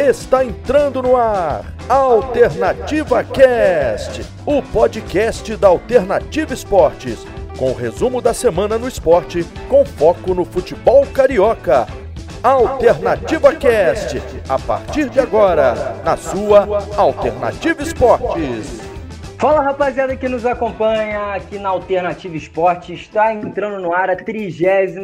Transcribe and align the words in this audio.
Está 0.00 0.42
entrando 0.42 1.02
no 1.02 1.14
ar 1.14 1.74
Alternativa 1.86 3.22
Cast, 3.22 4.22
o 4.46 4.62
podcast 4.62 5.54
da 5.56 5.68
Alternativa 5.68 6.54
Esportes, 6.54 7.26
com 7.58 7.70
o 7.70 7.74
resumo 7.74 8.22
da 8.22 8.32
semana 8.32 8.78
no 8.78 8.88
esporte, 8.88 9.44
com 9.68 9.84
foco 9.84 10.32
no 10.32 10.46
futebol 10.46 11.06
carioca. 11.06 11.86
Alternativa 12.42 13.54
Cast, 13.54 14.22
a 14.48 14.58
partir 14.58 15.10
de 15.10 15.20
agora, 15.20 15.74
na 16.02 16.16
sua 16.16 16.66
Alternativa 16.96 17.82
Esportes. 17.82 18.80
Fala 19.38 19.60
rapaziada 19.60 20.16
que 20.16 20.30
nos 20.30 20.46
acompanha 20.46 21.34
aqui 21.34 21.58
na 21.58 21.68
Alternativa 21.68 22.34
Esporte, 22.34 22.94
está 22.94 23.34
entrando 23.34 23.78
no 23.78 23.92
ar 23.92 24.08
a 24.08 24.16
38 24.16 24.98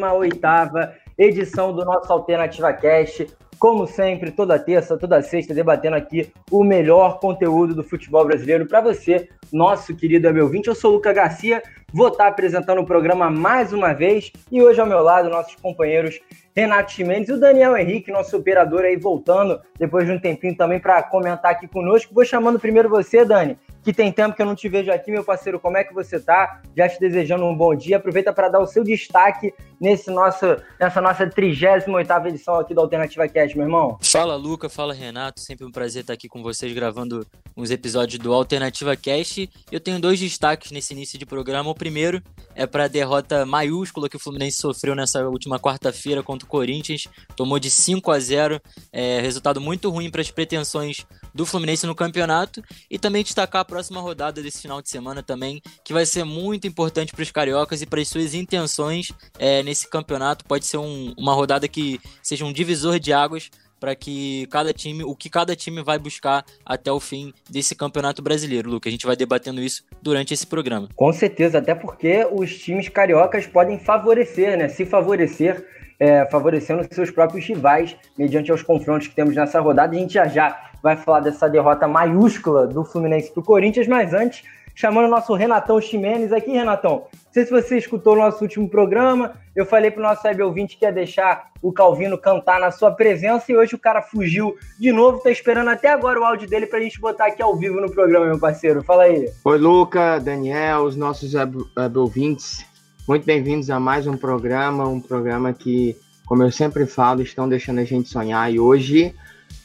edição 1.18 1.74
do 1.74 1.84
nosso 1.84 2.10
Alternativa 2.10 2.72
Cast. 2.72 3.26
Como 3.58 3.86
sempre, 3.86 4.30
toda 4.30 4.58
terça, 4.58 4.98
toda 4.98 5.22
sexta, 5.22 5.54
debatendo 5.54 5.96
aqui 5.96 6.30
o 6.50 6.62
melhor 6.62 7.18
conteúdo 7.18 7.74
do 7.74 7.82
futebol 7.82 8.24
brasileiro 8.24 8.66
para 8.66 8.82
você, 8.82 9.28
nosso 9.50 9.96
querido 9.96 10.28
amigo 10.28 10.44
ouvinte. 10.44 10.68
Eu 10.68 10.74
sou 10.74 10.90
o 10.90 10.94
Luca 10.96 11.12
Garcia, 11.12 11.62
vou 11.90 12.08
estar 12.08 12.26
apresentando 12.26 12.82
o 12.82 12.86
programa 12.86 13.30
mais 13.30 13.72
uma 13.72 13.94
vez 13.94 14.30
e 14.52 14.60
hoje 14.60 14.78
ao 14.78 14.86
meu 14.86 15.00
lado, 15.00 15.30
nossos 15.30 15.54
companheiros 15.56 16.20
Renato 16.54 16.92
Chimenez 16.92 17.28
e 17.28 17.32
o 17.32 17.40
Daniel 17.40 17.76
Henrique, 17.76 18.10
nosso 18.10 18.36
operador 18.36 18.82
aí 18.82 18.96
voltando 18.96 19.60
depois 19.78 20.06
de 20.06 20.12
um 20.12 20.18
tempinho 20.18 20.56
também 20.56 20.78
para 20.78 21.02
comentar 21.02 21.52
aqui 21.52 21.66
conosco. 21.66 22.14
Vou 22.14 22.24
chamando 22.24 22.58
primeiro 22.58 22.90
você, 22.90 23.24
Dani, 23.24 23.58
que 23.86 23.92
tem 23.92 24.10
tempo 24.10 24.34
que 24.34 24.42
eu 24.42 24.46
não 24.46 24.56
te 24.56 24.68
vejo 24.68 24.90
aqui, 24.90 25.12
meu 25.12 25.22
parceiro. 25.22 25.60
Como 25.60 25.76
é 25.76 25.84
que 25.84 25.94
você 25.94 26.18
tá? 26.18 26.60
Já 26.76 26.88
te 26.88 26.98
desejando 26.98 27.44
um 27.44 27.56
bom 27.56 27.72
dia. 27.72 27.98
Aproveita 27.98 28.32
para 28.32 28.48
dar 28.48 28.58
o 28.58 28.66
seu 28.66 28.82
destaque 28.82 29.54
nesse 29.80 30.10
nosso, 30.10 30.44
nessa 30.80 31.00
nossa 31.00 31.24
38 31.24 32.00
edição 32.26 32.56
aqui 32.56 32.74
do 32.74 32.80
Alternativa 32.80 33.28
Cast, 33.28 33.56
meu 33.56 33.64
irmão. 33.64 33.96
Fala, 34.02 34.34
Luca. 34.34 34.68
Fala, 34.68 34.92
Renato. 34.92 35.40
Sempre 35.40 35.64
um 35.64 35.70
prazer 35.70 36.00
estar 36.00 36.14
aqui 36.14 36.28
com 36.28 36.42
vocês 36.42 36.72
gravando 36.72 37.24
uns 37.56 37.70
episódios 37.70 38.18
do 38.18 38.32
Alternativa 38.32 38.96
Cast. 38.96 39.48
Eu 39.70 39.78
tenho 39.78 40.00
dois 40.00 40.18
destaques 40.18 40.72
nesse 40.72 40.92
início 40.92 41.16
de 41.16 41.24
programa. 41.24 41.70
O 41.70 41.74
primeiro 41.74 42.20
é 42.56 42.66
para 42.66 42.86
a 42.86 42.88
derrota 42.88 43.46
maiúscula 43.46 44.08
que 44.08 44.16
o 44.16 44.20
Fluminense 44.20 44.56
sofreu 44.56 44.96
nessa 44.96 45.22
última 45.28 45.60
quarta-feira 45.60 46.24
contra 46.24 46.44
o 46.44 46.50
Corinthians. 46.50 47.06
Tomou 47.36 47.60
de 47.60 47.70
5 47.70 48.10
a 48.10 48.18
0. 48.18 48.60
É, 48.92 49.20
resultado 49.20 49.60
muito 49.60 49.88
ruim 49.90 50.10
para 50.10 50.22
as 50.22 50.30
pretensões 50.32 51.06
do 51.32 51.46
Fluminense 51.46 51.86
no 51.86 51.94
campeonato 51.94 52.62
e 52.90 52.98
também 52.98 53.22
destacar 53.22 53.60
a 53.60 53.64
próxima 53.76 54.00
rodada 54.00 54.42
desse 54.42 54.62
final 54.62 54.80
de 54.80 54.88
semana 54.88 55.22
também, 55.22 55.60
que 55.84 55.92
vai 55.92 56.06
ser 56.06 56.24
muito 56.24 56.66
importante 56.66 57.12
para 57.12 57.22
os 57.22 57.30
cariocas 57.30 57.82
e 57.82 57.86
para 57.86 58.00
as 58.00 58.08
suas 58.08 58.32
intenções 58.32 59.12
é, 59.38 59.62
nesse 59.62 59.86
campeonato. 59.86 60.46
Pode 60.46 60.64
ser 60.64 60.78
um, 60.78 61.12
uma 61.14 61.34
rodada 61.34 61.68
que 61.68 62.00
seja 62.22 62.46
um 62.46 62.54
divisor 62.54 62.98
de 62.98 63.12
águas 63.12 63.50
para 63.78 63.94
que 63.94 64.46
cada 64.46 64.72
time, 64.72 65.04
o 65.04 65.14
que 65.14 65.28
cada 65.28 65.54
time 65.54 65.82
vai 65.82 65.98
buscar 65.98 66.42
até 66.64 66.90
o 66.90 66.98
fim 66.98 67.34
desse 67.50 67.74
campeonato 67.74 68.22
brasileiro, 68.22 68.70
Luca. 68.70 68.88
A 68.88 68.92
gente 68.92 69.04
vai 69.04 69.14
debatendo 69.14 69.60
isso 69.60 69.84
durante 70.00 70.32
esse 70.32 70.46
programa. 70.46 70.88
Com 70.96 71.12
certeza, 71.12 71.58
até 71.58 71.74
porque 71.74 72.26
os 72.32 72.56
times 72.56 72.88
cariocas 72.88 73.46
podem 73.46 73.78
favorecer, 73.78 74.56
né? 74.56 74.70
Se 74.70 74.86
favorecer 74.86 75.66
é, 76.00 76.24
favorecendo 76.30 76.86
seus 76.90 77.10
próprios 77.10 77.46
rivais 77.46 77.94
mediante 78.16 78.50
os 78.52 78.62
confrontos 78.62 79.08
que 79.08 79.14
temos 79.14 79.34
nessa 79.34 79.60
rodada. 79.60 79.94
A 79.94 79.98
gente 79.98 80.14
já 80.14 80.26
já 80.26 80.66
vai 80.86 80.96
falar 80.96 81.18
dessa 81.18 81.48
derrota 81.48 81.88
maiúscula 81.88 82.64
do 82.64 82.84
Fluminense 82.84 83.32
para 83.32 83.40
o 83.40 83.44
Corinthians, 83.44 83.88
mas 83.88 84.14
antes, 84.14 84.44
chamando 84.72 85.06
o 85.06 85.10
nosso 85.10 85.34
Renatão 85.34 85.80
Ximenes 85.80 86.30
aqui, 86.30 86.52
Renatão. 86.52 87.06
Não 87.12 87.32
sei 87.32 87.44
se 87.44 87.50
você 87.50 87.76
escutou 87.76 88.12
o 88.12 88.16
nosso 88.16 88.40
último 88.44 88.68
programa, 88.68 89.34
eu 89.56 89.66
falei 89.66 89.90
para 89.90 89.98
o 89.98 90.02
nosso 90.04 90.24
web 90.24 90.40
ouvinte 90.44 90.76
que 90.76 90.84
ia 90.84 90.92
deixar 90.92 91.50
o 91.60 91.72
Calvino 91.72 92.16
cantar 92.16 92.60
na 92.60 92.70
sua 92.70 92.92
presença 92.92 93.50
e 93.50 93.56
hoje 93.56 93.74
o 93.74 93.78
cara 93.80 94.00
fugiu 94.00 94.54
de 94.78 94.92
novo, 94.92 95.18
tá 95.18 95.28
esperando 95.28 95.70
até 95.70 95.88
agora 95.88 96.20
o 96.20 96.24
áudio 96.24 96.48
dele 96.48 96.66
para 96.66 96.78
a 96.78 96.82
gente 96.82 97.00
botar 97.00 97.26
aqui 97.26 97.42
ao 97.42 97.56
vivo 97.56 97.80
no 97.80 97.90
programa, 97.90 98.26
meu 98.26 98.38
parceiro. 98.38 98.80
Fala 98.84 99.02
aí. 99.02 99.28
Oi, 99.44 99.58
Luca, 99.58 100.20
Daniel, 100.20 100.84
os 100.84 100.94
nossos 100.94 101.34
web, 101.34 101.66
ouvintes. 101.96 102.64
Muito 103.08 103.26
bem-vindos 103.26 103.70
a 103.70 103.80
mais 103.80 104.06
um 104.06 104.16
programa, 104.16 104.86
um 104.86 105.00
programa 105.00 105.52
que, 105.52 105.96
como 106.26 106.44
eu 106.44 106.52
sempre 106.52 106.86
falo, 106.86 107.22
estão 107.22 107.48
deixando 107.48 107.80
a 107.80 107.84
gente 107.84 108.08
sonhar. 108.08 108.52
E 108.52 108.60
hoje 108.60 109.12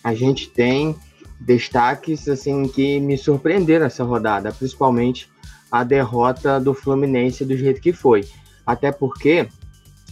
a 0.03 0.15
gente 0.15 0.49
tem 0.49 0.95
destaques 1.41 2.27
assim 2.27 2.67
que 2.67 2.99
me 2.99 3.17
surpreenderam 3.17 3.85
essa 3.85 4.03
rodada, 4.03 4.51
principalmente 4.51 5.29
a 5.71 5.83
derrota 5.83 6.59
do 6.59 6.73
Fluminense 6.73 7.43
do 7.43 7.57
jeito 7.57 7.81
que 7.81 7.91
foi. 7.91 8.25
Até 8.65 8.91
porque 8.91 9.47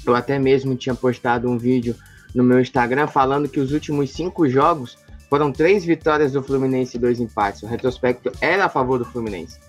eu 0.06 0.16
até 0.16 0.40
mesmo 0.40 0.76
tinha 0.76 0.96
postado 0.96 1.50
um 1.50 1.58
vídeo 1.58 1.96
no 2.34 2.44
meu 2.44 2.60
Instagram 2.60 3.08
falando 3.08 3.48
que 3.48 3.60
os 3.60 3.72
últimos 3.72 4.12
cinco 4.12 4.48
jogos 4.48 4.98
foram 5.30 5.52
três 5.52 5.86
vitórias 5.86 6.32
do 6.32 6.42
Fluminense 6.42 6.98
e 6.98 7.00
dois 7.00 7.20
empates. 7.20 7.62
O 7.62 7.68
retrospecto 7.68 8.32
era 8.42 8.66
a 8.66 8.70
favor 8.70 8.98
do 8.98 9.06
Fluminense. 9.06 9.60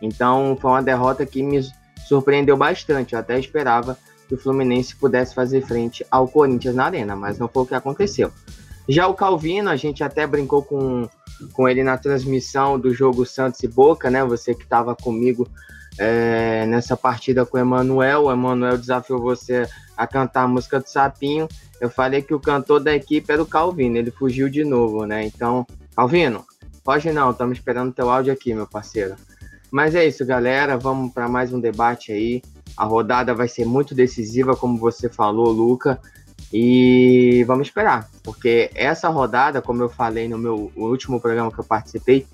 Então 0.00 0.56
foi 0.58 0.70
uma 0.70 0.82
derrota 0.82 1.26
que 1.26 1.42
me 1.42 1.60
surpreendeu 2.08 2.56
bastante. 2.56 3.12
Eu 3.12 3.20
até 3.20 3.38
esperava 3.38 3.98
que 4.26 4.34
o 4.34 4.38
Fluminense 4.38 4.96
pudesse 4.96 5.34
fazer 5.34 5.60
frente 5.66 6.06
ao 6.10 6.26
Corinthians 6.26 6.74
na 6.74 6.86
Arena, 6.86 7.14
mas 7.14 7.38
não 7.38 7.48
foi 7.48 7.64
o 7.64 7.66
que 7.66 7.74
aconteceu. 7.74 8.32
Já 8.90 9.06
o 9.06 9.14
Calvino, 9.14 9.70
a 9.70 9.76
gente 9.76 10.02
até 10.02 10.26
brincou 10.26 10.64
com, 10.64 11.08
com 11.52 11.68
ele 11.68 11.84
na 11.84 11.96
transmissão 11.96 12.76
do 12.76 12.92
jogo 12.92 13.24
Santos 13.24 13.62
e 13.62 13.68
Boca, 13.68 14.10
né? 14.10 14.24
Você 14.24 14.52
que 14.52 14.64
estava 14.64 14.96
comigo 14.96 15.48
é, 15.96 16.66
nessa 16.66 16.96
partida 16.96 17.46
com 17.46 17.56
o 17.56 17.60
Emanuel. 17.60 18.24
O 18.24 18.32
Emanuel 18.32 18.76
desafiou 18.76 19.20
você 19.20 19.64
a 19.96 20.08
cantar 20.08 20.42
a 20.42 20.48
música 20.48 20.80
do 20.80 20.88
Sapinho. 20.88 21.46
Eu 21.80 21.88
falei 21.88 22.20
que 22.20 22.34
o 22.34 22.40
cantor 22.40 22.80
da 22.80 22.92
equipe 22.92 23.32
era 23.32 23.40
o 23.40 23.46
Calvino, 23.46 23.96
ele 23.96 24.10
fugiu 24.10 24.48
de 24.48 24.64
novo, 24.64 25.06
né? 25.06 25.24
Então, 25.24 25.64
Calvino, 25.94 26.44
foge 26.84 27.12
não, 27.12 27.30
estamos 27.30 27.58
esperando 27.58 27.92
teu 27.92 28.10
áudio 28.10 28.32
aqui, 28.32 28.52
meu 28.52 28.66
parceiro. 28.66 29.14
Mas 29.70 29.94
é 29.94 30.04
isso, 30.04 30.26
galera. 30.26 30.76
Vamos 30.76 31.12
para 31.12 31.28
mais 31.28 31.52
um 31.52 31.60
debate 31.60 32.10
aí. 32.10 32.42
A 32.76 32.84
rodada 32.84 33.32
vai 33.34 33.46
ser 33.46 33.64
muito 33.64 33.94
decisiva, 33.94 34.56
como 34.56 34.76
você 34.76 35.08
falou, 35.08 35.52
Luca. 35.52 36.00
E 36.52 37.44
vamos 37.44 37.68
esperar, 37.68 38.08
porque 38.24 38.70
essa 38.74 39.08
rodada, 39.08 39.62
como 39.62 39.82
eu 39.82 39.88
falei 39.88 40.28
no 40.28 40.36
meu 40.36 40.72
último 40.74 41.20
programa 41.20 41.52
que 41.52 41.60
eu 41.60 41.64
participei, 41.64 42.26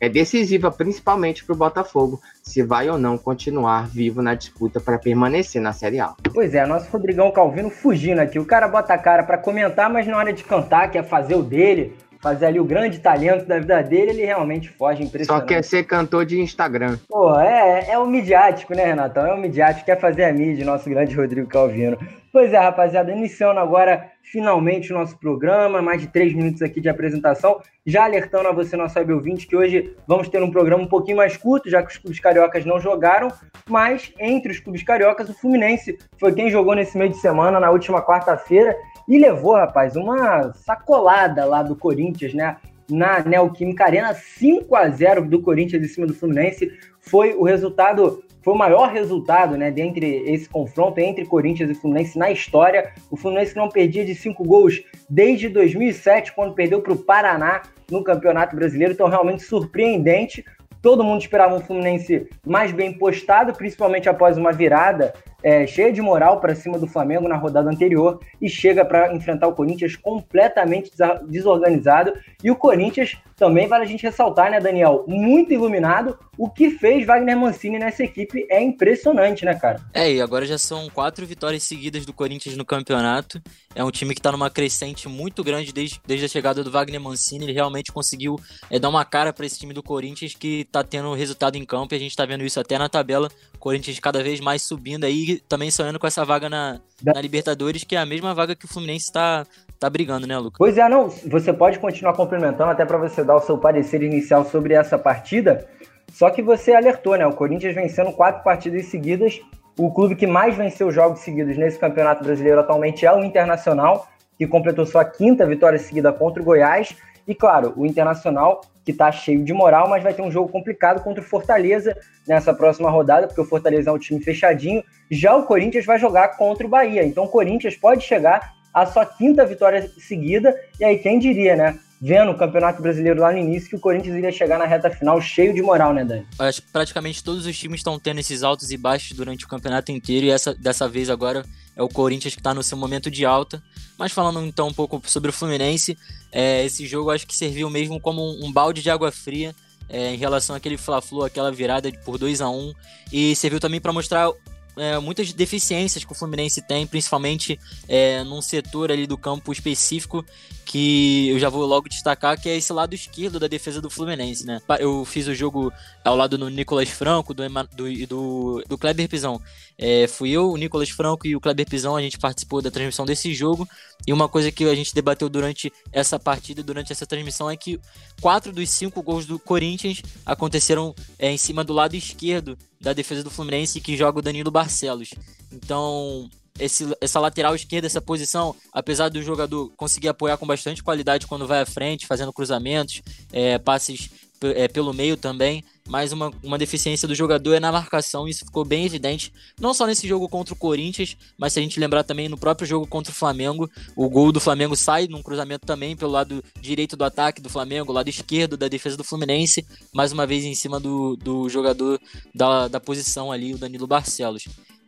é 0.00 0.08
decisiva 0.08 0.70
principalmente 0.70 1.44
para 1.44 1.54
o 1.54 1.56
Botafogo, 1.56 2.20
se 2.42 2.62
vai 2.62 2.88
ou 2.90 2.98
não 2.98 3.16
continuar 3.16 3.88
vivo 3.88 4.20
na 4.20 4.34
disputa 4.34 4.78
para 4.78 4.98
permanecer 4.98 5.62
na 5.62 5.72
Série 5.72 5.98
A. 5.98 6.14
Pois 6.32 6.54
é, 6.54 6.66
nosso 6.66 6.90
Rodrigão 6.90 7.30
Calvino 7.30 7.70
fugindo 7.70 8.18
aqui. 8.20 8.38
O 8.38 8.44
cara 8.44 8.68
bota 8.68 8.92
a 8.92 8.98
cara 8.98 9.22
para 9.22 9.38
comentar, 9.38 9.90
mas 9.90 10.06
na 10.06 10.16
hora 10.16 10.32
de 10.32 10.44
cantar, 10.44 10.90
quer 10.90 11.04
fazer 11.04 11.34
o 11.34 11.42
dele, 11.42 11.96
fazer 12.24 12.46
ali 12.46 12.58
o 12.58 12.64
grande 12.64 13.00
talento 13.00 13.44
da 13.44 13.58
vida 13.60 13.82
dele, 13.82 14.12
ele 14.12 14.24
realmente 14.24 14.70
foge 14.70 15.02
impressionante. 15.02 15.42
Só 15.42 15.46
quer 15.46 15.62
ser 15.62 15.84
cantor 15.84 16.24
de 16.24 16.40
Instagram. 16.40 16.96
Pô, 17.06 17.38
é, 17.38 17.90
é 17.90 17.98
o 17.98 18.06
midiático, 18.06 18.74
né, 18.74 18.86
Renatão? 18.86 19.26
É 19.26 19.34
o 19.34 19.38
midiático, 19.38 19.84
quer 19.84 20.00
fazer 20.00 20.24
a 20.24 20.32
mídia, 20.32 20.64
nosso 20.64 20.88
grande 20.88 21.14
Rodrigo 21.14 21.46
Calvino. 21.46 21.98
Pois 22.32 22.50
é, 22.52 22.58
rapaziada, 22.58 23.12
iniciando 23.12 23.60
agora 23.60 24.10
finalmente 24.22 24.90
o 24.90 24.96
nosso 24.96 25.16
programa, 25.18 25.82
mais 25.82 26.00
de 26.00 26.08
três 26.08 26.32
minutos 26.32 26.62
aqui 26.62 26.80
de 26.80 26.88
apresentação, 26.88 27.60
já 27.86 28.04
alertando 28.04 28.48
a 28.48 28.52
você, 28.52 28.74
nosso 28.74 28.98
web 28.98 29.12
ouvinte, 29.12 29.46
que 29.46 29.54
hoje 29.54 29.94
vamos 30.08 30.26
ter 30.28 30.42
um 30.42 30.50
programa 30.50 30.82
um 30.82 30.88
pouquinho 30.88 31.18
mais 31.18 31.36
curto, 31.36 31.70
já 31.70 31.82
que 31.82 31.92
os 31.92 31.98
clubes 31.98 32.18
cariocas 32.18 32.64
não 32.64 32.80
jogaram, 32.80 33.28
mas 33.68 34.12
entre 34.18 34.50
os 34.50 34.58
clubes 34.58 34.82
cariocas, 34.82 35.28
o 35.28 35.34
Fluminense 35.34 35.96
foi 36.18 36.32
quem 36.32 36.50
jogou 36.50 36.74
nesse 36.74 36.96
meio 36.96 37.10
de 37.10 37.18
semana, 37.18 37.60
na 37.60 37.70
última 37.70 38.02
quarta-feira, 38.02 38.74
e 39.08 39.18
levou, 39.18 39.54
rapaz, 39.54 39.96
uma 39.96 40.52
sacolada 40.54 41.44
lá 41.44 41.62
do 41.62 41.76
Corinthians, 41.76 42.34
né? 42.34 42.56
Na 42.90 43.20
Neoquímica 43.20 43.84
Arena, 43.84 44.12
5 44.12 44.76
a 44.76 44.88
0 44.88 45.26
do 45.26 45.40
Corinthians 45.40 45.82
em 45.82 45.88
cima 45.88 46.06
do 46.06 46.14
Fluminense. 46.14 46.70
Foi 47.00 47.34
o 47.34 47.42
resultado, 47.42 48.22
foi 48.42 48.52
o 48.52 48.58
maior 48.58 48.90
resultado, 48.90 49.56
né, 49.56 49.70
dentre 49.70 50.06
esse 50.30 50.48
confronto 50.48 51.00
entre 51.00 51.24
Corinthians 51.24 51.70
e 51.70 51.74
Fluminense 51.74 52.18
na 52.18 52.30
história. 52.30 52.92
O 53.10 53.16
Fluminense 53.16 53.56
não 53.56 53.70
perdia 53.70 54.04
de 54.04 54.14
cinco 54.14 54.44
gols 54.44 54.82
desde 55.08 55.48
2007, 55.48 56.34
quando 56.34 56.54
perdeu 56.54 56.82
para 56.82 56.92
o 56.92 56.98
Paraná 56.98 57.62
no 57.90 58.04
Campeonato 58.04 58.54
Brasileiro. 58.54 58.92
Então, 58.92 59.08
realmente 59.08 59.42
surpreendente. 59.42 60.44
Todo 60.82 61.02
mundo 61.02 61.22
esperava 61.22 61.54
um 61.54 61.60
Fluminense 61.60 62.28
mais 62.46 62.70
bem 62.70 62.92
postado, 62.92 63.54
principalmente 63.54 64.10
após 64.10 64.36
uma 64.36 64.52
virada 64.52 65.14
é, 65.44 65.66
cheia 65.66 65.92
de 65.92 66.00
moral 66.00 66.40
para 66.40 66.54
cima 66.54 66.78
do 66.78 66.86
Flamengo 66.86 67.28
na 67.28 67.36
rodada 67.36 67.70
anterior 67.70 68.18
e 68.40 68.48
chega 68.48 68.82
para 68.82 69.14
enfrentar 69.14 69.46
o 69.46 69.52
Corinthians 69.52 69.94
completamente 69.94 70.90
desorganizado. 71.28 72.14
E 72.42 72.50
o 72.50 72.56
Corinthians 72.56 73.18
também 73.36 73.66
vale 73.66 73.84
a 73.84 73.86
gente 73.86 74.02
ressaltar, 74.02 74.50
né, 74.50 74.60
Daniel? 74.60 75.04
Muito 75.08 75.52
iluminado. 75.52 76.18
O 76.36 76.48
que 76.48 76.70
fez 76.70 77.06
Wagner 77.06 77.36
Mancini 77.36 77.78
nessa 77.78 78.02
equipe 78.02 78.46
é 78.50 78.60
impressionante, 78.62 79.44
né, 79.44 79.54
cara? 79.54 79.80
É, 79.92 80.12
e 80.12 80.20
agora 80.20 80.46
já 80.46 80.58
são 80.58 80.88
quatro 80.90 81.24
vitórias 81.26 81.62
seguidas 81.62 82.04
do 82.04 82.12
Corinthians 82.12 82.56
no 82.56 82.64
campeonato. 82.64 83.40
É 83.74 83.82
um 83.84 83.90
time 83.90 84.14
que 84.14 84.20
está 84.20 84.32
numa 84.32 84.50
crescente 84.50 85.08
muito 85.08 85.42
grande 85.44 85.72
desde, 85.72 86.00
desde 86.06 86.26
a 86.26 86.28
chegada 86.28 86.62
do 86.62 86.70
Wagner 86.70 87.00
Mancini. 87.00 87.44
Ele 87.44 87.52
realmente 87.52 87.92
conseguiu 87.92 88.38
é, 88.70 88.78
dar 88.78 88.88
uma 88.88 89.04
cara 89.04 89.32
para 89.32 89.46
esse 89.46 89.58
time 89.58 89.72
do 89.72 89.82
Corinthians 89.82 90.34
que 90.34 90.60
está 90.60 90.82
tendo 90.82 91.12
resultado 91.14 91.56
em 91.56 91.64
campo 91.64 91.94
e 91.94 91.96
a 91.96 92.00
gente 92.00 92.10
está 92.10 92.24
vendo 92.24 92.44
isso 92.44 92.58
até 92.58 92.78
na 92.78 92.88
tabela. 92.88 93.28
Corinthians 93.58 93.98
cada 93.98 94.22
vez 94.22 94.40
mais 94.40 94.62
subindo 94.62 95.04
aí 95.04 95.40
também 95.48 95.70
sonhando 95.70 95.98
com 95.98 96.06
essa 96.06 96.24
vaga 96.24 96.48
na, 96.50 96.80
na 97.02 97.20
Libertadores, 97.20 97.84
que 97.84 97.96
é 97.96 97.98
a 97.98 98.06
mesma 98.06 98.34
vaga 98.34 98.54
que 98.54 98.64
o 98.64 98.68
Fluminense 98.68 99.06
está 99.06 99.46
tá 99.84 99.90
brigando, 99.90 100.26
né, 100.26 100.36
Lucas? 100.38 100.58
Pois 100.58 100.78
é, 100.78 100.88
não, 100.88 101.08
você 101.08 101.52
pode 101.52 101.78
continuar 101.78 102.14
complementando 102.14 102.70
até 102.70 102.84
para 102.84 102.98
você 102.98 103.22
dar 103.22 103.36
o 103.36 103.40
seu 103.40 103.58
parecer 103.58 104.02
inicial 104.02 104.44
sobre 104.44 104.74
essa 104.74 104.98
partida. 104.98 105.66
Só 106.12 106.30
que 106.30 106.42
você 106.42 106.72
alertou, 106.72 107.16
né? 107.16 107.26
O 107.26 107.32
Corinthians 107.32 107.74
vencendo 107.74 108.12
quatro 108.12 108.42
partidas 108.42 108.86
seguidas. 108.86 109.40
O 109.78 109.92
clube 109.92 110.14
que 110.14 110.26
mais 110.26 110.56
venceu 110.56 110.90
jogos 110.90 111.20
seguidos 111.20 111.56
nesse 111.56 111.78
Campeonato 111.78 112.24
Brasileiro 112.24 112.60
atualmente 112.60 113.04
é 113.04 113.12
o 113.12 113.24
Internacional, 113.24 114.06
que 114.38 114.46
completou 114.46 114.86
sua 114.86 115.04
quinta 115.04 115.44
vitória 115.44 115.78
seguida 115.78 116.12
contra 116.12 116.40
o 116.40 116.44
Goiás. 116.44 116.96
E 117.26 117.34
claro, 117.34 117.72
o 117.76 117.84
Internacional 117.84 118.60
que 118.84 118.90
está 118.90 119.10
cheio 119.10 119.42
de 119.42 119.52
moral, 119.52 119.88
mas 119.88 120.02
vai 120.02 120.12
ter 120.12 120.20
um 120.20 120.30
jogo 120.30 120.50
complicado 120.50 121.02
contra 121.02 121.22
o 121.22 121.26
Fortaleza 121.26 121.96
nessa 122.28 122.52
próxima 122.52 122.90
rodada, 122.90 123.26
porque 123.26 123.40
o 123.40 123.44
Fortaleza 123.44 123.88
é 123.88 123.92
um 123.92 123.98
time 123.98 124.20
fechadinho. 124.20 124.84
Já 125.10 125.34
o 125.34 125.44
Corinthians 125.44 125.86
vai 125.86 125.98
jogar 125.98 126.36
contra 126.36 126.66
o 126.66 126.68
Bahia. 126.68 127.02
Então 127.02 127.24
o 127.24 127.28
Corinthians 127.28 127.76
pode 127.76 128.04
chegar 128.04 128.52
à 128.74 128.84
sua 128.84 129.06
quinta 129.06 129.46
vitória 129.46 129.88
seguida. 129.96 130.52
E 130.80 130.84
aí, 130.84 130.98
quem 130.98 131.18
diria, 131.18 131.54
né? 131.54 131.78
Vendo 132.00 132.32
o 132.32 132.36
Campeonato 132.36 132.82
Brasileiro 132.82 133.20
lá 133.20 133.32
no 133.32 133.38
início, 133.38 133.70
que 133.70 133.76
o 133.76 133.80
Corinthians 133.80 134.16
iria 134.16 134.32
chegar 134.32 134.58
na 134.58 134.66
reta 134.66 134.90
final 134.90 135.18
cheio 135.22 135.54
de 135.54 135.62
moral, 135.62 135.94
né, 135.94 136.04
Dani? 136.04 136.26
Acho 136.38 136.60
que 136.60 136.70
praticamente 136.70 137.22
todos 137.22 137.46
os 137.46 137.56
times 137.56 137.80
estão 137.80 137.98
tendo 137.98 138.20
esses 138.20 138.42
altos 138.42 138.70
e 138.70 138.76
baixos 138.76 139.16
durante 139.16 139.46
o 139.46 139.48
campeonato 139.48 139.90
inteiro, 139.90 140.26
e 140.26 140.30
essa, 140.30 140.52
dessa 140.52 140.86
vez 140.86 141.08
agora 141.08 141.44
é 141.74 141.82
o 141.82 141.88
Corinthians 141.88 142.34
que 142.34 142.40
está 142.40 142.52
no 142.52 142.62
seu 142.62 142.76
momento 142.76 143.10
de 143.10 143.24
alta. 143.24 143.62
Mas 143.96 144.12
falando 144.12 144.44
então 144.44 144.68
um 144.68 144.74
pouco 144.74 145.00
sobre 145.06 145.30
o 145.30 145.32
Fluminense, 145.32 145.96
é, 146.30 146.64
esse 146.64 146.86
jogo 146.86 147.10
acho 147.10 147.26
que 147.26 147.34
serviu 147.34 147.70
mesmo 147.70 147.98
como 148.00 148.22
um, 148.22 148.46
um 148.46 148.52
balde 148.52 148.82
de 148.82 148.90
água 148.90 149.10
fria 149.10 149.54
é, 149.88 150.14
em 150.14 150.16
relação 150.16 150.54
àquele 150.56 150.76
Fla-Flu, 150.76 151.24
aquela 151.24 151.50
virada 151.52 151.90
por 152.04 152.18
2 152.18 152.40
a 152.40 152.48
1 152.48 152.72
e 153.12 153.36
serviu 153.36 153.60
também 153.60 153.80
para 153.80 153.92
mostrar 153.92 154.30
é, 154.76 154.98
muitas 154.98 155.32
deficiências 155.32 156.04
que 156.04 156.12
o 156.12 156.14
Fluminense 156.14 156.62
tem, 156.62 156.86
principalmente 156.86 157.58
é, 157.88 158.24
num 158.24 158.42
setor 158.42 158.90
ali 158.90 159.06
do 159.06 159.16
campo 159.16 159.52
específico 159.52 160.24
que 160.64 161.28
eu 161.28 161.38
já 161.38 161.48
vou 161.48 161.64
logo 161.66 161.88
destacar, 161.88 162.40
que 162.40 162.48
é 162.48 162.56
esse 162.56 162.72
lado 162.72 162.94
esquerdo 162.94 163.38
da 163.38 163.46
defesa 163.46 163.80
do 163.80 163.90
Fluminense, 163.90 164.46
né? 164.46 164.60
Eu 164.80 165.04
fiz 165.04 165.28
o 165.28 165.34
jogo 165.34 165.72
ao 166.02 166.16
lado 166.16 166.38
do 166.38 166.48
Nicolas 166.48 166.88
Franco 166.88 167.34
do, 167.34 167.42
do, 167.48 168.06
do, 168.06 168.64
do 168.66 168.78
Kleber 168.78 169.08
Pizão. 169.08 169.40
É, 169.76 170.06
fui 170.06 170.30
eu, 170.30 170.50
o 170.50 170.56
Nicolas 170.56 170.88
Franco 170.88 171.26
e 171.26 171.36
o 171.36 171.40
Kleber 171.40 171.68
Pizão, 171.68 171.96
a 171.96 172.00
gente 172.00 172.18
participou 172.18 172.62
da 172.62 172.70
transmissão 172.70 173.04
desse 173.04 173.34
jogo. 173.34 173.68
E 174.06 174.12
uma 174.12 174.28
coisa 174.28 174.50
que 174.50 174.64
a 174.64 174.74
gente 174.74 174.94
debateu 174.94 175.28
durante 175.28 175.72
essa 175.92 176.18
partida, 176.18 176.62
durante 176.62 176.92
essa 176.92 177.06
transmissão, 177.06 177.50
é 177.50 177.56
que 177.56 177.78
quatro 178.20 178.52
dos 178.52 178.70
cinco 178.70 179.02
gols 179.02 179.26
do 179.26 179.38
Corinthians 179.38 180.02
aconteceram 180.24 180.94
é, 181.18 181.30
em 181.30 181.38
cima 181.38 181.62
do 181.62 181.72
lado 181.72 181.94
esquerdo 181.94 182.56
da 182.84 182.92
defesa 182.92 183.24
do 183.24 183.30
Fluminense, 183.30 183.80
que 183.80 183.96
joga 183.96 184.18
o 184.18 184.22
Danilo 184.22 184.50
Barcelos. 184.50 185.10
Então, 185.50 186.28
esse, 186.58 186.86
essa 187.00 187.18
lateral 187.18 187.54
esquerda, 187.54 187.86
essa 187.86 188.00
posição, 188.00 188.54
apesar 188.72 189.08
do 189.08 189.22
jogador 189.22 189.72
conseguir 189.76 190.08
apoiar 190.08 190.36
com 190.36 190.46
bastante 190.46 190.82
qualidade 190.82 191.26
quando 191.26 191.46
vai 191.46 191.62
à 191.62 191.66
frente, 191.66 192.06
fazendo 192.06 192.32
cruzamentos, 192.32 193.02
é, 193.32 193.58
passes 193.58 194.10
é, 194.48 194.68
pelo 194.68 194.92
meio 194.92 195.16
também, 195.16 195.64
mas 195.86 196.12
uma, 196.12 196.32
uma 196.42 196.56
deficiência 196.58 197.06
do 197.06 197.14
jogador 197.14 197.54
é 197.54 197.60
na 197.60 197.70
marcação, 197.70 198.26
isso 198.26 198.44
ficou 198.44 198.64
bem 198.64 198.84
evidente, 198.86 199.32
não 199.60 199.74
só 199.74 199.86
nesse 199.86 200.08
jogo 200.08 200.28
contra 200.28 200.54
o 200.54 200.56
Corinthians, 200.56 201.16
mas 201.36 201.52
se 201.52 201.58
a 201.58 201.62
gente 201.62 201.78
lembrar 201.78 202.04
também 202.04 202.28
no 202.28 202.38
próprio 202.38 202.66
jogo 202.66 202.86
contra 202.86 203.12
o 203.12 203.14
Flamengo, 203.14 203.70
o 203.94 204.08
gol 204.08 204.32
do 204.32 204.40
Flamengo 204.40 204.74
sai 204.74 205.06
num 205.06 205.22
cruzamento 205.22 205.66
também 205.66 205.96
pelo 205.96 206.12
lado 206.12 206.42
direito 206.60 206.96
do 206.96 207.04
ataque 207.04 207.42
do 207.42 207.50
Flamengo, 207.50 207.92
lado 207.92 208.08
esquerdo 208.08 208.56
da 208.56 208.68
defesa 208.68 208.96
do 208.96 209.04
Fluminense, 209.04 209.66
mais 209.92 210.12
uma 210.12 210.26
vez 210.26 210.44
em 210.44 210.54
cima 210.54 210.80
do, 210.80 211.16
do 211.16 211.48
jogador 211.48 212.00
da, 212.34 212.68
da 212.68 212.80
posição 212.80 213.30
ali, 213.30 213.54
o 213.54 213.58
Danilo 213.58 213.86
Barcelos. 213.86 214.44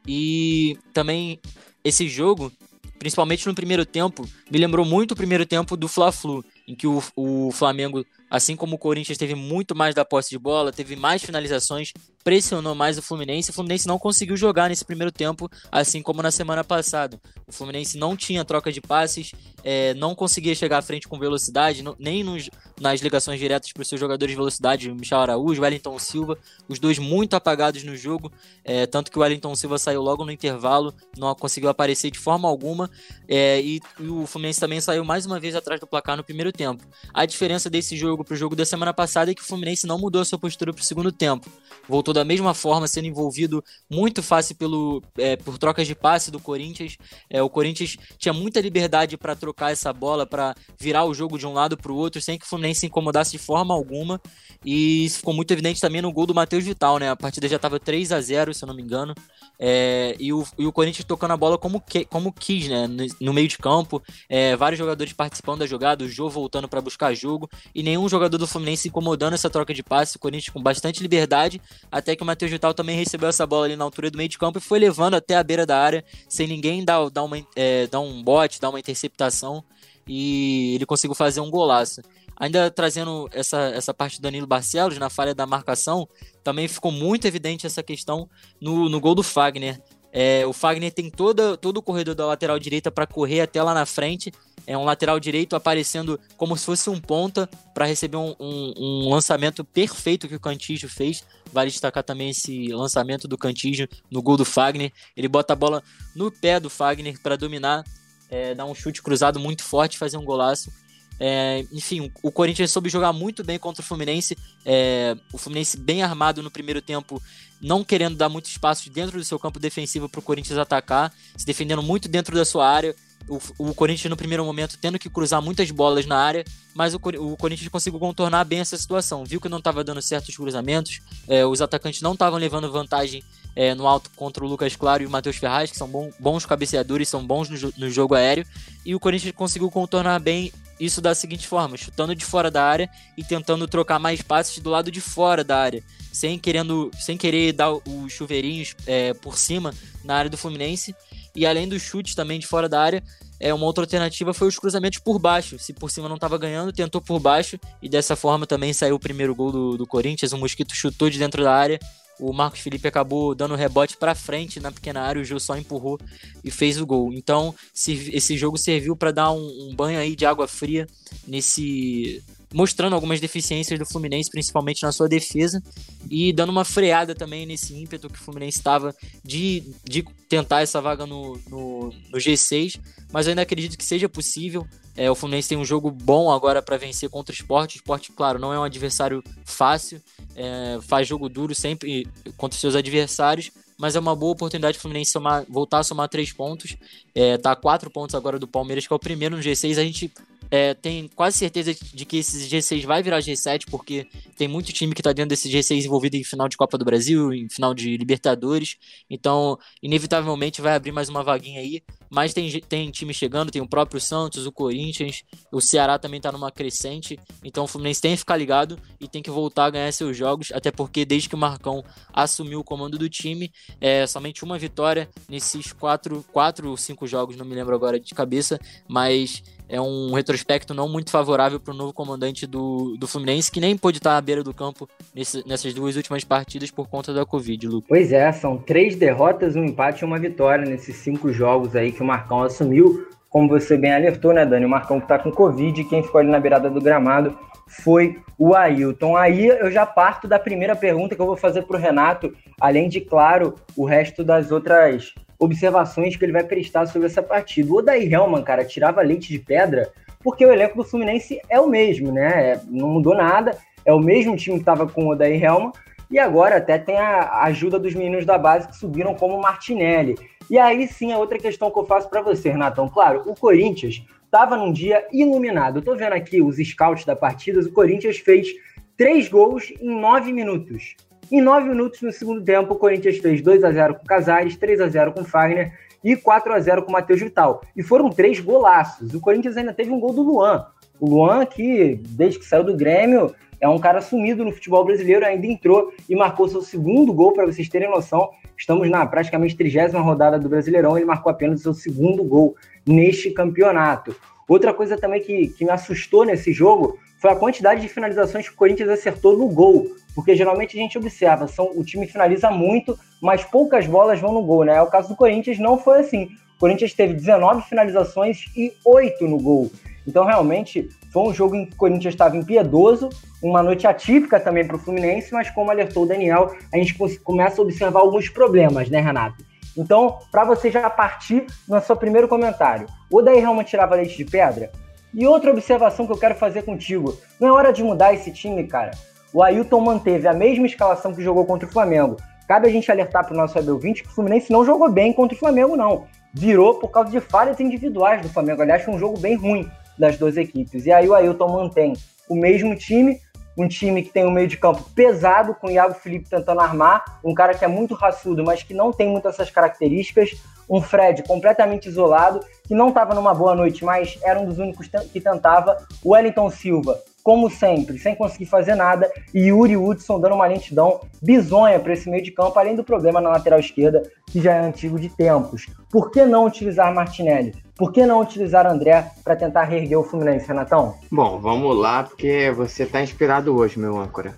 E 0.07 0.79
também 0.93 1.39
esse 1.83 2.09
jogo, 2.09 2.53
principalmente 2.99 3.47
no 3.47 3.55
primeiro 3.55 3.85
tempo, 3.85 4.29
me 4.51 4.59
lembrou 4.59 4.85
muito 4.85 5.13
o 5.13 5.17
primeiro 5.17 5.45
tempo 5.45 5.77
do 5.77 5.89
Fla-Flu, 5.89 6.45
em 6.67 6.75
que 6.75 6.87
o, 6.87 7.03
o 7.15 7.53
Flamengo, 7.53 8.05
assim 8.31 8.57
como 8.57 8.77
o 8.77 8.79
Corinthians, 8.79 9.19
teve 9.19 9.35
muito 9.35 9.75
mais 9.75 9.95
da 9.95 10.05
posse 10.05 10.31
de 10.31 10.39
bola, 10.39 10.73
teve 10.73 10.97
mais 10.97 11.23
finalizações, 11.23 11.93
pressionou 12.25 12.75
mais 12.75 12.99
o 12.99 13.03
Fluminense. 13.03 13.51
O 13.51 13.53
Fluminense 13.53 13.87
não 13.87 13.99
conseguiu 13.99 14.37
jogar 14.37 14.69
nesse 14.69 14.85
primeiro 14.85 15.13
tempo, 15.13 15.49
assim 15.71 16.03
como 16.03 16.23
na 16.23 16.31
semana 16.31 16.65
passada. 16.65 17.21
O 17.47 17.53
Fluminense 17.53 17.97
não 17.97 18.17
tinha 18.17 18.45
troca 18.45 18.73
de 18.73 18.81
passes, 18.81 19.31
é, 19.63 19.95
não 19.95 20.15
conseguia 20.15 20.55
chegar 20.55 20.79
à 20.79 20.83
frente 20.83 21.07
com 21.07 21.19
velocidade, 21.19 21.83
não, 21.83 21.95
nem 21.99 22.25
nos, 22.25 22.51
nas 22.81 23.01
ligações 23.01 23.39
diretas 23.39 23.73
para 23.73 23.83
os 23.83 23.89
seus 23.89 24.01
jogadores 24.01 24.33
de 24.33 24.37
velocidade, 24.37 24.91
Michel 24.93 25.19
Araújo, 25.21 25.63
Wellington 25.63 25.99
Silva, 25.99 26.37
os 26.69 26.79
dois 26.79 26.99
muito 26.99 27.35
apagados 27.35 27.85
no 27.85 27.97
jogo, 27.97 28.33
é, 28.65 28.87
tanto 28.87 29.11
que 29.11 29.19
o 29.19 29.23
Wellington 29.23 29.55
Silva 29.55 29.79
saiu 29.79 30.03
logo 30.03 30.25
no 30.25 30.33
intervalo, 30.33 30.93
não 31.17 31.35
conseguiu 31.35 31.69
aparecer 31.69 32.11
de 32.11 32.19
forma 32.19 32.49
alguma, 32.49 32.91
é, 33.29 33.61
e, 33.61 33.81
e, 34.01 34.09
o 34.09 34.27
Fluminense 34.27 34.61
também 34.61 34.81
saiu 34.81 35.05
mais 35.05 35.27
uma 35.27 35.39
vez 35.39 35.55
atrás 35.55 35.81
do 35.81 35.87
placar 35.87 36.17
no 36.17 36.25
primeiro 36.25 36.53
tempo. 36.53 36.85
A 37.15 37.25
diferença 37.25 37.71
desse 37.71 37.97
jogo 37.97 38.16
para 38.25 38.35
o 38.35 38.37
jogo 38.37 38.57
da 38.57 38.65
semana 38.65 38.93
passada 38.93 39.31
é 39.31 39.35
que 39.35 39.43
o 39.43 39.45
Fluminense 39.45 39.87
não 39.87 39.99
mudou 39.99 40.23
a 40.23 40.25
sua 40.25 40.39
postura 40.39 40.73
para 40.73 40.83
o 40.83 40.85
segundo 40.85 41.11
tempo, 41.13 41.51
voltou 41.89 42.13
da 42.13 42.25
mesma 42.25 42.55
forma, 42.55 42.87
sendo 42.89 43.07
envolvido 43.07 43.63
muito 43.91 44.23
fácil 44.23 44.55
pelo, 44.57 45.03
é, 45.19 45.37
por 45.37 45.59
trocas 45.59 45.87
de 45.87 45.95
passe 45.95 46.31
do 46.31 46.41
Corinthians. 46.41 46.97
É, 47.31 47.43
o 47.43 47.49
Corinthians 47.49 47.97
tinha 48.19 48.33
muita 48.33 48.61
liberdade 48.61 49.17
para 49.17 49.35
trocar 49.35 49.73
essa 49.73 49.93
bola, 49.93 50.27
para 50.27 50.55
virar 50.79 51.05
o 51.05 51.15
jogo 51.15 51.39
de 51.39 51.47
um 51.47 51.53
lado 51.53 51.77
para 51.77 51.93
o 51.93 51.97
outro, 51.97 52.21
sem 52.21 52.39
que 52.39 52.45
o 52.45 52.49
Fluminense 52.49 52.81
se 52.81 52.87
incomodasse 52.87 53.33
de 53.33 53.39
forma 53.39 53.75
alguma. 53.75 54.21
E 54.65 55.05
isso 55.05 55.19
ficou 55.19 55.35
muito 55.35 55.51
evidente 55.51 55.81
também 55.81 56.03
no 56.03 56.13
gol 56.13 56.27
do 56.27 56.35
Matheus 56.35 56.65
Vital, 56.65 56.99
né? 56.99 57.11
A 57.11 57.17
partida 57.17 57.49
já 57.49 57.57
estava 57.57 57.79
3 57.79 58.13
a 58.13 58.21
0 58.21 58.53
se 58.53 58.65
eu 58.65 58.67
não 58.67 58.75
me 58.75 58.83
engano. 58.83 59.15
É, 59.59 60.15
e, 60.19 60.33
o, 60.33 60.45
e 60.59 60.67
o 60.67 60.73
Corinthians 60.73 61.05
tocando 61.05 61.33
a 61.33 61.37
bola 61.37 61.57
como, 61.57 61.81
que, 61.81 62.05
como 62.05 62.33
quis, 62.33 62.69
né? 62.69 62.87
No, 62.87 63.07
no 63.21 63.33
meio 63.33 63.49
de 63.49 63.59
campo, 63.59 64.03
é, 64.29 64.57
vários 64.57 64.79
jogadores 64.79 65.13
participando 65.13 65.61
da 65.61 65.67
jogada, 65.67 66.05
o 66.05 66.09
Jô 66.09 66.29
voltando 66.29 66.69
para 66.69 66.81
buscar 66.81 67.15
jogo, 67.15 67.49
e 67.75 67.83
nenhum 67.83 68.06
jogador 68.09 68.39
do 68.39 68.47
Fluminense 68.47 68.89
incomodando 68.89 69.35
essa 69.35 69.51
troca 69.51 69.73
de 69.73 69.83
passe. 69.83 70.17
O 70.17 70.19
Corinthians 70.19 70.53
com 70.53 70.63
bastante 70.63 71.03
liberdade, 71.03 71.61
até 71.91 72.17
que 72.17 72.23
o 72.23 72.27
Matheus 72.27 72.51
Vital 72.51 72.75
também 72.75 72.97
recebeu 72.97 73.29
essa 73.29 73.47
bola 73.47 73.67
ali 73.67 73.77
na 73.77 73.85
altura 73.85 74.11
do 74.11 74.19
meio 74.19 74.29
de 74.29 74.39
campo 74.39 74.59
e 74.59 74.61
foi 74.61 74.79
levando 74.79 75.15
até 75.15 75.37
a 75.37 75.43
beira 75.43 75.67
da 75.67 75.79
área, 75.79 76.05
sem 76.29 76.47
ninguém 76.47 76.85
dar, 76.85 77.09
dar, 77.11 77.25
uma, 77.25 77.37
é, 77.55 77.87
dar 77.87 78.01
um 78.01 78.23
bote, 78.23 78.61
dar 78.61 78.71
uma 78.71 78.79
interceptação, 78.81 79.65
e 80.07 80.75
ele 80.75 80.87
conseguiu 80.87 81.15
fazer 81.15 81.41
um 81.41 81.51
golaço. 81.51 82.01
Ainda 82.39 82.71
trazendo 82.71 83.29
essa, 83.33 83.59
essa 83.71 83.95
parte 83.95 84.19
do 84.19 84.23
Danilo 84.23 84.47
Barcelos 84.47 84.99
na 84.99 85.09
falha 85.09 85.35
da 85.35 85.47
marcação, 85.47 86.07
também 86.45 86.69
ficou 86.69 86.93
muito 86.93 87.27
evidente 87.27 87.67
essa 87.67 87.83
questão 87.83 88.29
no, 88.61 88.91
no 88.91 89.01
gol 89.01 89.15
do 89.15 89.23
Fagner. 89.23 89.81
É, 90.19 90.47
o 90.47 90.53
Fagner 90.55 90.91
tem 90.91 91.11
toda, 91.11 91.59
todo 91.59 91.77
o 91.77 91.83
corredor 91.83 92.15
da 92.15 92.25
lateral 92.25 92.59
direita 92.59 92.91
para 92.91 93.07
correr 93.07 93.43
até 93.43 93.63
lá 93.63 93.75
na 93.75 93.85
frente. 93.85 94.33
É 94.67 94.77
um 94.77 94.83
lateral 94.83 95.21
direito 95.21 95.55
aparecendo 95.55 96.19
como 96.39 96.57
se 96.57 96.65
fosse 96.65 96.89
um 96.89 96.99
ponta 96.99 97.47
para 97.75 97.85
receber 97.85 98.17
um, 98.17 98.35
um, 98.41 98.73
um, 98.79 99.11
lançamento 99.11 99.63
perfeito 99.63 100.27
que 100.27 100.35
o 100.35 100.41
Cantígio 100.41 100.89
fez. 100.89 101.23
Vale 101.53 101.71
destacar 101.71 102.03
também 102.03 102.31
esse 102.31 102.69
lançamento 102.69 103.29
do 103.29 103.37
Cantígio 103.37 103.87
no 104.11 104.23
gol 104.23 104.39
do 104.39 104.45
Fagner. 104.47 104.91
Ele 105.15 105.29
bota 105.29 105.53
a 105.53 105.57
bola 105.57 105.83
no 106.15 106.33
pé 106.33 106.59
do 106.59 106.71
Fagner 106.71 107.21
para 107.23 107.37
dominar, 107.37 107.85
é, 108.31 108.55
dar 108.55 108.65
um 108.65 108.75
chute 108.75 109.03
cruzado 109.03 109.39
muito 109.39 109.63
forte 109.63 109.99
fazer 109.99 110.17
um 110.17 110.25
golaço. 110.25 110.73
É, 111.19 111.65
enfim, 111.73 112.13
o 112.23 112.31
Corinthians 112.31 112.71
soube 112.71 112.89
jogar 112.89 113.13
muito 113.13 113.43
bem 113.43 113.59
contra 113.59 113.83
o 113.83 113.85
Fluminense. 113.85 114.37
É, 114.65 115.17
o 115.33 115.39
Fluminense 115.39 115.77
bem 115.77 116.03
armado 116.03 116.43
no 116.43 116.51
primeiro 116.51 116.83
tempo, 116.83 117.23
não 117.61 117.83
querendo 117.83 118.17
dar 118.17 118.29
muito 118.29 118.47
espaço 118.47 118.91
dentro 118.91 119.19
do 119.19 119.25
seu 119.25 119.39
campo 119.39 119.59
defensivo 119.59 120.09
para 120.09 120.19
o 120.19 120.23
Corinthians 120.23 120.59
atacar, 120.59 121.13
se 121.37 121.47
defendendo 121.47 121.83
muito 121.83 122.09
dentro 122.09 122.35
da 122.35 122.45
sua 122.45 122.69
área. 122.69 122.95
O, 123.29 123.41
o, 123.59 123.75
Corinthians, 123.75 124.09
no 124.09 124.17
primeiro 124.17 124.45
momento, 124.45 124.79
tendo 124.81 125.01
que 125.01 125.11
cruzar 125.11 125.43
muitas 125.43 125.69
bolas 125.73 126.07
na 126.07 126.17
área, 126.17 126.45
mas 126.75 126.95
o, 126.95 127.01
o 127.19 127.37
Corinthians 127.37 127.69
conseguiu 127.69 127.99
contornar 127.99 128.45
bem 128.45 128.61
essa 128.61 128.77
situação. 128.77 129.25
Viu 129.25 129.41
que 129.41 129.49
não 129.49 129.59
estava 129.59 129.83
dando 129.83 130.01
certos 130.01 130.37
cruzamentos, 130.37 131.01
é, 131.27 131.45
os 131.45 131.61
atacantes 131.61 132.03
não 132.03 132.13
estavam 132.13 132.39
levando 132.39 132.71
vantagem 132.71 133.25
é, 133.57 133.75
no 133.75 133.89
alto 133.89 134.11
contra 134.15 134.45
o 134.45 134.49
Lucas 134.49 134.77
Claro 134.77 135.03
e 135.03 135.07
o 135.07 135.11
Matheus 135.11 135.37
Ferraz, 135.37 135.73
que 135.73 135.77
são 135.77 135.91
bons 136.21 136.47
cabeceadores, 136.47 137.09
são 137.09 137.27
bons 137.27 137.49
no, 137.49 137.73
no 137.77 137.91
jogo 137.91 138.15
aéreo, 138.15 138.47
e 138.85 138.95
o 138.95 139.01
Corinthians 139.01 139.35
conseguiu 139.35 139.71
contornar 139.73 140.21
bem 140.21 140.53
isso 140.79 141.01
da 141.01 141.15
seguinte 141.15 141.47
forma: 141.47 141.77
chutando 141.77 142.15
de 142.15 142.25
fora 142.25 142.51
da 142.51 142.65
área 142.65 142.89
e 143.17 143.25
tentando 143.25 143.67
trocar 143.67 143.99
mais 143.99 144.23
passes 144.23 144.59
do 144.59 144.71
lado 144.71 144.91
de 144.91 145.01
fora 145.01 145.43
da 145.43 145.59
área, 145.59 145.83
sem 146.13 146.39
querendo, 146.39 146.91
sem 146.99 147.17
querer 147.17 147.53
dar 147.53 147.73
os 147.73 148.13
chuveirinhos 148.13 148.75
é, 148.87 149.15
por 149.15 149.39
cima 149.39 149.75
na 150.05 150.17
área 150.17 150.31
do 150.31 150.37
Fluminense. 150.37 150.95
E 151.35 151.45
além 151.45 151.69
dos 151.69 151.83
chutes 151.83 152.15
também 152.15 152.39
de 152.39 152.47
fora 152.47 152.69
da 152.69 152.81
área, 152.81 153.03
é 153.39 153.53
uma 153.53 153.67
outra 153.67 153.85
alternativa 153.85 154.33
foi 154.33 154.49
os 154.49 154.59
cruzamentos 154.59 154.99
por 154.99 155.19
baixo. 155.19 155.59
Se 155.59 155.73
por 155.73 155.91
cima 155.91 156.09
não 156.09 156.17
estava 156.17 156.39
ganhando, 156.39 156.73
tentou 156.73 157.01
por 157.01 157.21
baixo 157.21 157.59
e 157.83 157.89
dessa 157.89 158.17
forma 158.17 158.47
também 158.47 158.73
saiu 158.73 158.97
o 158.97 159.01
primeiro 159.01 159.35
gol 159.35 159.53
do, 159.53 159.77
do 159.77 159.87
Corinthians. 159.87 160.33
O 160.33 160.39
Mosquito 160.39 160.75
chutou 160.75 161.11
de 161.11 161.19
dentro 161.19 161.45
da 161.45 161.55
área 161.55 161.79
o 162.19 162.33
Marcos 162.33 162.61
Felipe 162.61 162.89
acabou 162.89 163.35
dando 163.35 163.55
rebote 163.55 163.97
para 163.97 164.15
frente 164.15 164.61
na 164.61 164.73
pequena 164.73 165.03
área, 165.03 165.21
o 165.21 165.25
Gil 165.25 165.39
só 165.39 165.57
empurrou 165.57 165.99
e 166.43 166.51
fez 166.51 166.81
o 166.81 166.87
gol. 166.87 167.13
Então, 167.13 167.55
esse 167.75 168.37
jogo 168.37 168.57
serviu 168.57 168.97
para 168.97 169.13
dar 169.13 169.33
um, 169.33 169.69
um, 169.69 169.75
banho 169.75 169.99
aí 169.99 170.17
de 170.17 170.25
água 170.25 170.49
fria 170.49 170.87
nesse 171.27 172.23
mostrando 172.57 172.95
algumas 172.95 173.21
deficiências 173.21 173.79
do 173.79 173.85
Fluminense, 173.85 174.31
principalmente 174.31 174.83
na 174.83 174.91
sua 174.91 175.07
defesa, 175.07 175.63
e 176.11 176.33
dando 176.33 176.49
uma 176.49 176.65
freada 176.65 177.15
também 177.15 177.45
nesse 177.45 177.75
ímpeto 177.75 178.09
que 178.09 178.19
o 178.19 178.23
Fluminense 178.23 178.57
estava 178.57 178.97
de, 179.23 179.63
de 179.85 180.03
tentar 180.27 180.63
essa 180.63 180.81
vaga 180.81 181.05
no, 181.05 181.39
no, 181.51 181.93
no 182.11 182.19
G6, 182.19 182.81
mas 183.13 183.27
eu 183.27 183.33
ainda 183.33 183.43
acredito 183.43 183.77
que 183.77 183.85
seja 183.85 184.09
possível. 184.09 184.67
É, 184.97 185.11
o 185.11 185.15
Fluminense 185.15 185.51
tem 185.51 185.59
um 185.59 185.67
jogo 185.67 185.91
bom 185.91 186.33
agora 186.33 186.63
para 186.63 186.79
vencer 186.79 187.11
contra 187.11 187.31
o 187.31 187.37
esporte. 187.37 187.77
O 187.77 187.79
esporte, 187.79 188.11
claro, 188.11 188.39
não 188.39 188.55
é 188.55 188.59
um 188.59 188.65
adversário 188.65 189.23
fácil, 189.45 190.01
é, 190.35 190.79
faz 190.81 191.07
jogo 191.07 191.29
duro 191.29 191.55
sempre 191.55 192.09
contra 192.39 192.55
os 192.55 192.61
seus 192.61 192.75
adversários, 192.75 193.51
mas 193.77 193.95
é 193.97 194.01
uma 194.01 194.17
boa 194.17 194.33
oportunidade 194.33 194.79
para 194.79 194.81
o 194.81 194.83
Fluminense 194.83 195.11
somar, 195.11 195.45
voltar 195.47 195.81
a 195.81 195.85
somar 195.85 196.09
três 196.09 196.33
pontos. 196.33 196.75
É, 197.15 197.37
tá 197.37 197.53
a 197.53 197.57
quatro 197.57 197.91
pontos 197.91 198.15
agora 198.15 198.39
do 198.39 198.49
Palmeiras, 198.49 198.87
que 198.87 198.93
é 198.95 198.97
o 198.97 198.99
primeiro 198.99 199.37
no 199.37 199.43
G6. 199.43 199.79
A 199.79 199.85
gente 199.85 200.11
é, 200.51 200.75
tem 200.75 201.09
quase 201.09 201.39
certeza 201.39 201.75
de 201.75 202.05
que 202.05 202.19
esse 202.19 202.49
G6 202.49 202.85
vai 202.87 203.03
virar 203.03 203.19
G7, 203.19 203.65
porque 203.71 204.07
tem 204.37 204.49
muito 204.49 204.73
time 204.73 204.95
que 204.95 205.01
está 205.01 205.13
dentro 205.13 205.31
desse 205.31 205.49
G6 205.49 205.85
envolvido 205.85 206.17
em 206.17 206.25
final 206.25 206.49
de 206.49 206.57
Copa 206.57 206.79
do 206.79 206.85
Brasil, 206.85 207.33
em 207.33 207.49
final 207.49 207.75
de 207.75 207.97
Libertadores. 207.97 208.77
Então, 209.11 209.59
inevitavelmente 209.83 210.61
vai 210.61 210.75
abrir 210.75 210.93
mais 210.93 211.09
uma 211.09 211.23
vaguinha 211.23 211.61
aí. 211.61 211.83
Mas 212.09 212.33
tem, 212.33 212.61
tem 212.61 212.91
time 212.91 213.13
chegando, 213.13 213.51
tem 213.51 213.61
o 213.61 213.69
próprio 213.69 214.01
Santos, 214.01 214.47
o 214.47 214.53
Corinthians, 214.53 215.25
o 215.51 215.61
Ceará 215.61 215.99
também 215.99 216.19
está 216.19 216.31
numa 216.31 216.51
crescente. 216.51 217.19
Então 217.43 217.65
o 217.65 217.67
Fluminense 217.67 218.01
tem 218.01 218.13
que 218.13 218.19
ficar 218.19 218.37
ligado 218.37 218.79
e 219.01 219.09
tem 219.09 219.23
que 219.23 219.31
voltar 219.31 219.67
a 219.67 219.71
ganhar 219.71 219.93
seus 219.93 220.17
jogos, 220.17 220.53
até 220.53 220.71
porque 220.71 221.05
desde 221.05 221.29
que 221.29 221.35
o 221.35 221.39
Marcão 221.39 221.85
assumiu 222.13 222.61
o 222.61 222.65
comando 222.65 222.99
do 222.99 223.09
time, 223.09 223.53
é 223.81 224.07
somente 224.07 224.45
uma 224.45 224.59
vitória 224.59 225.09
nesses 225.29 225.73
quatro, 225.73 226.25
quatro 226.33 226.71
ou 226.71 226.77
cinco 226.77 227.07
jogos, 227.07 227.37
não 227.37 227.45
me 227.45 227.55
lembro 227.55 227.75
agora 227.75 227.99
de 227.99 228.15
cabeça, 228.15 228.59
mas 228.89 229.43
é 229.69 229.81
um 229.81 230.13
retrospecto 230.13 230.75
não 230.75 230.89
muito 230.89 231.11
favorável 231.11 231.59
para 231.59 231.73
o 231.73 231.77
novo 231.77 231.93
comandante 231.93 232.47
do, 232.47 232.97
do 232.99 233.07
Fluminense, 233.07 233.51
que 233.51 233.61
nem 233.61 233.77
pôde 233.77 233.99
estar 233.99 234.17
à 234.17 234.21
beira 234.21 234.43
do 234.43 234.55
campo 234.55 234.89
nesse, 235.15 235.47
nessas 235.47 235.75
duas 235.75 235.97
últimas 235.97 236.25
partidas 236.25 236.71
por 236.71 236.89
conta 236.89 237.13
da 237.13 237.25
Covid, 237.25 237.67
Lu. 237.67 237.83
Pois 237.83 238.13
é, 238.13 238.31
são 238.33 238.57
três 238.57 238.97
derrotas, 238.97 239.57
um 239.57 239.65
empate 239.65 240.03
e 240.03 240.07
uma 240.07 240.19
vitória 240.19 240.65
nesses 240.65 240.97
cinco 240.97 241.33
jogos 241.33 241.75
aí 241.75 241.93
que 241.93 242.03
o 242.03 242.07
Marcão 242.07 242.43
assumiu. 242.43 243.09
Como 243.29 243.49
você 243.49 243.77
bem 243.77 243.93
alertou, 243.93 244.33
né, 244.33 244.47
Dani? 244.47 244.65
O 244.65 244.69
Marcão 244.69 244.99
que 244.99 245.05
está 245.05 245.19
com 245.19 245.31
Covid, 245.31 245.85
quem 245.85 246.03
ficou 246.03 246.21
ali 246.21 246.31
na 246.31 246.41
beirada 246.41 246.71
do 246.71 246.81
gramado 246.81 247.37
foi 247.67 248.19
o 248.39 248.55
Ailton. 248.55 249.17
Aí 249.17 249.47
eu 249.47 249.71
já 249.71 249.85
parto 249.85 250.29
da 250.29 250.39
primeira 250.39 250.77
pergunta 250.77 251.15
que 251.15 251.21
eu 251.21 251.27
vou 251.27 251.37
fazer 251.37 251.63
para 251.63 251.77
o 251.77 251.81
Renato, 251.81 252.33
além 252.61 252.89
de, 252.89 253.01
claro, 253.01 253.55
o 253.77 253.85
resto 253.85 254.23
das 254.23 254.51
outras 254.51 255.13
observações 255.39 256.17
que 256.17 256.25
ele 256.25 256.33
vai 256.33 256.45
prestar 256.45 256.87
sobre 256.87 257.07
essa 257.07 257.23
partida. 257.23 257.73
O 257.73 257.77
Odair 257.77 258.13
Helman, 258.13 258.43
cara, 258.43 258.65
tirava 258.65 259.03
leite 259.03 259.29
de 259.29 259.39
pedra 259.39 259.93
porque 260.23 260.45
o 260.45 260.53
elenco 260.53 260.77
do 260.77 260.85
Fluminense 260.85 261.41
é 261.49 261.61
o 261.61 261.69
mesmo, 261.69 262.11
né? 262.11 262.53
É, 262.53 262.61
não 262.67 262.89
mudou 262.89 263.15
nada, 263.15 263.57
é 263.85 263.93
o 263.93 264.01
mesmo 264.01 264.37
time 264.37 264.57
que 264.57 264.63
estava 264.63 264.89
com 264.89 265.05
o 265.05 265.11
Odair 265.11 265.43
Helman 265.43 265.73
e 266.11 266.19
agora 266.19 266.57
até 266.57 266.79
tem 266.79 266.97
a 266.99 267.43
ajuda 267.45 267.79
dos 267.79 267.95
meninos 267.95 268.25
da 268.25 268.39
base 268.39 268.69
que 268.69 268.77
subiram 268.77 269.15
como 269.15 269.41
Martinelli. 269.41 270.17
E 270.49 270.59
aí 270.59 270.87
sim, 270.87 271.13
a 271.13 271.19
outra 271.19 271.39
questão 271.39 271.71
que 271.71 271.79
eu 271.79 271.85
faço 271.85 272.09
para 272.09 272.23
você, 272.23 272.51
Renatão. 272.51 272.89
Claro, 272.89 273.23
o 273.27 273.35
Corinthians 273.35 274.05
estava 274.25 274.57
num 274.57 274.73
dia 274.73 275.07
iluminado. 275.13 275.79
Eu 275.79 275.83
tô 275.83 275.97
vendo 275.97 276.13
aqui 276.13 276.41
os 276.41 276.57
scouts 276.57 277.05
da 277.05 277.17
partida, 277.17 277.61
o 277.61 277.73
Corinthians 277.73 278.19
fez 278.19 278.49
três 278.97 279.29
gols 279.29 279.73
em 279.81 280.01
nove 280.01 280.33
minutos. 280.33 280.97
Em 281.31 281.41
nove 281.41 281.69
minutos 281.69 282.01
no 282.03 282.13
segundo 282.13 282.43
tempo, 282.43 282.75
o 282.75 282.79
Corinthians 282.79 283.19
fez 283.19 283.43
2 283.43 283.65
a 283.65 283.73
0 283.73 283.97
com 283.97 284.05
Casares, 284.05 284.57
3 284.57 284.81
a 284.81 284.89
0 284.89 285.13
com 285.13 285.25
Fagner 285.25 285.73
e 286.05 286.15
4 286.15 286.53
a 286.53 286.61
0 286.61 286.83
com 286.85 286.93
Matheus 286.93 287.21
Vital. 287.21 287.63
E 287.77 287.83
foram 287.83 288.11
três 288.11 288.39
golaços. 288.39 289.13
O 289.13 289.21
Corinthians 289.21 289.57
ainda 289.57 289.73
teve 289.73 289.91
um 289.91 289.99
gol 289.99 290.13
do 290.13 290.23
Luan. 290.23 290.67
O 291.01 291.11
Luan, 291.11 291.45
que 291.45 292.01
desde 292.11 292.39
que 292.39 292.45
saiu 292.45 292.63
do 292.63 292.77
Grêmio, 292.77 293.35
é 293.61 293.69
um 293.69 293.79
cara 293.79 294.01
sumido 294.01 294.45
no 294.45 294.53
futebol 294.53 294.85
brasileiro, 294.85 295.27
ainda 295.27 295.47
entrou 295.47 295.93
e 296.09 296.15
marcou 296.15 296.49
seu 296.49 296.63
segundo 296.63 297.13
gol, 297.13 297.33
para 297.33 297.47
vocês 297.47 297.69
terem 297.69 297.91
noção. 297.91 298.31
Estamos 298.57 298.89
na 298.89 299.05
praticamente 299.05 299.57
trigésima 299.57 300.01
rodada 300.01 300.39
do 300.39 300.49
Brasileirão, 300.49 300.97
ele 300.97 301.07
marcou 301.07 301.31
apenas 301.31 301.61
o 301.61 301.63
seu 301.63 301.75
segundo 301.75 302.23
gol 302.23 302.55
neste 302.87 303.31
campeonato. 303.31 304.15
Outra 304.49 304.73
coisa 304.73 304.97
também 304.97 305.21
que, 305.21 305.49
que 305.49 305.65
me 305.65 305.71
assustou 305.71 306.25
nesse 306.25 306.53
jogo 306.53 306.99
foi 307.19 307.33
a 307.33 307.37
quantidade 307.37 307.81
de 307.81 307.89
finalizações 307.89 308.49
que 308.49 308.55
o 308.55 308.57
Corinthians 308.57 308.89
acertou 308.89 309.37
no 309.37 309.49
gol. 309.49 309.91
Porque 310.17 310.35
geralmente 310.35 310.79
a 310.79 310.81
gente 310.81 310.97
observa, 310.97 311.47
são, 311.47 311.71
o 311.77 311.85
time 311.85 312.07
finaliza 312.07 312.51
muito, 312.51 312.99
mas 313.21 313.45
poucas 313.45 313.87
bolas 313.87 314.19
vão 314.19 314.33
no 314.33 314.43
gol, 314.43 314.65
né? 314.65 314.77
É 314.77 314.83
o 314.83 314.87
caso 314.87 315.11
do 315.11 315.15
Corinthians 315.15 315.59
não 315.59 315.79
foi 315.79 316.01
assim. 316.01 316.31
O 316.57 316.59
Corinthians 316.59 316.95
teve 316.95 317.13
19 317.13 317.69
finalizações 317.69 318.47
e 318.57 318.73
8 318.83 319.29
no 319.29 319.39
gol. 319.39 319.71
Então, 320.09 320.25
realmente, 320.25 320.89
foi 321.13 321.23
um 321.25 321.35
jogo 321.35 321.55
em 321.55 321.67
que 321.67 321.75
o 321.75 321.77
Corinthians 321.77 322.15
estava 322.15 322.35
impiedoso, 322.35 323.11
uma 323.43 323.63
noite 323.63 323.87
atípica 323.87 324.41
também 324.41 324.67
para 324.67 324.77
o 324.77 324.79
Fluminense, 324.79 325.35
mas 325.35 325.51
como 325.51 325.71
alertou 325.71 326.05
o 326.05 326.07
Daniel, 326.07 326.57
a 326.73 326.79
gente 326.79 326.95
começa 327.23 327.61
a 327.61 327.65
observar 327.65 328.01
alguns 328.01 328.31
problemas, 328.31 328.89
né, 328.89 329.01
Renato? 329.01 329.45
Então, 329.77 330.19
para 330.33 330.45
você 330.45 330.71
já 330.71 330.89
partir 330.89 331.45
no 331.69 331.79
seu 331.83 331.95
primeiro 331.95 332.27
comentário, 332.27 332.87
o 333.11 333.21
Daí 333.21 333.39
realmente 333.39 333.69
tirava 333.69 333.97
leite 333.97 334.17
de 334.17 334.25
pedra? 334.25 334.71
E 335.13 335.27
outra 335.27 335.51
observação 335.51 336.07
que 336.07 336.13
eu 336.13 336.19
quero 336.19 336.35
fazer 336.35 336.63
contigo, 336.63 337.19
não 337.39 337.49
é 337.49 337.53
hora 337.53 337.73
de 337.73 337.85
mudar 337.85 338.15
esse 338.15 338.33
time, 338.33 338.67
cara. 338.67 338.93
O 339.37 339.43
Ailton 339.43 339.83
manteve 339.83 340.27
a 340.27 340.33
mesma 340.33 340.65
escalação 340.65 341.13
que 341.13 341.23
jogou 341.23 341.45
contra 341.45 341.69
o 341.69 341.71
Flamengo. 341.71 342.17
Cabe 342.49 342.69
a 342.69 342.71
gente 342.71 342.91
alertar 342.91 343.23
para 343.23 343.35
o 343.35 343.37
nosso 343.37 343.59
Abel 343.59 343.79
20 343.79 344.03
que 344.03 344.09
o 344.09 344.13
Fluminense 344.13 344.51
não 344.51 344.65
jogou 344.65 344.91
bem 344.91 345.13
contra 345.13 345.37
o 345.37 345.39
Flamengo, 345.39 345.77
não. 345.77 346.07
Virou 346.33 346.77
por 346.77 346.89
causa 346.89 347.11
de 347.11 347.21
falhas 347.21 347.61
individuais 347.61 348.23
do 348.23 348.31
Flamengo. 348.31 348.63
Aliás, 348.63 348.83
foi 348.83 348.95
um 348.95 348.99
jogo 348.99 349.19
bem 349.19 349.37
ruim 349.37 349.71
das 349.99 350.17
duas 350.17 350.39
equipes. 350.39 350.87
E 350.87 350.91
aí 350.91 351.07
o 351.07 351.15
Ailton 351.15 351.49
mantém 351.49 351.93
o 352.31 352.35
mesmo 352.35 352.75
time, 352.75 353.21
um 353.59 353.69
time 353.69 354.03
que 354.03 354.09
tem 354.09 354.25
um 354.25 354.31
meio 354.31 354.49
de 354.49 354.57
campo 354.57 354.83
pesado, 354.95 355.55
com 355.55 355.67
o 355.67 355.71
Iago 355.71 355.93
Felipe 355.93 356.31
tentando 356.31 356.63
armar, 356.63 357.05
um 357.23 357.35
cara 357.35 357.53
que 357.53 357.63
é 357.63 357.69
muito 357.69 357.95
raçudo, 357.95 358.43
mas 358.43 358.63
que 358.63 358.73
não 358.73 358.91
tem 358.91 359.11
muitas 359.11 359.35
essas 359.35 359.51
características, 359.51 360.31
um 360.67 360.81
Fred 360.81 361.23
completamente 361.25 361.91
isolado, 361.91 362.41
que 362.67 362.75
não 362.75 362.89
estava 362.89 363.15
numa 363.15 363.35
boa 363.35 363.55
noite, 363.55 363.85
mas 363.85 364.19
era 364.23 364.41
um 364.41 364.47
dos 364.47 364.59
únicos 364.59 364.89
que 365.13 365.21
tentava, 365.21 365.77
o 366.03 366.15
Wellington 366.15 366.49
Silva, 366.49 366.99
como 367.27 367.51
sempre, 367.51 367.99
sem 367.99 368.15
conseguir 368.15 368.47
fazer 368.47 368.77
nada, 368.77 369.11
e 369.35 369.49
Yuri 369.49 369.77
Hudson 369.77 370.21
dando 370.21 370.37
uma 370.37 370.47
lentidão 370.47 371.01
bizonha 371.21 371.81
para 371.81 371.93
esse 371.93 372.09
meio 372.09 372.23
de 372.23 372.31
campo, 372.31 372.57
além 372.57 372.77
do 372.77 372.85
problema 372.85 373.21
na 373.21 373.31
lateral 373.31 373.59
esquerda, 373.59 374.01
que 374.29 374.41
já 374.41 374.55
é 374.55 374.61
antigo 374.61 374.97
de 374.97 375.09
tempos. 375.09 375.67
Por 375.91 376.13
que 376.13 376.25
não 376.25 376.47
utilizar 376.47 376.95
Martinelli? 376.95 377.53
Por 377.75 377.91
que 377.93 378.07
não 378.07 378.21
utilizar 378.21 378.65
André 378.65 379.11
para 379.25 379.35
tentar 379.35 379.65
reerguer 379.65 379.99
o 379.99 380.05
Fluminense, 380.05 380.47
Renatão? 380.47 380.95
Bom, 381.11 381.41
vamos 381.41 381.77
lá, 381.77 382.05
porque 382.05 382.53
você 382.53 382.85
está 382.85 383.03
inspirado 383.03 383.57
hoje, 383.57 383.77
meu 383.77 383.99
âncora. 383.99 384.33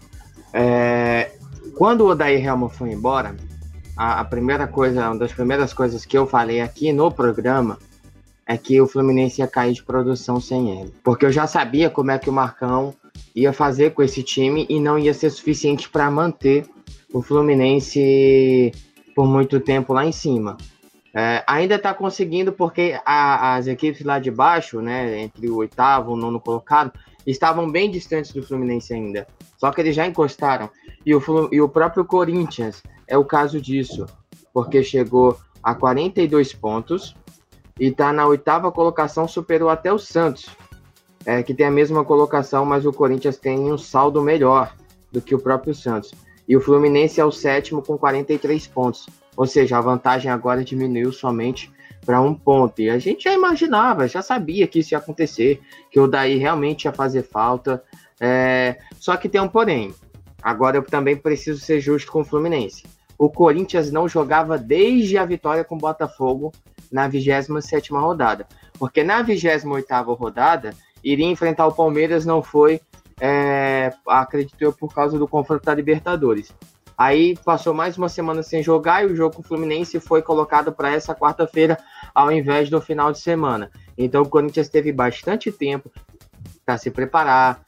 É... 0.54 1.30
Quando 1.76 2.06
o 2.06 2.08
Odair 2.08 2.42
Helman 2.42 2.70
foi 2.70 2.90
embora, 2.90 3.36
a, 3.98 4.24
primeira 4.24 4.66
coisa, 4.66 5.10
uma 5.10 5.18
das 5.18 5.34
primeiras 5.34 5.74
coisas 5.74 6.06
que 6.06 6.16
eu 6.16 6.26
falei 6.26 6.62
aqui 6.62 6.90
no 6.94 7.12
programa 7.12 7.78
é 8.48 8.56
que 8.56 8.80
o 8.80 8.86
Fluminense 8.86 9.42
ia 9.42 9.46
cair 9.46 9.74
de 9.74 9.82
produção 9.82 10.40
sem 10.40 10.80
ele. 10.80 10.94
Porque 11.04 11.26
eu 11.26 11.30
já 11.30 11.46
sabia 11.46 11.90
como 11.90 12.10
é 12.10 12.18
que 12.18 12.30
o 12.30 12.32
Marcão 12.32 12.94
ia 13.36 13.52
fazer 13.52 13.92
com 13.92 14.02
esse 14.02 14.22
time 14.22 14.66
e 14.70 14.80
não 14.80 14.98
ia 14.98 15.12
ser 15.12 15.28
suficiente 15.28 15.86
para 15.86 16.10
manter 16.10 16.66
o 17.12 17.20
Fluminense 17.20 18.72
por 19.14 19.26
muito 19.26 19.60
tempo 19.60 19.92
lá 19.92 20.06
em 20.06 20.12
cima. 20.12 20.56
É, 21.14 21.44
ainda 21.46 21.74
está 21.74 21.92
conseguindo 21.92 22.50
porque 22.50 22.98
a, 23.04 23.56
as 23.56 23.66
equipes 23.66 24.02
lá 24.02 24.18
de 24.18 24.30
baixo, 24.30 24.80
né, 24.80 25.20
entre 25.20 25.50
o 25.50 25.56
oitavo 25.56 26.12
e 26.12 26.14
o 26.14 26.16
nono 26.16 26.40
colocado, 26.40 26.92
estavam 27.26 27.70
bem 27.70 27.90
distantes 27.90 28.32
do 28.32 28.42
Fluminense 28.42 28.94
ainda. 28.94 29.26
Só 29.58 29.70
que 29.70 29.82
eles 29.82 29.94
já 29.94 30.06
encostaram. 30.06 30.70
E 31.04 31.14
o, 31.14 31.22
e 31.52 31.60
o 31.60 31.68
próprio 31.68 32.04
Corinthians 32.04 32.82
é 33.06 33.18
o 33.18 33.24
caso 33.24 33.60
disso, 33.60 34.06
porque 34.54 34.82
chegou 34.82 35.36
a 35.62 35.74
42 35.74 36.54
pontos, 36.54 37.14
e 37.78 37.86
está 37.86 38.12
na 38.12 38.26
oitava 38.26 38.72
colocação, 38.72 39.28
superou 39.28 39.68
até 39.68 39.92
o 39.92 39.98
Santos, 39.98 40.46
é, 41.24 41.42
que 41.42 41.54
tem 41.54 41.66
a 41.66 41.70
mesma 41.70 42.04
colocação, 42.04 42.64
mas 42.64 42.84
o 42.86 42.92
Corinthians 42.92 43.36
tem 43.36 43.58
um 43.58 43.78
saldo 43.78 44.22
melhor 44.22 44.74
do 45.12 45.20
que 45.20 45.34
o 45.34 45.38
próprio 45.38 45.74
Santos. 45.74 46.12
E 46.48 46.56
o 46.56 46.60
Fluminense 46.60 47.20
é 47.20 47.24
o 47.24 47.30
sétimo 47.30 47.82
com 47.82 47.98
43 47.98 48.66
pontos. 48.68 49.06
Ou 49.36 49.46
seja, 49.46 49.76
a 49.76 49.80
vantagem 49.80 50.30
agora 50.30 50.64
diminuiu 50.64 51.12
somente 51.12 51.70
para 52.04 52.20
um 52.22 52.34
ponto. 52.34 52.80
E 52.80 52.88
a 52.88 52.98
gente 52.98 53.24
já 53.24 53.34
imaginava, 53.34 54.08
já 54.08 54.22
sabia 54.22 54.66
que 54.66 54.78
isso 54.78 54.94
ia 54.94 54.98
acontecer, 54.98 55.60
que 55.90 56.00
o 56.00 56.06
Daí 56.08 56.38
realmente 56.38 56.86
ia 56.86 56.92
fazer 56.92 57.22
falta. 57.22 57.82
É... 58.18 58.78
Só 58.98 59.16
que 59.16 59.28
tem 59.28 59.40
um 59.40 59.48
porém. 59.48 59.94
Agora 60.42 60.78
eu 60.78 60.82
também 60.82 61.16
preciso 61.16 61.60
ser 61.60 61.80
justo 61.80 62.10
com 62.10 62.22
o 62.22 62.24
Fluminense. 62.24 62.84
O 63.18 63.28
Corinthians 63.28 63.92
não 63.92 64.08
jogava 64.08 64.56
desde 64.56 65.18
a 65.18 65.26
vitória 65.26 65.64
com 65.64 65.74
o 65.74 65.78
Botafogo 65.78 66.52
na 66.90 67.08
27 67.08 67.92
rodada. 67.92 68.46
Porque 68.78 69.02
na 69.02 69.22
28 69.22 70.12
rodada, 70.14 70.70
iria 71.02 71.26
enfrentar 71.26 71.66
o 71.66 71.74
Palmeiras, 71.74 72.24
não 72.24 72.42
foi, 72.42 72.80
é, 73.20 73.92
acredito 74.06 74.60
eu, 74.60 74.72
por 74.72 74.94
causa 74.94 75.18
do 75.18 75.28
confronto 75.28 75.64
da 75.64 75.74
Libertadores. 75.74 76.52
Aí 76.96 77.36
passou 77.44 77.72
mais 77.72 77.96
uma 77.96 78.08
semana 78.08 78.42
sem 78.42 78.60
jogar 78.60 79.04
e 79.04 79.06
o 79.06 79.14
jogo 79.14 79.36
com 79.36 79.42
o 79.42 79.44
Fluminense 79.44 80.00
foi 80.00 80.20
colocado 80.20 80.72
para 80.72 80.92
essa 80.92 81.14
quarta-feira, 81.14 81.78
ao 82.12 82.32
invés 82.32 82.68
do 82.68 82.80
final 82.80 83.12
de 83.12 83.20
semana. 83.20 83.70
Então 83.96 84.22
o 84.22 84.28
Corinthians 84.28 84.68
teve 84.68 84.90
bastante 84.90 85.52
tempo 85.52 85.92
para 86.66 86.76
se 86.76 86.90
preparar, 86.90 87.62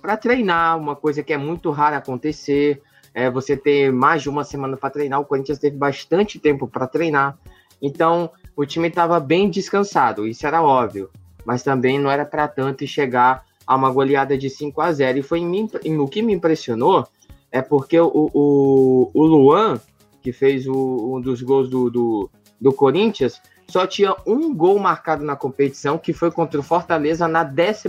para 0.00 0.16
treinar, 0.16 0.78
uma 0.78 0.96
coisa 0.96 1.22
que 1.22 1.32
é 1.32 1.36
muito 1.36 1.70
rara 1.70 1.98
acontecer. 1.98 2.82
É, 3.12 3.30
você 3.30 3.56
ter 3.56 3.92
mais 3.92 4.22
de 4.22 4.28
uma 4.28 4.42
semana 4.42 4.76
para 4.76 4.90
treinar, 4.90 5.20
o 5.20 5.24
Corinthians 5.24 5.58
teve 5.58 5.76
bastante 5.76 6.38
tempo 6.40 6.66
para 6.66 6.86
treinar. 6.86 7.38
Então, 7.80 8.30
o 8.56 8.64
time 8.64 8.88
estava 8.88 9.18
bem 9.20 9.50
descansado, 9.50 10.26
isso 10.26 10.46
era 10.46 10.62
óbvio, 10.62 11.10
mas 11.44 11.62
também 11.62 11.98
não 11.98 12.10
era 12.10 12.24
para 12.24 12.48
tanto 12.48 12.86
chegar 12.86 13.44
a 13.66 13.74
uma 13.74 13.90
goleada 13.90 14.36
de 14.36 14.50
5 14.50 14.80
a 14.80 14.92
0 14.92 15.18
E 15.18 15.22
foi 15.22 15.40
em 15.40 15.68
em, 15.84 15.98
o 15.98 16.06
que 16.06 16.22
me 16.22 16.32
impressionou 16.32 17.06
é 17.50 17.62
porque 17.62 17.98
o, 17.98 18.10
o, 18.12 19.10
o 19.14 19.22
Luan, 19.24 19.80
que 20.20 20.32
fez 20.32 20.66
o, 20.66 21.14
um 21.16 21.20
dos 21.20 21.40
gols 21.40 21.68
do, 21.68 21.88
do, 21.88 22.30
do 22.60 22.72
Corinthians, 22.72 23.40
só 23.68 23.86
tinha 23.86 24.14
um 24.26 24.54
gol 24.54 24.78
marcado 24.78 25.24
na 25.24 25.36
competição, 25.36 25.96
que 25.96 26.12
foi 26.12 26.30
contra 26.30 26.60
o 26.60 26.62
Fortaleza 26.62 27.26
na 27.28 27.42
11 27.42 27.88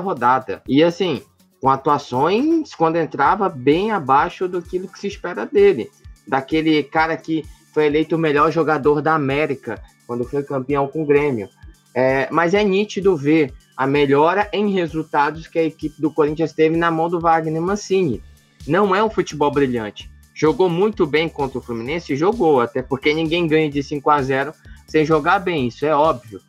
rodada. 0.00 0.62
E 0.66 0.82
assim, 0.82 1.22
com 1.60 1.68
atuações, 1.68 2.74
quando 2.74 2.96
entrava, 2.96 3.48
bem 3.48 3.90
abaixo 3.90 4.48
do 4.48 4.62
que 4.62 4.80
se 4.94 5.08
espera 5.08 5.44
dele. 5.44 5.90
Daquele 6.26 6.82
cara 6.82 7.16
que 7.16 7.44
foi 7.74 7.86
eleito 7.86 8.16
o 8.16 8.18
melhor 8.18 8.50
jogador 8.50 9.02
da 9.02 9.14
América, 9.14 9.82
quando 10.10 10.24
foi 10.24 10.42
campeão 10.42 10.88
com 10.88 11.04
o 11.04 11.06
Grêmio. 11.06 11.48
É, 11.94 12.28
mas 12.32 12.52
é 12.52 12.64
nítido 12.64 13.16
ver 13.16 13.54
a 13.76 13.86
melhora 13.86 14.50
em 14.52 14.72
resultados 14.72 15.46
que 15.46 15.56
a 15.56 15.62
equipe 15.62 16.02
do 16.02 16.12
Corinthians 16.12 16.52
teve 16.52 16.76
na 16.76 16.90
mão 16.90 17.08
do 17.08 17.20
Wagner 17.20 17.62
Mancini. 17.62 18.20
Não 18.66 18.92
é 18.92 19.04
um 19.04 19.08
futebol 19.08 19.52
brilhante. 19.52 20.10
Jogou 20.34 20.68
muito 20.68 21.06
bem 21.06 21.28
contra 21.28 21.58
o 21.58 21.62
Fluminense, 21.62 22.16
jogou, 22.16 22.60
até 22.60 22.82
porque 22.82 23.14
ninguém 23.14 23.46
ganha 23.46 23.70
de 23.70 23.84
5 23.84 24.10
a 24.10 24.20
0 24.20 24.52
sem 24.84 25.04
jogar 25.04 25.38
bem, 25.38 25.68
isso 25.68 25.86
é 25.86 25.94
óbvio. 25.94 26.40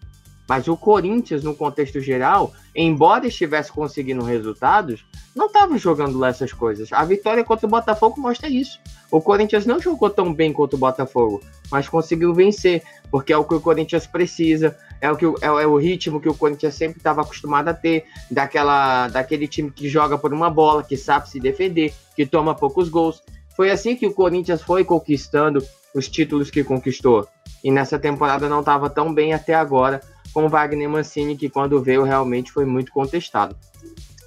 Mas 0.52 0.68
o 0.68 0.76
Corinthians, 0.76 1.46
no 1.46 1.56
contexto 1.56 2.02
geral, 2.02 2.52
embora 2.76 3.26
estivesse 3.26 3.72
conseguindo 3.72 4.22
resultados, 4.22 5.06
não 5.34 5.46
estava 5.46 5.78
jogando 5.78 6.20
lá 6.20 6.28
essas 6.28 6.52
coisas. 6.52 6.92
A 6.92 7.06
vitória 7.06 7.42
contra 7.42 7.66
o 7.66 7.70
Botafogo 7.70 8.20
mostra 8.20 8.50
isso. 8.50 8.78
O 9.10 9.22
Corinthians 9.22 9.66
não 9.66 9.80
jogou 9.80 10.10
tão 10.10 10.34
bem 10.34 10.52
contra 10.52 10.76
o 10.76 10.80
Botafogo, 10.80 11.42
mas 11.72 11.88
conseguiu 11.88 12.34
vencer, 12.34 12.84
porque 13.10 13.32
é 13.32 13.38
o 13.38 13.46
que 13.46 13.54
o 13.54 13.62
Corinthians 13.62 14.06
precisa, 14.06 14.78
é 15.00 15.10
o, 15.10 15.16
que, 15.16 15.26
é, 15.26 15.46
é 15.46 15.66
o 15.66 15.78
ritmo 15.78 16.20
que 16.20 16.28
o 16.28 16.36
Corinthians 16.36 16.76
sempre 16.76 16.98
estava 16.98 17.22
acostumado 17.22 17.70
a 17.70 17.74
ter, 17.74 18.04
daquela, 18.30 19.08
daquele 19.08 19.48
time 19.48 19.72
que 19.72 19.88
joga 19.88 20.18
por 20.18 20.34
uma 20.34 20.50
bola, 20.50 20.84
que 20.84 20.98
sabe 20.98 21.30
se 21.30 21.40
defender, 21.40 21.94
que 22.14 22.26
toma 22.26 22.54
poucos 22.54 22.90
gols. 22.90 23.24
Foi 23.56 23.72
assim 23.72 23.96
que 23.96 24.06
o 24.06 24.14
Corinthians 24.14 24.62
foi 24.62 24.84
conquistando 24.84 25.64
os 25.96 26.10
títulos 26.10 26.52
que 26.52 26.62
conquistou. 26.62 27.26
E 27.64 27.72
nessa 27.72 27.98
temporada 27.98 28.50
não 28.50 28.60
estava 28.60 28.90
tão 28.90 29.14
bem 29.14 29.34
até 29.34 29.54
agora, 29.54 30.02
com 30.34 30.46
o 30.46 30.50
Wagner 30.50 30.90
Mancini, 30.90 31.36
que 31.36 31.50
quando 31.50 31.82
veio 31.82 32.04
realmente 32.04 32.52
foi 32.52 32.66
muito 32.66 32.92
contestado. 32.92 33.56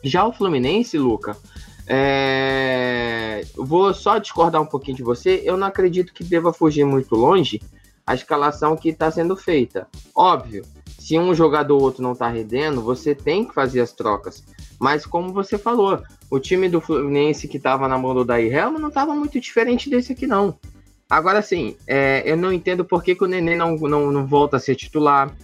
Já 0.02 0.26
o 0.26 0.32
Fluminense, 0.32 0.99
Luca, 0.99 1.37
é... 1.87 3.42
vou 3.56 3.92
só 3.94 4.18
discordar 4.18 4.61
um 4.61 4.66
pouquinho 4.66 4.96
de 4.96 5.02
você. 5.02 5.42
Eu 5.44 5.56
não 5.56 5.66
acredito 5.66 6.12
que 6.12 6.23
deva 6.23 6.52
fugir 6.52 6.84
muito 6.84 7.14
longe 7.14 7.61
a 8.06 8.14
escalação 8.14 8.76
que 8.76 8.90
está 8.90 9.11
sendo 9.11 9.34
feita. 9.37 9.88
Óbvio, 10.14 10.64
se 10.99 11.18
um 11.18 11.34
jogador 11.34 11.76
ou 11.76 11.82
outro 11.82 12.02
não 12.02 12.12
está 12.12 12.28
rendendo, 12.28 12.82
você 12.82 13.14
tem 13.14 13.44
que 13.44 13.54
fazer 13.54 13.80
as 13.80 13.92
trocas. 13.92 14.44
Mas 14.78 15.06
como 15.06 15.32
você 15.32 15.56
falou, 15.56 16.02
o 16.30 16.38
time 16.38 16.68
do 16.68 16.80
Fluminense 16.80 17.49
que 17.49 17.56
estava 17.56 17.88
na 17.88 17.96
mão 17.96 18.14
do 18.14 18.25
Daí 18.25 18.49
Helma 18.49 18.78
não 18.78 18.88
estava 18.88 19.14
muito 19.14 19.40
diferente 19.40 19.88
desse 19.88 20.12
aqui, 20.12 20.26
não. 20.26 20.58
Agora 21.08 21.42
sim, 21.42 21.76
é, 21.87 22.23
eu 22.25 22.37
não 22.37 22.52
entendo 22.52 22.84
por 22.84 23.02
que, 23.02 23.14
que 23.14 23.25
o 23.25 23.26
Nenê 23.26 23.54
não, 23.54 23.76
não, 23.76 24.11
não 24.11 24.26
volta 24.26 24.56
a 24.56 24.61
ser 24.61 24.75
titular. 24.75 25.34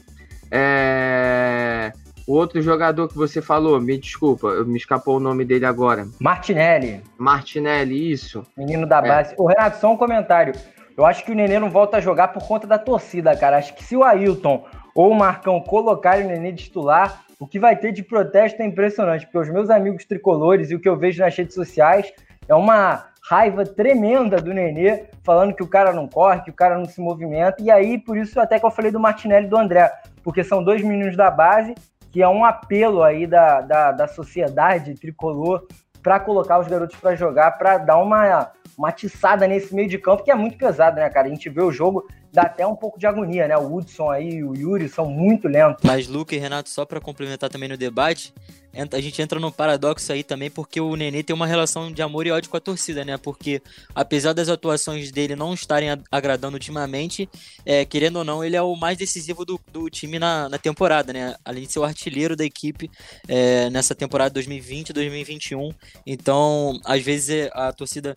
É... 0.50 1.92
O 2.26 2.34
outro 2.34 2.62
jogador 2.62 3.08
que 3.08 3.16
você 3.16 3.42
falou, 3.42 3.80
me 3.80 3.98
desculpa, 3.98 4.62
me 4.64 4.76
escapou 4.76 5.16
o 5.16 5.20
nome 5.20 5.44
dele 5.44 5.66
agora. 5.66 6.06
Martinelli. 6.20 7.02
Martinelli, 7.18 8.12
isso. 8.12 8.46
Menino 8.56 8.86
da 8.86 8.98
é. 8.98 9.08
base. 9.08 9.32
É. 9.32 9.36
O 9.36 9.46
Renato, 9.46 9.78
só 9.78 9.92
um 9.92 9.96
comentário. 9.96 10.54
Eu 10.96 11.04
acho 11.04 11.24
que 11.24 11.32
o 11.32 11.34
Nenê 11.34 11.58
não 11.58 11.70
volta 11.70 11.96
a 11.96 12.00
jogar 12.00 12.28
por 12.28 12.46
conta 12.46 12.66
da 12.66 12.78
torcida, 12.78 13.36
cara. 13.36 13.56
Acho 13.56 13.74
que 13.74 13.82
se 13.82 13.96
o 13.96 14.04
Ailton 14.04 14.64
ou 14.94 15.10
o 15.10 15.14
Marcão 15.14 15.60
colocarem 15.60 16.24
o 16.24 16.28
Nenê 16.28 16.52
de 16.52 16.64
titular, 16.64 17.24
o 17.38 17.46
que 17.46 17.58
vai 17.58 17.74
ter 17.74 17.90
de 17.90 18.02
protesto 18.02 18.60
é 18.60 18.66
impressionante, 18.66 19.24
porque 19.24 19.38
os 19.38 19.48
meus 19.48 19.70
amigos 19.70 20.04
tricolores 20.04 20.70
e 20.70 20.74
o 20.74 20.80
que 20.80 20.88
eu 20.88 20.96
vejo 20.96 21.22
nas 21.22 21.34
redes 21.34 21.54
sociais 21.54 22.12
é 22.46 22.54
uma 22.54 23.06
raiva 23.22 23.64
tremenda 23.64 24.38
do 24.38 24.52
Nenê, 24.52 25.04
falando 25.22 25.54
que 25.54 25.62
o 25.62 25.68
cara 25.68 25.92
não 25.92 26.08
corre, 26.08 26.42
que 26.42 26.50
o 26.50 26.54
cara 26.54 26.78
não 26.78 26.86
se 26.86 27.00
movimenta. 27.00 27.62
E 27.62 27.70
aí, 27.70 27.98
por 27.98 28.16
isso 28.16 28.40
até 28.40 28.58
que 28.58 28.66
eu 28.66 28.70
falei 28.70 28.90
do 28.90 29.00
Martinelli 29.00 29.46
e 29.46 29.50
do 29.50 29.56
André, 29.56 29.92
porque 30.22 30.42
são 30.42 30.62
dois 30.62 30.82
meninos 30.82 31.16
da 31.16 31.30
base, 31.30 31.74
que 32.10 32.22
é 32.22 32.28
um 32.28 32.44
apelo 32.44 33.02
aí 33.02 33.26
da, 33.26 33.60
da, 33.60 33.92
da 33.92 34.08
sociedade 34.08 34.94
tricolor 34.94 35.66
para 36.02 36.18
colocar 36.18 36.58
os 36.58 36.66
garotos 36.66 36.96
para 36.96 37.14
jogar, 37.14 37.52
para 37.52 37.78
dar 37.78 37.98
uma, 37.98 38.50
uma 38.76 38.88
atiçada 38.88 39.46
nesse 39.46 39.74
meio 39.74 39.88
de 39.88 39.98
campo, 39.98 40.24
que 40.24 40.30
é 40.30 40.34
muito 40.34 40.56
pesado, 40.56 40.96
né, 40.96 41.08
cara? 41.10 41.26
A 41.26 41.30
gente 41.30 41.48
vê 41.48 41.62
o 41.62 41.70
jogo, 41.70 42.06
dá 42.32 42.42
até 42.42 42.66
um 42.66 42.74
pouco 42.74 42.98
de 42.98 43.06
agonia, 43.06 43.46
né? 43.46 43.56
O 43.56 43.74
Hudson 43.74 44.10
aí 44.10 44.42
o 44.42 44.56
Yuri 44.56 44.88
são 44.88 45.06
muito 45.06 45.46
lentos. 45.46 45.84
Mas, 45.84 46.08
Luca 46.08 46.34
e 46.34 46.38
Renato, 46.38 46.68
só 46.68 46.84
para 46.84 47.00
complementar 47.00 47.50
também 47.50 47.68
no 47.68 47.76
debate, 47.76 48.32
a 48.72 49.00
gente 49.00 49.20
entra 49.20 49.40
no 49.40 49.50
paradoxo 49.50 50.12
aí 50.12 50.22
também, 50.22 50.50
porque 50.50 50.80
o 50.80 50.94
Nenê 50.94 51.22
tem 51.22 51.34
uma 51.34 51.46
relação 51.46 51.90
de 51.90 52.00
amor 52.02 52.26
e 52.26 52.30
ódio 52.30 52.50
com 52.50 52.56
a 52.56 52.60
torcida, 52.60 53.04
né? 53.04 53.16
Porque, 53.16 53.60
apesar 53.94 54.32
das 54.32 54.48
atuações 54.48 55.10
dele 55.10 55.34
não 55.34 55.52
estarem 55.54 55.88
agradando 56.10 56.54
ultimamente, 56.54 57.28
é, 57.66 57.84
querendo 57.84 58.16
ou 58.16 58.24
não, 58.24 58.44
ele 58.44 58.56
é 58.56 58.62
o 58.62 58.76
mais 58.76 58.96
decisivo 58.96 59.44
do, 59.44 59.60
do 59.72 59.90
time 59.90 60.18
na, 60.18 60.48
na 60.48 60.58
temporada, 60.58 61.12
né? 61.12 61.34
Além 61.44 61.64
de 61.64 61.72
ser 61.72 61.80
o 61.80 61.84
artilheiro 61.84 62.36
da 62.36 62.44
equipe 62.44 62.90
é, 63.26 63.68
nessa 63.70 63.94
temporada 63.94 64.40
2020-2021. 64.40 65.74
Então, 66.06 66.78
às 66.84 67.02
vezes, 67.02 67.30
é, 67.30 67.50
a 67.52 67.72
torcida 67.72 68.14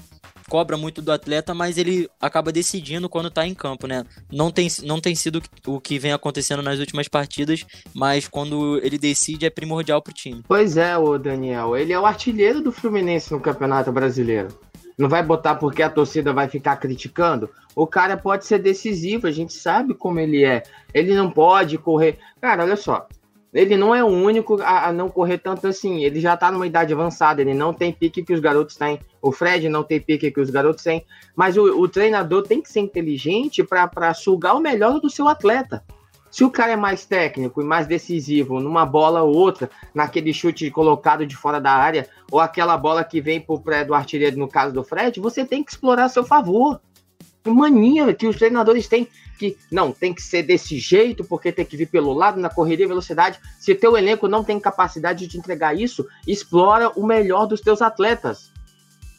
cobra 0.49 0.77
muito 0.77 1.01
do 1.01 1.11
atleta, 1.11 1.53
mas 1.53 1.77
ele 1.77 2.09
acaba 2.19 2.51
decidindo 2.51 3.09
quando 3.09 3.31
tá 3.31 3.47
em 3.47 3.53
campo, 3.53 3.87
né? 3.87 4.05
Não 4.31 4.51
tem, 4.51 4.67
não 4.83 4.99
tem 4.99 5.15
sido 5.15 5.41
o 5.65 5.79
que 5.79 5.97
vem 5.97 6.11
acontecendo 6.11 6.61
nas 6.61 6.79
últimas 6.79 7.07
partidas, 7.07 7.65
mas 7.93 8.27
quando 8.27 8.79
ele 8.83 8.97
decide 8.97 9.45
é 9.45 9.49
primordial 9.49 10.01
pro 10.01 10.13
time. 10.13 10.42
Pois 10.47 10.77
é, 10.77 10.97
o 10.97 11.17
Daniel, 11.17 11.75
ele 11.75 11.93
é 11.93 11.99
o 11.99 12.05
artilheiro 12.05 12.61
do 12.61 12.71
Fluminense 12.71 13.31
no 13.31 13.39
Campeonato 13.39 13.91
Brasileiro. 13.91 14.49
Não 14.97 15.09
vai 15.09 15.23
botar 15.23 15.55
porque 15.55 15.81
a 15.81 15.89
torcida 15.89 16.33
vai 16.33 16.47
ficar 16.47 16.75
criticando. 16.77 17.49
O 17.75 17.87
cara 17.87 18.15
pode 18.15 18.45
ser 18.45 18.59
decisivo, 18.59 19.25
a 19.25 19.31
gente 19.31 19.53
sabe 19.53 19.93
como 19.93 20.19
ele 20.19 20.43
é. 20.43 20.63
Ele 20.93 21.15
não 21.15 21.31
pode 21.31 21.77
correr. 21.77 22.19
Cara, 22.39 22.63
olha 22.63 22.75
só 22.75 23.07
ele 23.53 23.77
não 23.77 23.93
é 23.93 24.03
o 24.03 24.07
único 24.07 24.59
a, 24.63 24.91
não 24.91 25.09
correr 25.09 25.37
tanto 25.37 25.67
assim. 25.67 26.03
Ele 26.03 26.19
já 26.19 26.35
tá 26.35 26.51
numa 26.51 26.65
idade 26.65 26.91
avançada, 26.91 27.41
ele 27.41 27.53
não 27.53 27.71
tem 27.71 27.93
pique 27.93 28.23
que 28.23 28.33
os 28.33 28.39
garotos 28.39 28.75
têm. 28.75 28.99
O 29.21 29.31
Fred 29.31 29.69
não 29.69 29.83
tem 29.83 30.01
pique 30.01 30.31
que 30.31 30.41
os 30.41 30.49
garotos 30.49 30.83
têm. 30.83 31.05
Mas 31.35 31.55
o, 31.55 31.79
o 31.79 31.87
treinador 31.87 32.41
tem 32.41 32.61
que 32.61 32.71
ser 32.71 32.79
inteligente 32.79 33.63
para 33.63 34.13
sugar 34.15 34.55
o 34.55 34.59
melhor 34.59 34.99
do 34.99 35.09
seu 35.09 35.27
atleta. 35.27 35.83
Se 36.33 36.43
o 36.43 36.49
cara 36.49 36.71
é 36.71 36.75
mais 36.75 37.05
técnico 37.05 37.61
e 37.61 37.63
mais 37.63 37.85
decisivo 37.85 38.59
numa 38.59 38.87
bola 38.87 39.21
ou 39.21 39.35
outra, 39.35 39.69
naquele 39.93 40.33
chute 40.33 40.71
colocado 40.71 41.27
de 41.27 41.35
fora 41.35 41.61
da 41.61 41.71
área, 41.71 42.09
ou 42.31 42.39
aquela 42.39 42.75
bola 42.75 43.03
que 43.03 43.21
vem 43.21 43.39
pro 43.39 43.61
pré 43.61 43.85
do 43.85 43.93
artilheiro, 43.93 44.35
no 44.39 44.47
caso 44.47 44.73
do 44.73 44.83
Fred, 44.83 45.19
você 45.19 45.45
tem 45.45 45.63
que 45.63 45.69
explorar 45.69 46.05
a 46.05 46.09
seu 46.09 46.23
favor. 46.23 46.81
Mania 47.45 48.11
que 48.15 48.25
os 48.25 48.35
treinadores 48.35 48.87
têm 48.87 49.07
que 49.37 49.55
não 49.71 49.91
tem 49.91 50.11
que 50.11 50.23
ser 50.23 50.41
desse 50.41 50.79
jeito, 50.79 51.23
porque 51.23 51.51
tem 51.51 51.65
que 51.65 51.77
vir 51.77 51.85
pelo 51.85 52.13
lado 52.13 52.39
na 52.39 52.49
correria 52.49 52.87
velocidade. 52.87 53.39
Se 53.59 53.75
teu 53.75 53.95
elenco 53.95 54.27
não 54.27 54.43
tem 54.43 54.59
capacidade 54.59 55.27
de 55.27 55.37
entregar 55.37 55.75
isso, 55.75 56.03
explora 56.27 56.89
o 56.95 57.05
melhor 57.05 57.45
dos 57.45 57.61
teus 57.61 57.79
atletas. 57.79 58.51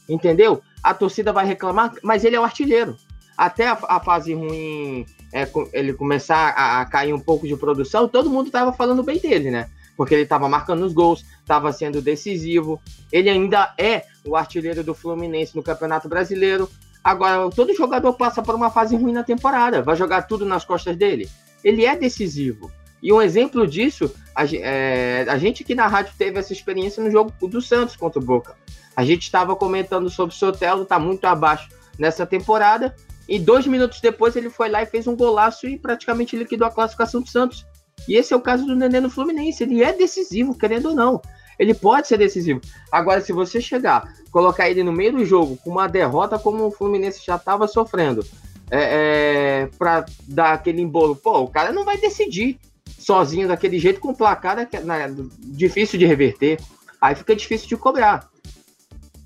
Entendeu? 0.09 0.61
A 0.83 0.93
torcida 0.93 1.31
vai 1.31 1.45
reclamar, 1.45 1.93
mas 2.03 2.25
ele 2.25 2.35
é 2.35 2.39
o 2.41 2.43
artilheiro. 2.43 2.97
Até 3.37 3.67
a, 3.67 3.79
a 3.87 3.99
fase 4.01 4.33
ruim, 4.33 5.05
é, 5.35 5.45
ele 5.73 5.93
começar 5.93 6.53
a, 6.55 6.79
a, 6.79 6.85
cair 6.85 7.13
um 7.13 7.19
pouco 7.19 7.45
de 7.45 7.57
produção, 7.57 8.07
todo 8.07 8.29
mundo 8.29 8.45
estava 8.45 8.71
falando 8.71 9.03
bem 9.03 9.19
dele, 9.19 9.51
né? 9.51 9.69
Porque 9.97 10.13
ele 10.13 10.23
estava 10.23 10.47
marcando 10.47 10.85
os 10.85 10.93
gols, 10.93 11.25
estava 11.41 11.73
sendo 11.73 12.01
decisivo. 12.01 12.81
Ele 13.11 13.29
ainda 13.29 13.73
é 13.77 14.05
o 14.25 14.37
artilheiro 14.37 14.81
do 14.81 14.93
Fluminense 14.93 15.53
no 15.53 15.61
Campeonato 15.61 16.07
Brasileiro. 16.07 16.69
Agora, 17.03 17.49
todo 17.49 17.75
jogador 17.75 18.13
passa 18.13 18.41
por 18.41 18.55
uma 18.55 18.71
fase 18.71 18.95
ruim 18.95 19.11
na 19.11 19.23
temporada, 19.23 19.81
vai 19.81 19.97
jogar 19.97 20.21
tudo 20.21 20.45
nas 20.45 20.63
costas 20.63 20.95
dele. 20.95 21.29
Ele 21.61 21.85
é 21.85 21.97
decisivo. 21.97 22.71
E 23.03 23.11
um 23.11 23.21
exemplo 23.21 23.67
disso, 23.67 24.09
a, 24.33 24.45
é, 24.45 25.25
a 25.27 25.37
gente 25.37 25.63
aqui 25.63 25.75
na 25.75 25.87
rádio 25.87 26.13
teve 26.17 26.39
essa 26.39 26.53
experiência 26.53 27.03
no 27.03 27.11
jogo 27.11 27.33
do 27.45 27.61
Santos 27.61 27.97
contra 27.97 28.21
o 28.21 28.25
Boca. 28.25 28.55
A 28.95 29.03
gente 29.03 29.23
estava 29.23 29.53
comentando 29.53 30.09
sobre 30.09 30.33
o 30.33 30.37
Sotelo, 30.37 30.83
está 30.83 30.97
muito 30.97 31.25
abaixo 31.25 31.67
nessa 31.99 32.25
temporada, 32.25 32.95
e 33.27 33.39
dois 33.39 33.65
minutos 33.65 33.99
depois 34.01 34.35
ele 34.35 34.49
foi 34.49 34.69
lá 34.69 34.83
e 34.83 34.85
fez 34.85 35.07
um 35.07 35.15
golaço 35.15 35.67
e 35.67 35.77
praticamente 35.77 36.35
liquidou 36.35 36.67
a 36.67 36.71
classificação 36.71 37.21
do 37.21 37.29
Santos. 37.29 37.65
E 38.07 38.15
esse 38.15 38.33
é 38.33 38.37
o 38.37 38.41
caso 38.41 38.65
do 38.65 38.75
Nenê 38.75 38.99
no 38.99 39.09
Fluminense. 39.09 39.63
Ele 39.63 39.83
é 39.83 39.91
decisivo, 39.91 40.55
querendo 40.55 40.89
ou 40.89 40.95
não. 40.95 41.21
Ele 41.57 41.73
pode 41.73 42.07
ser 42.07 42.17
decisivo. 42.17 42.61
Agora, 42.91 43.21
se 43.21 43.31
você 43.31 43.61
chegar, 43.61 44.13
colocar 44.29 44.69
ele 44.69 44.83
no 44.83 44.91
meio 44.91 45.13
do 45.13 45.25
jogo 45.25 45.57
com 45.57 45.71
uma 45.71 45.87
derrota 45.87 46.37
como 46.37 46.65
o 46.65 46.71
Fluminense 46.71 47.25
já 47.25 47.37
estava 47.37 47.67
sofrendo, 47.67 48.25
é, 48.69 49.61
é, 49.61 49.69
para 49.77 50.05
dar 50.27 50.53
aquele 50.53 50.81
embolo, 50.81 51.15
pô, 51.15 51.39
o 51.39 51.47
cara 51.47 51.71
não 51.71 51.85
vai 51.85 51.97
decidir. 51.97 52.59
sozinho 52.99 53.47
daquele 53.47 53.77
jeito, 53.79 53.99
com 53.99 54.13
placar 54.13 54.55
né, 54.55 54.67
né, 54.83 55.15
difícil 55.39 55.97
de 55.97 56.05
reverter. 56.05 56.59
Aí 56.99 57.15
fica 57.15 57.35
difícil 57.35 57.67
de 57.67 57.77
cobrar. 57.77 58.29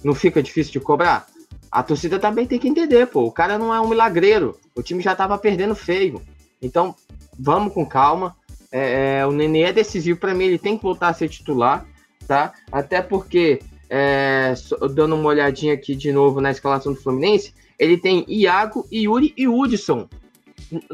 Não 0.03 0.13
fica 0.13 0.43
difícil 0.43 0.73
de 0.73 0.79
cobrar? 0.79 1.27
A 1.71 1.83
torcida 1.83 2.17
também 2.17 2.47
tem 2.47 2.59
que 2.59 2.67
entender, 2.67 3.07
pô. 3.07 3.23
O 3.23 3.31
cara 3.31 3.57
não 3.57 3.73
é 3.73 3.79
um 3.79 3.87
milagreiro. 3.87 4.57
O 4.75 4.81
time 4.81 5.01
já 5.01 5.15
tava 5.15 5.37
perdendo 5.37 5.75
feio. 5.75 6.21
Então, 6.61 6.95
vamos 7.37 7.73
com 7.73 7.85
calma. 7.85 8.35
É, 8.71 9.19
é, 9.19 9.25
o 9.25 9.31
Nenê 9.31 9.63
é 9.63 9.73
decisivo 9.73 10.19
para 10.19 10.33
mim, 10.33 10.45
ele 10.45 10.59
tem 10.59 10.77
que 10.77 10.83
voltar 10.83 11.09
a 11.09 11.13
ser 11.13 11.27
titular, 11.27 11.85
tá? 12.27 12.53
Até 12.71 13.01
porque, 13.01 13.59
é, 13.89 14.53
dando 14.93 15.15
uma 15.15 15.29
olhadinha 15.29 15.73
aqui 15.73 15.95
de 15.95 16.11
novo 16.11 16.39
na 16.39 16.51
escalação 16.51 16.93
do 16.93 17.01
Fluminense, 17.01 17.53
ele 17.79 17.97
tem 17.97 18.25
Iago, 18.27 18.87
Yuri 18.91 19.33
e 19.35 19.47
Hudson. 19.47 20.07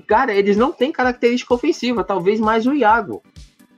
Cara, 0.08 0.34
eles 0.34 0.56
não 0.56 0.72
têm 0.72 0.92
característica 0.92 1.54
ofensiva, 1.54 2.04
talvez 2.04 2.40
mais 2.40 2.66
o 2.66 2.74
Iago. 2.74 3.22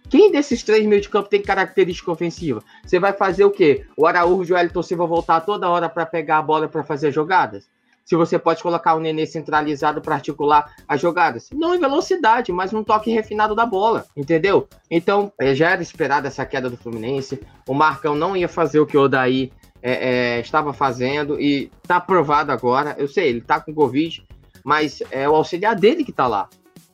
Quem 0.10 0.32
desses 0.32 0.64
três 0.64 0.86
meio 0.86 1.02
de 1.02 1.10
campo 1.10 1.28
tem 1.28 1.42
característica 1.42 2.10
ofensiva? 2.10 2.64
Você 2.86 2.98
vai 2.98 3.12
fazer 3.12 3.44
o 3.44 3.52
quê? 3.52 3.86
O 3.98 4.08
Araújo 4.08 4.54
e 4.54 4.56
o 4.56 4.58
Elton 4.58 4.82
Silva 4.82 5.06
voltar 5.06 5.42
toda 5.42 5.70
hora 5.70 5.90
para 5.90 6.06
pegar 6.06 6.38
a 6.38 6.42
bola 6.42 6.68
para 6.68 6.84
fazer 6.84 7.12
jogadas? 7.12 7.70
Se 8.06 8.16
você 8.16 8.40
pode 8.40 8.64
colocar 8.64 8.96
o 8.96 9.02
Nenê 9.02 9.26
centralizado 9.26 10.00
para 10.00 10.16
articular 10.16 10.74
as 10.88 11.02
jogadas? 11.02 11.50
Não 11.52 11.76
em 11.76 11.80
velocidade, 11.80 12.54
mas 12.54 12.72
num 12.72 12.86
toque 12.86 13.12
refinado 13.12 13.54
da 13.54 13.66
bola, 13.66 14.06
entendeu? 14.16 14.70
Então, 14.90 15.30
é, 15.38 15.54
já 15.54 15.72
era 15.72 15.82
esperada 15.82 16.30
essa 16.30 16.46
queda 16.46 16.70
do 16.70 16.78
Fluminense. 16.78 17.42
O 17.68 17.74
Marcão 17.74 18.16
não 18.16 18.38
ia 18.38 18.48
fazer 18.48 18.80
o 18.80 18.86
que 18.86 18.98
o 18.98 19.02
Odaí 19.02 19.52
é, 19.82 20.38
é, 20.38 20.40
estava 20.40 20.72
fazendo 20.72 21.38
e 21.38 21.70
tá 21.86 21.98
aprovado 21.98 22.50
agora. 22.50 22.96
Eu 22.98 23.10
sei, 23.10 23.28
ele 23.28 23.42
tá 23.42 23.60
com 23.60 23.74
Covid, 23.74 24.26
mas 24.64 25.04
é 25.12 25.28
o 25.28 25.36
auxiliar 25.36 25.76
dele 25.76 26.06
que 26.06 26.14
tá 26.14 26.28
lá. 26.28 26.48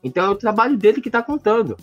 Então 0.04 0.26
é 0.26 0.30
o 0.30 0.36
trabalho 0.36 0.76
dele 0.76 0.99
que 0.99 1.12
tá 1.12 1.21
contando 1.21 1.78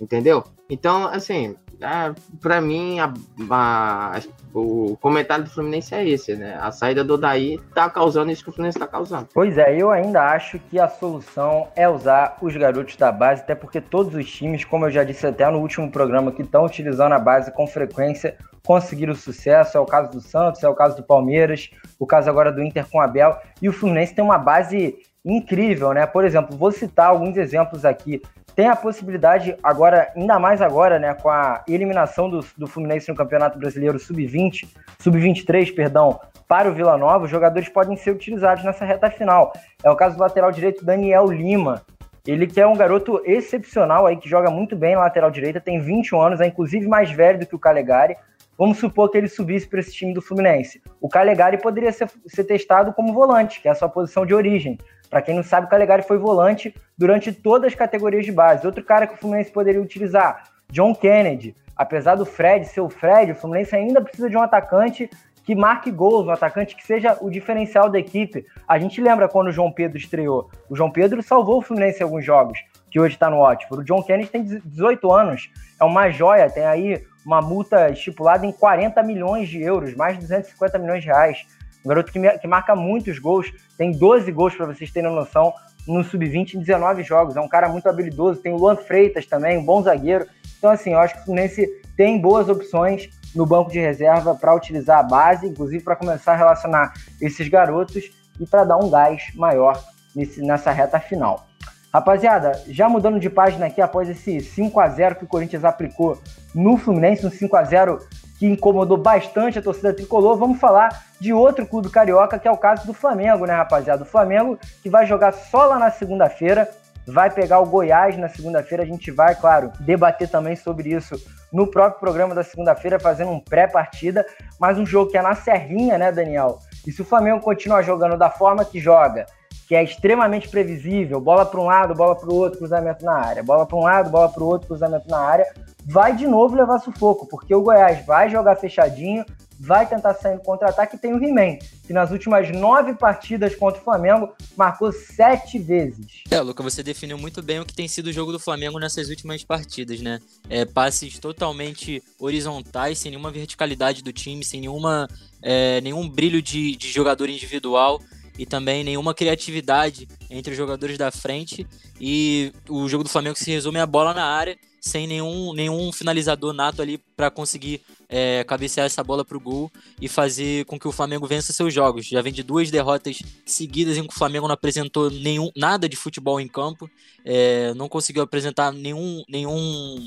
entendeu? 0.00 0.44
Então, 0.68 1.06
assim, 1.06 1.54
é, 1.80 2.14
para 2.40 2.60
mim, 2.60 2.98
a, 2.98 3.12
a, 3.50 4.20
o 4.54 4.96
comentário 5.00 5.44
do 5.44 5.50
Fluminense 5.50 5.94
é 5.94 6.08
esse, 6.08 6.34
né? 6.34 6.58
A 6.60 6.70
saída 6.72 7.04
do 7.04 7.18
Daí 7.18 7.58
tá 7.74 7.88
causando 7.90 8.32
isso 8.32 8.42
que 8.42 8.48
o 8.48 8.52
Fluminense 8.52 8.78
tá 8.78 8.86
causando. 8.86 9.28
Pois 9.34 9.58
é, 9.58 9.76
eu 9.80 9.90
ainda 9.90 10.22
acho 10.22 10.58
que 10.58 10.78
a 10.78 10.88
solução 10.88 11.68
é 11.76 11.88
usar 11.88 12.38
os 12.40 12.56
garotos 12.56 12.96
da 12.96 13.12
base, 13.12 13.42
até 13.42 13.54
porque 13.54 13.80
todos 13.80 14.14
os 14.14 14.30
times, 14.30 14.64
como 14.64 14.86
eu 14.86 14.90
já 14.90 15.04
disse 15.04 15.26
até 15.26 15.48
no 15.50 15.58
último 15.58 15.90
programa, 15.90 16.32
que 16.32 16.42
estão 16.42 16.64
utilizando 16.64 17.12
a 17.12 17.18
base 17.18 17.52
com 17.52 17.66
frequência, 17.66 18.36
conseguiram 18.64 19.14
sucesso. 19.14 19.76
É 19.76 19.80
o 19.80 19.86
caso 19.86 20.10
do 20.10 20.20
Santos, 20.20 20.62
é 20.64 20.68
o 20.68 20.74
caso 20.74 20.96
do 20.96 21.02
Palmeiras, 21.02 21.70
o 21.98 22.06
caso 22.06 22.30
agora 22.30 22.50
do 22.50 22.62
Inter 22.62 22.86
com 22.90 23.00
Abel. 23.00 23.36
E 23.60 23.68
o 23.68 23.72
Fluminense 23.72 24.14
tem 24.14 24.24
uma 24.24 24.38
base 24.38 24.96
incrível, 25.22 25.92
né? 25.92 26.06
Por 26.06 26.24
exemplo, 26.24 26.56
vou 26.56 26.72
citar 26.72 27.08
alguns 27.08 27.36
exemplos 27.36 27.84
aqui 27.84 28.22
tem 28.56 28.68
a 28.68 28.74
possibilidade, 28.74 29.54
agora, 29.62 30.10
ainda 30.16 30.38
mais 30.38 30.62
agora, 30.62 30.98
né, 30.98 31.12
com 31.12 31.28
a 31.28 31.62
eliminação 31.68 32.30
do, 32.30 32.40
do 32.56 32.66
Fluminense 32.66 33.06
no 33.10 33.14
Campeonato 33.14 33.58
Brasileiro 33.58 33.98
Sub-20, 33.98 34.66
Sub-23, 34.98 35.74
perdão, 35.74 36.18
para 36.48 36.70
o 36.70 36.72
Vila 36.72 36.96
Nova, 36.96 37.26
os 37.26 37.30
jogadores 37.30 37.68
podem 37.68 37.98
ser 37.98 38.12
utilizados 38.12 38.64
nessa 38.64 38.86
reta 38.86 39.10
final. 39.10 39.52
É 39.84 39.90
o 39.90 39.96
caso 39.96 40.16
do 40.16 40.22
lateral 40.22 40.50
direito 40.50 40.86
Daniel 40.86 41.26
Lima. 41.26 41.82
Ele 42.26 42.46
que 42.46 42.58
é 42.58 42.66
um 42.66 42.74
garoto 42.74 43.20
excepcional 43.26 44.06
aí, 44.06 44.16
que 44.16 44.28
joga 44.28 44.50
muito 44.50 44.74
bem 44.74 44.94
na 44.94 45.02
lateral 45.02 45.30
direita, 45.30 45.60
tem 45.60 45.78
21 45.78 46.20
anos, 46.20 46.40
é 46.40 46.46
inclusive 46.46 46.88
mais 46.88 47.10
velho 47.10 47.38
do 47.38 47.46
que 47.46 47.54
o 47.54 47.58
Calegari. 47.58 48.16
Vamos 48.58 48.78
supor 48.78 49.10
que 49.10 49.18
ele 49.18 49.28
subisse 49.28 49.68
para 49.68 49.80
esse 49.80 49.92
time 49.92 50.14
do 50.14 50.22
Fluminense. 50.22 50.80
O 50.98 51.10
Calegari 51.10 51.58
poderia 51.58 51.92
ser, 51.92 52.08
ser 52.26 52.44
testado 52.44 52.92
como 52.94 53.12
volante, 53.12 53.60
que 53.60 53.68
é 53.68 53.70
a 53.70 53.74
sua 53.74 53.88
posição 53.88 54.24
de 54.24 54.34
origem. 54.34 54.78
Para 55.10 55.22
quem 55.22 55.34
não 55.34 55.42
sabe, 55.42 55.66
o 55.66 55.70
Calegari 55.70 56.02
foi 56.02 56.18
volante 56.18 56.74
durante 56.96 57.32
todas 57.32 57.72
as 57.72 57.74
categorias 57.74 58.24
de 58.24 58.32
base. 58.32 58.66
Outro 58.66 58.84
cara 58.84 59.06
que 59.06 59.14
o 59.14 59.16
Fluminense 59.16 59.50
poderia 59.50 59.80
utilizar, 59.80 60.44
John 60.70 60.94
Kennedy. 60.94 61.56
Apesar 61.76 62.14
do 62.14 62.24
Fred 62.24 62.64
ser 62.66 62.80
o 62.80 62.88
Fred, 62.88 63.32
o 63.32 63.34
Fluminense 63.34 63.76
ainda 63.76 64.00
precisa 64.00 64.30
de 64.30 64.36
um 64.36 64.42
atacante 64.42 65.10
que 65.46 65.54
marque 65.54 65.92
gols, 65.92 66.26
um 66.26 66.32
atacante 66.32 66.74
que 66.74 66.84
seja 66.84 67.16
o 67.20 67.30
diferencial 67.30 67.88
da 67.88 67.98
equipe. 68.00 68.44
A 68.66 68.78
gente 68.80 69.00
lembra 69.00 69.28
quando 69.28 69.46
o 69.46 69.52
João 69.52 69.70
Pedro 69.70 69.96
estreou. 69.96 70.50
O 70.68 70.74
João 70.74 70.90
Pedro 70.90 71.22
salvou 71.22 71.58
o 71.58 71.62
Fluminense 71.62 72.00
em 72.00 72.02
alguns 72.02 72.24
jogos, 72.24 72.58
que 72.90 72.98
hoje 72.98 73.14
está 73.14 73.30
no 73.30 73.38
Watford. 73.38 73.82
O 73.82 73.84
John 73.84 74.02
Kennedy 74.02 74.28
tem 74.28 74.42
18 74.42 75.12
anos, 75.12 75.48
é 75.80 75.84
uma 75.84 76.10
joia, 76.10 76.50
tem 76.50 76.64
aí 76.64 77.00
uma 77.24 77.40
multa 77.40 77.90
estipulada 77.90 78.44
em 78.44 78.50
40 78.50 79.00
milhões 79.04 79.48
de 79.48 79.62
euros, 79.62 79.94
mais 79.94 80.14
de 80.14 80.22
250 80.22 80.78
milhões 80.78 81.02
de 81.02 81.08
reais. 81.08 81.46
Um 81.86 81.88
garoto 81.88 82.10
que, 82.10 82.18
que 82.38 82.48
marca 82.48 82.74
muitos 82.74 83.20
gols, 83.20 83.52
tem 83.78 83.92
12 83.92 84.32
gols 84.32 84.56
para 84.56 84.66
vocês 84.66 84.90
terem 84.90 85.08
noção 85.08 85.54
no 85.86 86.02
sub-20 86.02 86.54
em 86.54 86.58
19 86.58 87.04
jogos. 87.04 87.36
É 87.36 87.40
um 87.40 87.46
cara 87.46 87.68
muito 87.68 87.88
habilidoso. 87.88 88.40
Tem 88.40 88.52
o 88.52 88.56
Luan 88.56 88.74
Freitas 88.74 89.24
também, 89.24 89.56
um 89.56 89.64
bom 89.64 89.80
zagueiro. 89.80 90.26
Então, 90.58 90.68
assim, 90.68 90.94
eu 90.94 90.98
acho 90.98 91.14
que 91.14 91.20
o 91.20 91.24
Fluminense 91.26 91.64
tem 91.96 92.20
boas 92.20 92.48
opções 92.48 93.08
no 93.36 93.46
banco 93.46 93.70
de 93.70 93.78
reserva 93.78 94.34
para 94.34 94.52
utilizar 94.52 94.98
a 94.98 95.02
base, 95.04 95.46
inclusive 95.46 95.84
para 95.84 95.94
começar 95.94 96.32
a 96.32 96.36
relacionar 96.36 96.92
esses 97.22 97.46
garotos 97.48 98.10
e 98.40 98.44
para 98.44 98.64
dar 98.64 98.78
um 98.78 98.90
gás 98.90 99.22
maior 99.36 99.80
nesse, 100.12 100.42
nessa 100.42 100.72
reta 100.72 100.98
final. 100.98 101.46
Rapaziada, 101.94 102.60
já 102.66 102.88
mudando 102.88 103.20
de 103.20 103.30
página 103.30 103.66
aqui 103.66 103.80
após 103.80 104.08
esse 104.08 104.40
5 104.40 104.80
a 104.80 104.88
0 104.88 105.14
que 105.14 105.24
o 105.24 105.28
Corinthians 105.28 105.64
aplicou 105.64 106.20
no 106.52 106.76
Fluminense, 106.76 107.24
um 107.24 107.30
5 107.30 107.56
a 107.56 107.62
0 107.62 108.00
que 108.38 108.46
incomodou 108.46 108.96
bastante 108.96 109.58
a 109.58 109.62
torcida 109.62 109.92
tricolor, 109.92 110.36
vamos 110.36 110.60
falar 110.60 111.04
de 111.20 111.32
outro 111.32 111.66
clube 111.66 111.88
carioca, 111.88 112.38
que 112.38 112.46
é 112.46 112.50
o 112.50 112.56
caso 112.56 112.86
do 112.86 112.92
Flamengo, 112.92 113.46
né, 113.46 113.54
rapaziada? 113.54 114.02
O 114.02 114.06
Flamengo 114.06 114.58
que 114.82 114.90
vai 114.90 115.06
jogar 115.06 115.32
só 115.32 115.64
lá 115.64 115.78
na 115.78 115.90
segunda-feira, 115.90 116.68
vai 117.06 117.30
pegar 117.30 117.60
o 117.60 117.66
Goiás 117.66 118.18
na 118.18 118.28
segunda-feira. 118.28 118.82
A 118.82 118.86
gente 118.86 119.10
vai, 119.10 119.34
claro, 119.34 119.72
debater 119.80 120.28
também 120.28 120.56
sobre 120.56 120.90
isso 120.90 121.14
no 121.52 121.66
próprio 121.66 122.00
programa 122.00 122.34
da 122.34 122.42
segunda-feira, 122.42 122.98
fazendo 122.98 123.30
um 123.30 123.40
pré-partida, 123.40 124.26
mas 124.58 124.76
um 124.76 124.84
jogo 124.84 125.10
que 125.10 125.16
é 125.16 125.22
na 125.22 125.34
Serrinha, 125.34 125.96
né, 125.96 126.10
Daniel? 126.10 126.58
E 126.86 126.92
se 126.92 127.00
o 127.00 127.04
Flamengo 127.04 127.40
continuar 127.40 127.82
jogando 127.82 128.18
da 128.18 128.28
forma 128.28 128.64
que 128.64 128.80
joga, 128.80 129.26
que 129.66 129.74
é 129.74 129.82
extremamente 129.82 130.48
previsível, 130.48 131.20
bola 131.20 131.44
para 131.44 131.60
um 131.60 131.64
lado, 131.64 131.94
bola 131.94 132.14
para 132.14 132.30
o 132.30 132.34
outro, 132.34 132.58
cruzamento 132.58 133.04
na 133.04 133.14
área, 133.14 133.42
bola 133.42 133.66
para 133.66 133.76
um 133.76 133.82
lado, 133.82 134.10
bola 134.10 134.28
para 134.28 134.42
o 134.42 134.46
outro, 134.46 134.68
cruzamento 134.68 135.08
na 135.08 135.18
área, 135.18 135.46
vai 135.84 136.14
de 136.14 136.26
novo 136.26 136.54
levar 136.54 136.78
sufoco, 136.78 137.26
porque 137.26 137.54
o 137.54 137.62
Goiás 137.62 138.04
vai 138.06 138.30
jogar 138.30 138.56
fechadinho, 138.56 139.24
vai 139.58 139.88
tentar 139.88 140.14
sair 140.14 140.36
no 140.36 140.42
contra-ataque 140.42 140.96
e 140.96 140.98
tem 140.98 141.14
o 141.14 141.22
He-Man, 141.22 141.58
que 141.86 141.92
nas 141.92 142.10
últimas 142.10 142.50
nove 142.50 142.94
partidas 142.94 143.54
contra 143.56 143.80
o 143.80 143.84
Flamengo 143.84 144.32
marcou 144.56 144.92
sete 144.92 145.58
vezes. 145.58 146.22
É, 146.30 146.40
Luca, 146.40 146.62
você 146.62 146.82
definiu 146.82 147.16
muito 147.18 147.42
bem 147.42 147.58
o 147.58 147.64
que 147.64 147.74
tem 147.74 147.88
sido 147.88 148.08
o 148.08 148.12
jogo 148.12 148.32
do 148.32 148.38
Flamengo 148.38 148.78
nessas 148.78 149.08
últimas 149.08 149.42
partidas, 149.42 150.00
né? 150.00 150.20
É, 150.48 150.64
passes 150.64 151.18
totalmente 151.18 152.02
horizontais, 152.20 152.98
sem 152.98 153.10
nenhuma 153.10 153.30
verticalidade 153.30 154.02
do 154.02 154.12
time, 154.12 154.44
sem 154.44 154.60
nenhuma, 154.60 155.08
é, 155.42 155.80
nenhum 155.80 156.08
brilho 156.08 156.42
de, 156.42 156.76
de 156.76 156.88
jogador 156.88 157.28
individual 157.30 158.00
e 158.38 158.46
também 158.46 158.84
nenhuma 158.84 159.14
criatividade 159.14 160.08
entre 160.30 160.52
os 160.52 160.56
jogadores 160.56 160.98
da 160.98 161.10
frente. 161.10 161.66
E 162.00 162.52
o 162.68 162.88
jogo 162.88 163.04
do 163.04 163.10
Flamengo 163.10 163.36
se 163.36 163.50
resume 163.50 163.78
a 163.78 163.86
bola 163.86 164.12
na 164.12 164.24
área 164.24 164.56
sem 164.86 165.06
nenhum, 165.06 165.52
nenhum 165.52 165.90
finalizador 165.92 166.52
nato 166.52 166.80
ali 166.80 166.98
para 167.16 167.28
conseguir 167.28 167.82
é, 168.08 168.44
cabecear 168.44 168.86
essa 168.86 169.02
bola 169.02 169.24
para 169.24 169.36
o 169.36 169.40
gol 169.40 169.70
e 170.00 170.08
fazer 170.08 170.64
com 170.66 170.78
que 170.78 170.86
o 170.86 170.92
Flamengo 170.92 171.26
vença 171.26 171.52
seus 171.52 171.74
jogos. 171.74 172.06
Já 172.06 172.22
vem 172.22 172.32
de 172.32 172.44
duas 172.44 172.70
derrotas 172.70 173.18
seguidas 173.44 173.96
em 173.96 174.06
que 174.06 174.14
o 174.14 174.16
Flamengo 174.16 174.46
não 174.46 174.54
apresentou 174.54 175.10
nenhum, 175.10 175.50
nada 175.56 175.88
de 175.88 175.96
futebol 175.96 176.40
em 176.40 176.46
campo, 176.46 176.88
é, 177.24 177.74
não 177.74 177.88
conseguiu 177.88 178.22
apresentar 178.22 178.72
nenhum, 178.72 179.24
nenhum, 179.28 180.06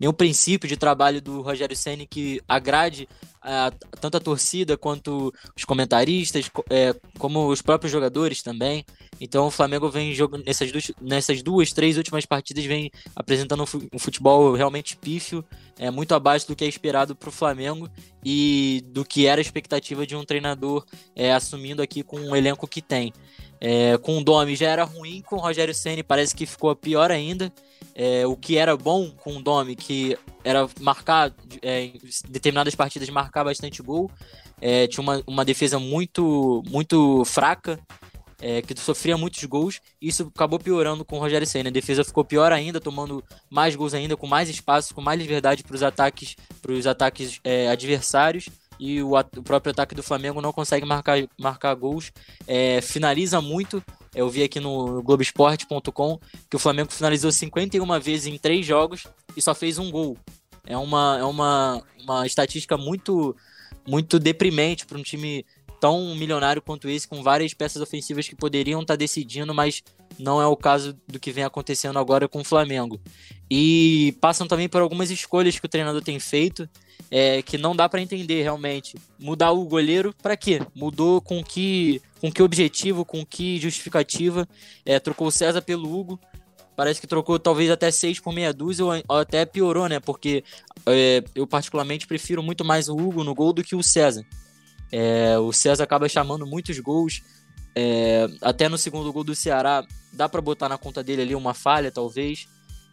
nenhum 0.00 0.12
princípio 0.12 0.68
de 0.68 0.76
trabalho 0.76 1.22
do 1.22 1.40
Rogério 1.40 1.76
Senni 1.76 2.04
que 2.04 2.42
agrade 2.48 3.08
a, 3.48 3.70
tanto 3.98 4.18
a 4.18 4.20
torcida 4.20 4.76
quanto 4.76 5.32
os 5.56 5.64
comentaristas, 5.64 6.50
é, 6.68 6.94
como 7.18 7.48
os 7.48 7.62
próprios 7.62 7.90
jogadores 7.90 8.42
também. 8.42 8.84
Então 9.18 9.46
o 9.46 9.50
Flamengo 9.50 9.90
vem 9.90 10.14
jogando 10.14 10.44
nessas 10.44 10.70
duas, 10.70 10.92
nessas 11.00 11.42
duas, 11.42 11.72
três 11.72 11.96
últimas 11.96 12.26
partidas 12.26 12.64
vem 12.66 12.90
apresentando 13.16 13.64
um 13.92 13.98
futebol 13.98 14.52
realmente 14.52 14.96
pífio, 14.96 15.44
é 15.78 15.90
muito 15.90 16.14
abaixo 16.14 16.46
do 16.46 16.54
que 16.54 16.64
é 16.64 16.68
esperado 16.68 17.16
para 17.16 17.30
o 17.30 17.32
Flamengo 17.32 17.88
e 18.24 18.84
do 18.88 19.04
que 19.04 19.26
era 19.26 19.40
a 19.40 19.42
expectativa 19.42 20.06
de 20.06 20.14
um 20.14 20.24
treinador 20.24 20.84
é, 21.16 21.32
assumindo 21.32 21.80
aqui 21.80 22.02
com 22.02 22.20
o 22.20 22.36
elenco 22.36 22.68
que 22.68 22.82
tem. 22.82 23.12
É, 23.60 23.96
com 23.98 24.18
o 24.18 24.24
Domi 24.24 24.54
já 24.54 24.68
era 24.68 24.84
ruim, 24.84 25.22
com 25.22 25.36
o 25.36 25.40
Rogério 25.40 25.74
Ceni 25.74 26.02
parece 26.02 26.34
que 26.34 26.46
ficou 26.46 26.74
pior 26.76 27.10
ainda. 27.10 27.52
É, 27.94 28.26
o 28.26 28.36
que 28.36 28.56
era 28.56 28.76
bom 28.76 29.10
com 29.10 29.36
o 29.36 29.42
Domi, 29.42 29.74
que 29.74 30.16
era 30.44 30.68
marcar 30.80 31.32
é, 31.60 31.84
em 31.84 32.00
determinadas 32.28 32.74
partidas 32.74 33.08
marcar 33.08 33.44
bastante 33.44 33.82
gol, 33.82 34.10
é, 34.60 34.86
tinha 34.86 35.02
uma, 35.02 35.22
uma 35.26 35.44
defesa 35.44 35.78
muito 35.78 36.62
muito 36.68 37.24
fraca 37.24 37.78
é, 38.40 38.62
que 38.62 38.78
sofria 38.78 39.16
muitos 39.16 39.42
gols, 39.44 39.80
e 40.00 40.08
isso 40.08 40.30
acabou 40.34 40.58
piorando 40.58 41.04
com 41.04 41.16
o 41.16 41.20
Rogério 41.20 41.46
Senna. 41.46 41.68
A 41.68 41.72
defesa 41.72 42.04
ficou 42.04 42.24
pior 42.24 42.52
ainda, 42.52 42.80
tomando 42.80 43.22
mais 43.50 43.74
gols 43.74 43.94
ainda, 43.94 44.16
com 44.16 44.26
mais 44.26 44.48
espaço, 44.48 44.94
com 44.94 45.00
mais 45.00 45.20
liberdade 45.20 45.64
para 45.64 45.74
os 45.74 45.82
ataques, 45.82 46.36
pros 46.62 46.86
ataques 46.86 47.40
é, 47.42 47.68
adversários. 47.68 48.48
E 48.78 49.02
o, 49.02 49.18
o, 49.18 49.42
próprio 49.42 49.72
ataque 49.72 49.94
do 49.94 50.04
Flamengo 50.04 50.40
não 50.40 50.52
consegue 50.52 50.86
marcar, 50.86 51.18
marcar 51.36 51.74
gols, 51.74 52.12
é, 52.46 52.80
finaliza 52.80 53.40
muito, 53.40 53.82
Eu 54.18 54.28
vi 54.28 54.42
aqui 54.42 54.58
no 54.58 55.00
Globoesporte.com 55.00 56.18
que 56.50 56.56
o 56.56 56.58
Flamengo 56.58 56.92
finalizou 56.92 57.30
51 57.30 58.00
vezes 58.00 58.26
em 58.26 58.36
três 58.36 58.66
jogos 58.66 59.06
e 59.36 59.40
só 59.40 59.54
fez 59.54 59.78
um 59.78 59.92
gol. 59.92 60.18
É 60.66 60.76
uma, 60.76 61.18
é 61.20 61.22
uma, 61.22 61.80
uma 62.02 62.26
estatística 62.26 62.76
muito, 62.76 63.36
muito 63.86 64.18
deprimente 64.18 64.84
para 64.86 64.98
um 64.98 65.04
time 65.04 65.46
tão 65.80 66.16
milionário 66.16 66.60
quanto 66.60 66.88
esse, 66.88 67.06
com 67.06 67.22
várias 67.22 67.54
peças 67.54 67.80
ofensivas 67.80 68.26
que 68.26 68.34
poderiam 68.34 68.80
estar 68.80 68.94
tá 68.94 68.98
decidindo, 68.98 69.54
mas 69.54 69.84
não 70.18 70.42
é 70.42 70.46
o 70.48 70.56
caso 70.56 70.98
do 71.06 71.20
que 71.20 71.30
vem 71.30 71.44
acontecendo 71.44 71.96
agora 71.96 72.26
com 72.26 72.40
o 72.40 72.44
Flamengo. 72.44 73.00
E 73.48 74.16
passam 74.20 74.48
também 74.48 74.68
por 74.68 74.82
algumas 74.82 75.12
escolhas 75.12 75.60
que 75.60 75.66
o 75.66 75.68
treinador 75.68 76.02
tem 76.02 76.18
feito, 76.18 76.68
é, 77.10 77.42
que 77.42 77.56
não 77.56 77.74
dá 77.74 77.88
para 77.88 78.00
entender 78.00 78.42
realmente. 78.42 78.96
Mudar 79.18 79.52
o 79.52 79.64
goleiro 79.64 80.14
para 80.22 80.36
quê? 80.36 80.60
Mudou 80.74 81.20
com 81.20 81.42
que, 81.42 82.02
com 82.20 82.30
que 82.30 82.42
objetivo, 82.42 83.04
com 83.04 83.24
que 83.24 83.58
justificativa? 83.58 84.46
É, 84.84 84.98
trocou 84.98 85.28
o 85.28 85.32
César 85.32 85.62
pelo 85.62 85.92
Hugo. 85.92 86.18
Parece 86.76 87.00
que 87.00 87.06
trocou 87.06 87.38
talvez 87.38 87.70
até 87.70 87.90
seis 87.90 88.20
por 88.20 88.32
meia 88.32 88.52
dúzia 88.52 88.84
ou, 88.84 89.18
até 89.18 89.44
piorou, 89.44 89.88
né? 89.88 89.98
Porque 89.98 90.44
é, 90.86 91.24
eu 91.34 91.46
particularmente 91.46 92.06
prefiro 92.06 92.42
muito 92.42 92.64
mais 92.64 92.88
o 92.88 92.96
Hugo 92.96 93.24
no 93.24 93.34
gol 93.34 93.52
do 93.52 93.64
que 93.64 93.74
o 93.74 93.82
César. 93.82 94.24
É, 94.92 95.36
o 95.38 95.52
César 95.52 95.84
acaba 95.84 96.08
chamando 96.08 96.46
muitos 96.46 96.78
gols. 96.78 97.22
É, 97.74 98.28
até 98.40 98.68
no 98.68 98.78
segundo 98.78 99.12
gol 99.12 99.24
do 99.24 99.34
Ceará, 99.34 99.84
dá 100.12 100.28
para 100.28 100.40
botar 100.40 100.68
na 100.68 100.78
conta 100.78 101.02
dele 101.02 101.22
ali 101.22 101.34
uma 101.34 101.54
falha, 101.54 101.90
talvez. 101.90 102.48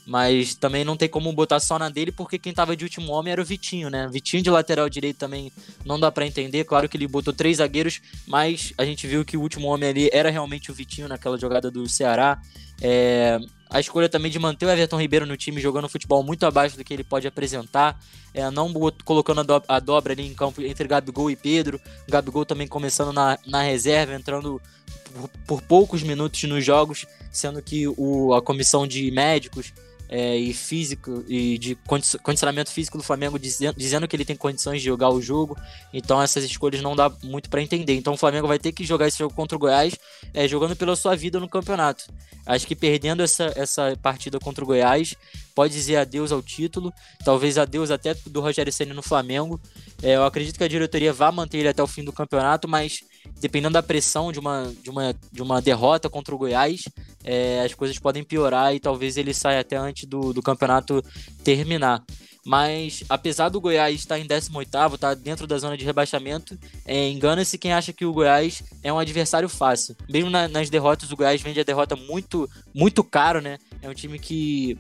Mas 0.06 0.54
também 0.54 0.86
não 0.86 0.96
tem 0.96 1.10
como 1.10 1.34
botar 1.34 1.60
só 1.60 1.80
na 1.80 1.90
dele, 1.90 2.12
porque 2.12 2.38
quem 2.38 2.54
tava 2.54 2.76
de 2.76 2.84
último 2.84 3.12
homem 3.12 3.32
era 3.32 3.42
o 3.42 3.46
Vitinho, 3.46 3.90
né? 3.90 4.08
Vitinho 4.12 4.44
de 4.44 4.52
lateral 4.52 4.88
direito 4.88 5.18
também 5.18 5.52
não 5.84 6.00
dá 6.00 6.12
para 6.12 6.28
entender. 6.28 6.64
Claro 6.64 6.88
que 6.88 6.96
ele 6.96 7.08
botou 7.08 7.34
três 7.34 7.58
zagueiros, 7.58 8.02
mas 8.28 8.72
a 8.78 8.86
gente 8.86 9.08
viu 9.08 9.26
que 9.26 9.36
o 9.36 9.42
último 9.42 9.68
homem 9.68 9.90
ali 9.90 10.10
era 10.14 10.30
realmente 10.30 10.70
o 10.70 10.74
Vitinho 10.76 11.08
naquela 11.08 11.40
jogada 11.40 11.72
do 11.72 11.90
Ceará. 11.90 12.40
É, 12.82 13.40
a 13.70 13.80
escolha 13.80 14.08
também 14.08 14.32
de 14.32 14.38
manter 14.38 14.66
o 14.66 14.70
Everton 14.70 15.00
Ribeiro 15.00 15.26
no 15.26 15.36
time 15.36 15.60
jogando 15.60 15.90
futebol 15.90 16.24
muito 16.24 16.46
abaixo 16.46 16.78
do 16.78 16.84
que 16.84 16.94
ele 16.94 17.04
pode 17.04 17.28
apresentar, 17.28 18.00
é, 18.34 18.50
não 18.52 18.72
colocando 19.04 19.42
a, 19.42 19.44
do 19.44 19.64
a, 19.68 19.80
dobra 19.80 20.14
ali 20.14 20.26
em 20.26 20.34
campo 20.34 20.62
entre 20.62 20.88
Gabigol 20.88 21.32
e 21.32 21.36
Pedro, 21.36 21.82
Gabigol 22.08 22.46
também 22.46 22.68
começando 22.68 23.12
na, 23.12 23.40
na 23.46 23.64
reserva, 23.64 24.14
entrando 24.14 24.62
por, 25.14 25.30
por 25.48 25.62
poucos 25.64 26.04
minutos 26.04 26.44
nos 26.44 26.64
jogos, 26.64 27.06
sendo 27.32 27.62
que 27.62 27.88
o, 27.88 28.34
a 28.34 28.42
comissão 28.42 28.86
de 28.86 29.10
médicos 29.10 29.74
é, 30.10 30.38
e 30.38 30.54
físico 30.54 31.24
e 31.28 31.58
de 31.58 31.76
condicionamento 32.24 32.72
físico 32.72 32.98
do 32.98 33.04
Flamengo 33.04 33.40
dizendo, 33.40 33.76
dizendo 33.78 34.08
que 34.08 34.16
ele 34.16 34.26
tem 34.26 34.36
condições 34.36 34.80
de 34.80 34.86
jogar 34.86 35.10
o 35.10 35.22
jogo. 35.22 35.58
Então 35.94 36.22
essas 36.22 36.44
escolhas 36.44 36.82
não 36.82 36.96
dá 36.96 37.12
muito 37.24 37.50
para 37.50 37.62
entender. 37.62 37.96
Então 37.96 38.14
o 38.14 38.18
Flamengo 38.18 38.48
vai 38.48 38.60
ter 38.60 38.72
que 38.72 38.84
jogar 38.84 39.08
esse 39.08 39.18
jogo 39.18 39.34
contra 39.34 39.56
o 39.56 39.60
Goiás 39.60 39.96
é, 40.34 40.48
jogando 40.48 40.76
pela 40.76 40.96
sua 40.96 41.16
vida 41.16 41.40
no 41.40 41.50
campeonato. 41.50 42.06
Acho 42.46 42.68
que 42.68 42.76
perdendo 42.76 43.24
essa, 43.24 43.52
essa 43.56 43.98
partida 44.02 44.40
contra 44.40 44.64
o 44.64 44.68
Goiás 44.68 45.16
pode 45.56 45.74
dizer 45.74 45.96
adeus 45.96 46.32
ao 46.32 46.44
título, 46.44 46.94
talvez 47.24 47.58
adeus 47.58 47.90
até 47.90 48.14
do 48.28 48.42
Rogério 48.42 48.72
Ceni 48.72 48.94
no 48.94 49.02
Flamengo. 49.02 49.60
É, 50.04 50.16
eu 50.16 50.24
acredito 50.24 50.58
que 50.58 50.64
a 50.64 50.68
diretoria 50.68 51.12
vá 51.12 51.32
manter 51.32 51.60
ele 51.60 51.70
até 51.70 51.82
o 51.82 51.88
fim 51.88 52.04
do 52.04 52.14
campeonato, 52.14 52.68
mas 52.68 53.00
dependendo 53.40 53.74
da 53.74 53.84
pressão 53.84 54.32
de 54.32 54.40
uma, 54.40 54.74
de 54.82 54.90
uma, 54.90 55.16
de 55.32 55.42
uma 55.42 55.62
derrota 55.62 56.10
contra 56.10 56.34
o 56.34 56.38
Goiás, 56.38 56.84
é, 57.24 57.62
as 57.62 57.74
coisas 57.74 57.98
podem 58.00 58.24
piorar 58.24 58.74
e 58.74 58.80
talvez 58.80 59.18
ele 59.18 59.34
saia 59.34 59.60
até 59.60 59.76
antes 59.76 60.08
do, 60.08 60.34
do 60.34 60.42
campeonato 60.42 61.04
terminar. 61.44 62.04
Mas 62.46 63.04
apesar 63.10 63.50
do 63.50 63.60
Goiás 63.60 63.96
estar 63.96 64.20
em 64.20 64.28
18º, 64.28 64.64
estar 64.66 64.90
tá 65.00 65.14
dentro 65.16 65.48
da 65.48 65.58
zona 65.58 65.76
de 65.76 65.84
rebaixamento, 65.84 66.58
é, 66.86 67.10
engana-se 67.10 67.58
quem 67.58 67.74
acha 67.74 67.92
que 67.92 68.06
o 68.06 68.14
Goiás 68.14 68.62
é 68.84 68.94
um 68.94 69.00
adversário 69.00 69.50
fácil. 69.50 69.96
Mesmo 70.08 70.30
na, 70.30 70.48
nas 70.48 70.70
derrotas, 70.70 71.12
o 71.12 71.16
Goiás 71.16 71.42
vende 71.42 71.60
a 71.60 71.64
derrota 71.64 71.96
muito, 71.96 72.48
muito 72.74 73.04
caro, 73.04 73.42
né? 73.42 73.58
É 73.82 73.90
um 73.90 73.96
time 73.96 74.20
que 74.20 74.78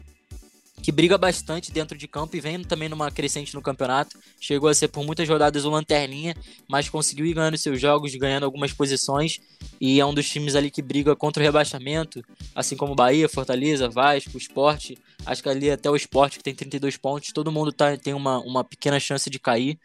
que 0.86 0.92
briga 0.92 1.18
bastante 1.18 1.72
dentro 1.72 1.98
de 1.98 2.08
campo 2.08 2.38
e 2.38 2.40
vem 2.40 2.64
também 2.64 2.88
numa 2.88 3.10
crescente 3.10 3.56
no 3.56 3.62
campeonato. 3.62 4.20
Chegou 4.40 4.70
a 4.70 4.74
ser 4.76 4.88
por 4.88 5.04
muitas 5.04 5.28
rodadas 5.28 5.66
o 5.66 5.70
lanterninha, 5.72 6.36
mas 6.68 6.88
conseguiu 6.88 7.26
ir 7.26 7.34
ganhando 7.34 7.58
seus 7.58 7.82
jogos, 7.82 8.14
ganhando 8.14 8.44
algumas 8.44 8.72
posições 8.72 9.40
e 9.82 10.00
é 10.00 10.06
um 10.06 10.14
dos 10.14 10.30
times 10.30 10.54
ali 10.54 10.70
que 10.70 10.84
briga 10.84 11.16
contra 11.16 11.42
o 11.42 11.44
rebaixamento, 11.44 12.24
assim 12.54 12.76
como 12.78 12.94
Bahia, 12.94 13.28
Fortaleza, 13.28 13.90
Vasco, 13.90 14.38
Esporte. 14.38 14.96
Acho 15.26 15.42
que 15.42 15.50
ali 15.50 15.72
até 15.72 15.90
o 15.90 15.96
Esporte 15.96 16.38
que 16.38 16.44
tem 16.44 16.54
32 16.54 16.98
pontos, 16.98 17.32
todo 17.34 17.52
mundo 17.52 17.72
tá, 17.72 17.98
tem 17.98 18.14
uma, 18.14 18.38
uma 18.38 18.64
pequena 18.64 19.00
chance 19.00 19.28
de 19.28 19.40
cair. 19.40 19.80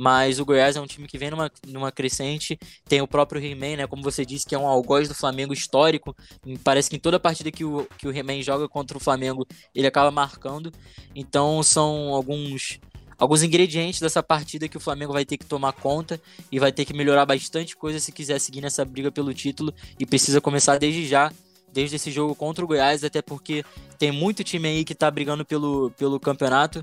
Mas 0.00 0.40
o 0.40 0.46
Goiás 0.46 0.76
é 0.76 0.80
um 0.80 0.86
time 0.86 1.06
que 1.06 1.18
vem 1.18 1.30
numa, 1.30 1.52
numa 1.66 1.92
crescente. 1.92 2.58
Tem 2.88 3.02
o 3.02 3.06
próprio 3.06 3.44
He-Man, 3.44 3.76
né? 3.76 3.86
Como 3.86 4.02
você 4.02 4.24
disse, 4.24 4.46
que 4.46 4.54
é 4.54 4.58
um 4.58 4.66
algoz 4.66 5.08
do 5.08 5.14
Flamengo 5.14 5.52
histórico. 5.52 6.16
Parece 6.64 6.88
que 6.88 6.96
em 6.96 6.98
toda 6.98 7.20
partida 7.20 7.52
que 7.52 7.66
o, 7.66 7.86
que 7.98 8.08
o 8.08 8.16
He-Man 8.16 8.40
joga 8.40 8.66
contra 8.66 8.96
o 8.96 9.00
Flamengo, 9.00 9.46
ele 9.74 9.86
acaba 9.86 10.10
marcando. 10.10 10.72
Então 11.14 11.62
são 11.62 12.14
alguns 12.14 12.80
alguns 13.18 13.42
ingredientes 13.42 14.00
dessa 14.00 14.22
partida 14.22 14.66
que 14.66 14.78
o 14.78 14.80
Flamengo 14.80 15.12
vai 15.12 15.26
ter 15.26 15.36
que 15.36 15.44
tomar 15.44 15.74
conta 15.74 16.18
e 16.50 16.58
vai 16.58 16.72
ter 16.72 16.86
que 16.86 16.94
melhorar 16.94 17.26
bastante 17.26 17.76
coisa 17.76 18.00
se 18.00 18.10
quiser 18.10 18.38
seguir 18.38 18.62
nessa 18.62 18.82
briga 18.82 19.12
pelo 19.12 19.34
título 19.34 19.74
e 19.98 20.06
precisa 20.06 20.40
começar 20.40 20.78
desde 20.78 21.06
já, 21.06 21.30
desde 21.70 21.96
esse 21.96 22.10
jogo 22.10 22.34
contra 22.34 22.64
o 22.64 22.66
Goiás, 22.66 23.04
até 23.04 23.20
porque 23.20 23.62
tem 23.98 24.10
muito 24.10 24.42
time 24.42 24.66
aí 24.66 24.84
que 24.86 24.94
tá 24.94 25.10
brigando 25.10 25.44
pelo, 25.44 25.90
pelo 25.90 26.18
campeonato. 26.18 26.82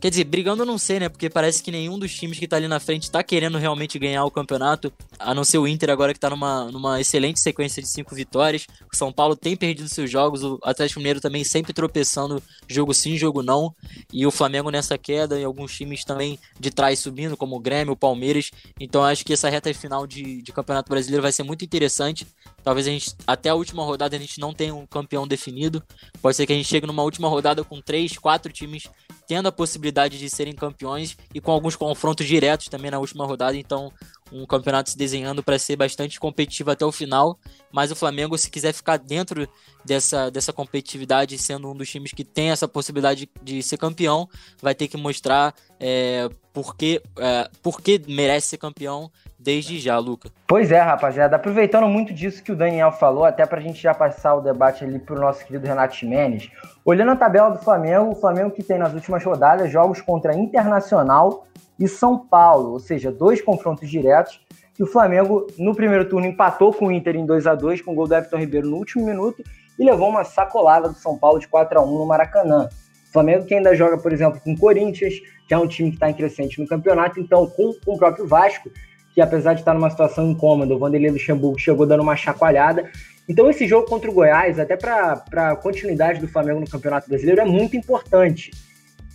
Quer 0.00 0.10
dizer, 0.10 0.24
brigando 0.24 0.62
eu 0.62 0.66
não 0.66 0.78
sei, 0.78 1.00
né? 1.00 1.08
Porque 1.08 1.28
parece 1.28 1.60
que 1.60 1.72
nenhum 1.72 1.98
dos 1.98 2.14
times 2.14 2.38
que 2.38 2.46
tá 2.46 2.56
ali 2.56 2.68
na 2.68 2.78
frente 2.78 3.10
tá 3.10 3.20
querendo 3.20 3.58
realmente 3.58 3.98
ganhar 3.98 4.24
o 4.24 4.30
campeonato, 4.30 4.92
a 5.18 5.34
não 5.34 5.42
ser 5.42 5.58
o 5.58 5.66
Inter 5.66 5.90
agora 5.90 6.14
que 6.14 6.20
tá 6.20 6.30
numa, 6.30 6.70
numa 6.70 7.00
excelente 7.00 7.40
sequência 7.40 7.82
de 7.82 7.88
cinco 7.88 8.14
vitórias. 8.14 8.64
O 8.92 8.96
São 8.96 9.12
Paulo 9.12 9.34
tem 9.34 9.56
perdido 9.56 9.88
seus 9.88 10.08
jogos, 10.08 10.44
o 10.44 10.60
Atlético 10.62 11.00
Mineiro 11.00 11.20
também 11.20 11.42
sempre 11.42 11.72
tropeçando, 11.72 12.40
jogo 12.68 12.94
sim, 12.94 13.16
jogo 13.16 13.42
não. 13.42 13.74
E 14.12 14.24
o 14.24 14.30
Flamengo 14.30 14.70
nessa 14.70 14.96
queda, 14.96 15.38
e 15.38 15.42
alguns 15.42 15.74
times 15.74 16.04
também 16.04 16.38
de 16.60 16.70
trás 16.70 17.00
subindo, 17.00 17.36
como 17.36 17.56
o 17.56 17.60
Grêmio, 17.60 17.94
o 17.94 17.96
Palmeiras. 17.96 18.52
Então 18.78 19.02
acho 19.02 19.24
que 19.24 19.32
essa 19.32 19.48
reta 19.48 19.74
final 19.74 20.06
de, 20.06 20.40
de 20.42 20.52
Campeonato 20.52 20.88
Brasileiro 20.88 21.22
vai 21.22 21.32
ser 21.32 21.42
muito 21.42 21.64
interessante. 21.64 22.24
Talvez 22.68 22.86
a 22.86 22.90
gente, 22.90 23.16
até 23.26 23.48
a 23.48 23.54
última 23.54 23.82
rodada, 23.82 24.14
a 24.14 24.18
gente 24.18 24.38
não 24.38 24.52
tenha 24.52 24.74
um 24.74 24.84
campeão 24.84 25.26
definido. 25.26 25.82
Pode 26.20 26.36
ser 26.36 26.44
que 26.44 26.52
a 26.52 26.54
gente 26.54 26.68
chegue 26.68 26.86
numa 26.86 27.02
última 27.02 27.26
rodada 27.26 27.64
com 27.64 27.80
três, 27.80 28.18
quatro 28.18 28.52
times 28.52 28.90
tendo 29.26 29.48
a 29.48 29.52
possibilidade 29.52 30.18
de 30.18 30.28
serem 30.28 30.54
campeões 30.54 31.16
e 31.34 31.40
com 31.40 31.50
alguns 31.50 31.74
confrontos 31.74 32.26
diretos 32.26 32.68
também 32.68 32.90
na 32.90 32.98
última 32.98 33.24
rodada. 33.24 33.56
Então, 33.56 33.90
um 34.32 34.46
campeonato 34.46 34.90
se 34.90 34.98
desenhando 34.98 35.42
para 35.42 35.58
ser 35.58 35.76
bastante 35.76 36.18
competitivo 36.18 36.70
até 36.70 36.84
o 36.84 36.92
final. 36.92 37.38
Mas 37.72 37.90
o 37.90 37.96
Flamengo, 37.96 38.36
se 38.38 38.50
quiser 38.50 38.72
ficar 38.72 38.96
dentro 38.96 39.48
dessa, 39.84 40.30
dessa 40.30 40.52
competitividade, 40.52 41.38
sendo 41.38 41.70
um 41.70 41.74
dos 41.74 41.88
times 41.88 42.12
que 42.12 42.24
tem 42.24 42.50
essa 42.50 42.68
possibilidade 42.68 43.28
de 43.42 43.62
ser 43.62 43.76
campeão, 43.76 44.28
vai 44.60 44.74
ter 44.74 44.88
que 44.88 44.96
mostrar 44.96 45.54
é, 45.80 46.28
por, 46.52 46.76
que, 46.76 47.02
é, 47.18 47.48
por 47.62 47.80
que 47.80 48.00
merece 48.08 48.48
ser 48.48 48.58
campeão 48.58 49.10
desde 49.38 49.78
já, 49.78 49.96
Luca. 49.98 50.30
Pois 50.46 50.72
é, 50.72 50.80
rapaziada. 50.80 51.36
Aproveitando 51.36 51.86
muito 51.86 52.12
disso 52.12 52.42
que 52.42 52.50
o 52.50 52.56
Daniel 52.56 52.90
falou, 52.90 53.24
até 53.24 53.46
para 53.46 53.58
a 53.58 53.62
gente 53.62 53.80
já 53.80 53.94
passar 53.94 54.34
o 54.34 54.40
debate 54.40 54.84
ali 54.84 54.98
para 54.98 55.14
o 55.14 55.20
nosso 55.20 55.46
querido 55.46 55.66
Renato 55.66 55.94
Ximenes. 55.94 56.50
Olhando 56.84 57.12
a 57.12 57.16
tabela 57.16 57.50
do 57.50 57.58
Flamengo, 57.58 58.10
o 58.10 58.14
Flamengo 58.16 58.50
que 58.50 58.62
tem 58.62 58.78
nas 58.78 58.92
últimas 58.92 59.24
rodadas 59.24 59.70
jogos 59.70 60.00
contra 60.00 60.34
Internacional 60.34 61.46
e 61.78 61.86
São 61.86 62.18
Paulo, 62.18 62.72
ou 62.72 62.80
seja, 62.80 63.12
dois 63.12 63.40
confrontos 63.40 63.88
diretos. 63.88 64.40
E 64.78 64.82
o 64.82 64.86
Flamengo, 64.86 65.46
no 65.58 65.74
primeiro 65.74 66.08
turno, 66.08 66.26
empatou 66.26 66.72
com 66.72 66.86
o 66.86 66.92
Inter 66.92 67.16
em 67.16 67.26
2 67.26 67.46
a 67.46 67.54
2 67.54 67.82
com 67.82 67.92
o 67.92 67.94
gol 67.94 68.06
do 68.06 68.14
Everton 68.14 68.38
Ribeiro 68.38 68.68
no 68.68 68.76
último 68.76 69.04
minuto 69.04 69.42
e 69.78 69.84
levou 69.84 70.08
uma 70.08 70.24
sacolada 70.24 70.88
do 70.88 70.94
São 70.94 71.16
Paulo 71.16 71.38
de 71.38 71.48
4 71.48 71.78
a 71.78 71.82
1 71.82 71.86
no 71.86 72.06
Maracanã. 72.06 72.68
O 73.08 73.12
Flamengo 73.12 73.44
que 73.44 73.54
ainda 73.54 73.74
joga, 73.74 73.96
por 73.96 74.12
exemplo, 74.12 74.40
com 74.40 74.52
o 74.52 74.58
Corinthians, 74.58 75.14
que 75.46 75.54
é 75.54 75.58
um 75.58 75.66
time 75.66 75.90
que 75.90 75.96
está 75.96 76.10
em 76.10 76.14
crescente 76.14 76.60
no 76.60 76.66
campeonato, 76.66 77.18
então 77.18 77.46
com, 77.46 77.72
com 77.84 77.94
o 77.94 77.98
próprio 77.98 78.26
Vasco, 78.26 78.70
que 79.14 79.20
apesar 79.20 79.54
de 79.54 79.60
estar 79.60 79.74
numa 79.74 79.90
situação 79.90 80.30
incômoda, 80.30 80.74
o 80.74 80.78
Vanderlei 80.78 81.10
Luxemburgo 81.10 81.58
chegou 81.58 81.86
dando 81.86 82.02
uma 82.02 82.14
chacoalhada. 82.14 82.90
Então 83.28 83.48
esse 83.48 83.66
jogo 83.66 83.86
contra 83.86 84.10
o 84.10 84.14
Goiás, 84.14 84.58
até 84.58 84.76
para 84.76 85.22
a 85.34 85.56
continuidade 85.56 86.20
do 86.20 86.28
Flamengo 86.28 86.60
no 86.60 86.68
Campeonato 86.68 87.08
Brasileiro, 87.08 87.40
é 87.40 87.44
muito 87.44 87.76
importante. 87.76 88.50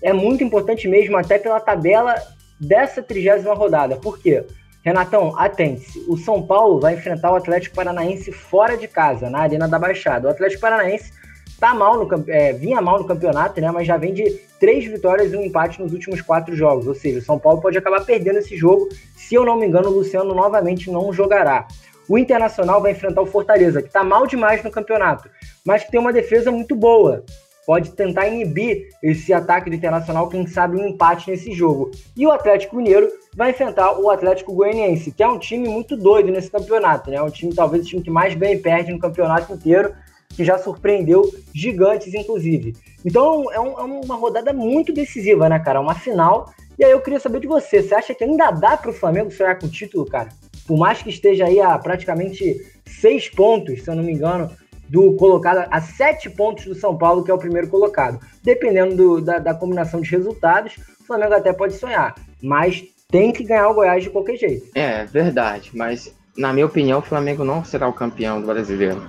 É 0.02 0.12
muito 0.12 0.44
importante 0.44 0.88
mesmo, 0.88 1.16
até 1.16 1.38
pela 1.38 1.60
tabela 1.60 2.16
dessa 2.60 3.02
trigésima 3.02 3.54
rodada. 3.54 3.96
Por 3.96 4.20
quê? 4.20 4.44
Renatão, 4.84 5.34
atente-se. 5.40 6.04
O 6.08 6.18
São 6.18 6.42
Paulo 6.42 6.80
vai 6.80 6.96
enfrentar 6.96 7.32
o 7.32 7.36
Atlético 7.36 7.76
Paranaense 7.76 8.32
fora 8.32 8.76
de 8.76 8.88
casa, 8.88 9.30
na 9.30 9.40
Arena 9.40 9.68
da 9.68 9.80
Baixada. 9.80 10.28
O 10.28 10.32
Atlético 10.32 10.62
Paranaense 10.62 11.14
tá 11.60 11.74
mal 11.74 11.98
no, 11.98 12.26
é, 12.28 12.52
vinha 12.52 12.82
mal 12.82 13.00
no 13.00 13.06
campeonato, 13.06 13.62
né? 13.62 13.72
Mas 13.72 13.88
já 13.88 13.96
vem 13.96 14.14
de 14.14 14.30
três 14.60 14.86
vitórias 14.86 15.32
e 15.32 15.38
um 15.38 15.44
empate 15.44 15.82
nos 15.82 15.94
últimos 15.94 16.22
quatro 16.22 16.54
jogos. 16.54 16.86
Ou 16.86 16.94
seja, 16.94 17.20
o 17.20 17.22
São 17.22 17.40
Paulo 17.40 17.62
pode 17.62 17.78
acabar 17.78 18.04
perdendo 18.04 18.40
esse 18.40 18.58
jogo. 18.58 18.90
Se 19.16 19.36
eu 19.36 19.46
não 19.46 19.56
me 19.56 19.66
engano, 19.66 19.88
o 19.88 19.94
Luciano 19.94 20.34
novamente 20.34 20.92
não 20.92 21.14
jogará. 21.14 21.66
O 22.10 22.18
Internacional 22.18 22.82
vai 22.82 22.92
enfrentar 22.92 23.22
o 23.22 23.26
Fortaleza, 23.26 23.82
que 23.82 23.90
tá 23.90 24.04
mal 24.04 24.28
demais 24.28 24.62
no 24.62 24.70
campeonato, 24.70 25.30
mas 25.66 25.86
que 25.86 25.92
tem 25.92 26.00
uma 26.00 26.12
defesa 26.12 26.52
muito 26.52 26.76
boa. 26.76 27.24
Pode 27.66 27.92
tentar 27.92 28.28
inibir 28.28 28.90
esse 29.02 29.34
ataque 29.34 29.70
do 29.70 29.76
Internacional, 29.76 30.30
quem 30.30 30.46
sabe 30.46 30.78
um 30.78 30.88
empate 30.88 31.30
nesse 31.30 31.52
jogo. 31.52 31.92
E 32.16 32.26
o 32.26 32.32
Atlético 32.32 32.76
Mineiro 32.76 33.10
vai 33.36 33.52
enfrentar 33.52 34.00
o 34.00 34.10
Atlético 34.10 34.54
Goianiense, 34.54 35.12
que 35.12 35.24
é 35.24 35.28
um 35.28 35.40
time 35.40 35.68
muito 35.68 35.96
doido 35.96 36.32
nesse 36.32 36.52
campeonato, 36.52 37.10
né? 37.10 37.22
Um 37.22 37.30
time, 37.30 37.54
talvez, 37.54 37.84
o 37.84 37.88
time 37.88 38.02
que 38.02 38.12
mais 38.12 38.36
bem 38.36 38.62
perde 38.62 38.92
no 38.92 39.00
campeonato 39.00 39.54
inteiro, 39.54 39.94
que 40.30 40.44
já 40.44 40.58
surpreendeu 40.58 41.24
gigantes, 41.54 42.14
inclusive. 42.14 42.76
Então 43.06 43.52
é, 43.52 43.60
um, 43.60 43.80
é 43.80 43.84
uma 43.84 44.16
rodada 44.16 44.52
muito 44.54 44.94
decisiva, 44.94 45.48
né, 45.48 45.60
cara? 45.60 45.80
Uma 45.80 45.96
final. 45.96 46.52
E 46.78 46.84
aí 46.84 46.92
eu 46.92 47.02
queria 47.02 47.20
saber 47.20 47.40
de 47.40 47.48
você, 47.48 47.84
você 47.84 47.94
acha 47.94 48.16
que 48.16 48.24
ainda 48.24 48.50
dá 48.50 48.76
para 48.76 48.90
o 48.90 48.94
Flamengo 48.94 49.32
sonhar 49.32 49.60
com 49.60 49.68
o 49.68 49.70
título, 49.70 50.06
cara? 50.06 50.30
Por 50.66 50.78
mais 50.78 51.02
que 51.02 51.10
esteja 51.10 51.46
aí 51.46 51.60
a 51.60 51.78
praticamente 51.78 52.56
seis 52.86 53.30
pontos, 53.30 53.84
se 53.84 53.90
eu 53.90 53.96
não 53.96 54.04
me 54.04 54.14
engano, 54.14 54.50
do 54.94 55.14
colocado 55.14 55.68
a 55.72 55.82
sete 55.82 56.30
pontos 56.30 56.66
do 56.66 56.76
São 56.76 56.96
Paulo, 56.96 57.24
que 57.24 57.32
é 57.32 57.34
o 57.34 57.38
primeiro 57.40 57.68
colocado. 57.68 58.20
Dependendo 58.44 58.96
do, 58.96 59.22
da, 59.22 59.40
da, 59.40 59.52
combinação 59.52 60.00
de 60.00 60.12
resultados, 60.12 60.78
o 61.02 61.04
Flamengo 61.04 61.34
até 61.34 61.52
pode 61.52 61.74
sonhar, 61.74 62.14
mas 62.40 62.84
tem 63.10 63.32
que 63.32 63.44
ganhar 63.44 63.70
o 63.70 63.74
Goiás 63.74 64.04
de 64.04 64.12
qualquer 64.12 64.38
jeito. 64.38 64.70
É, 64.76 65.04
verdade, 65.06 65.72
mas 65.74 66.14
na 66.38 66.54
minha 66.54 66.68
opinião, 66.68 67.00
o 67.00 67.02
Flamengo 67.02 67.44
não 67.44 67.66
será 67.66 67.88
o 67.88 67.94
campeão 67.94 68.40
do 68.40 68.46
brasileiro. 68.46 69.02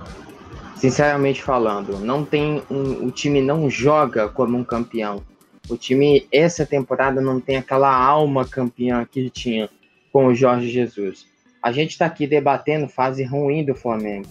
Sinceramente 0.75 1.43
falando, 1.43 1.99
não 1.99 2.25
tem 2.25 2.63
um, 2.67 3.05
o 3.05 3.11
time 3.11 3.39
não 3.39 3.69
joga 3.69 4.27
como 4.27 4.57
um 4.57 4.63
campeão. 4.63 5.21
O 5.69 5.77
time 5.77 6.27
essa 6.31 6.65
temporada 6.65 7.21
não 7.21 7.39
tem 7.39 7.57
aquela 7.57 7.95
alma 7.95 8.43
campeã 8.43 9.05
que 9.05 9.29
tinha 9.29 9.69
com 10.11 10.25
o 10.25 10.33
Jorge 10.33 10.67
Jesus. 10.67 11.27
A 11.61 11.71
gente 11.71 11.91
está 11.91 12.07
aqui 12.07 12.25
debatendo 12.25 12.87
fase 12.87 13.23
ruim 13.23 13.63
do 13.63 13.75
Flamengo. 13.75 14.27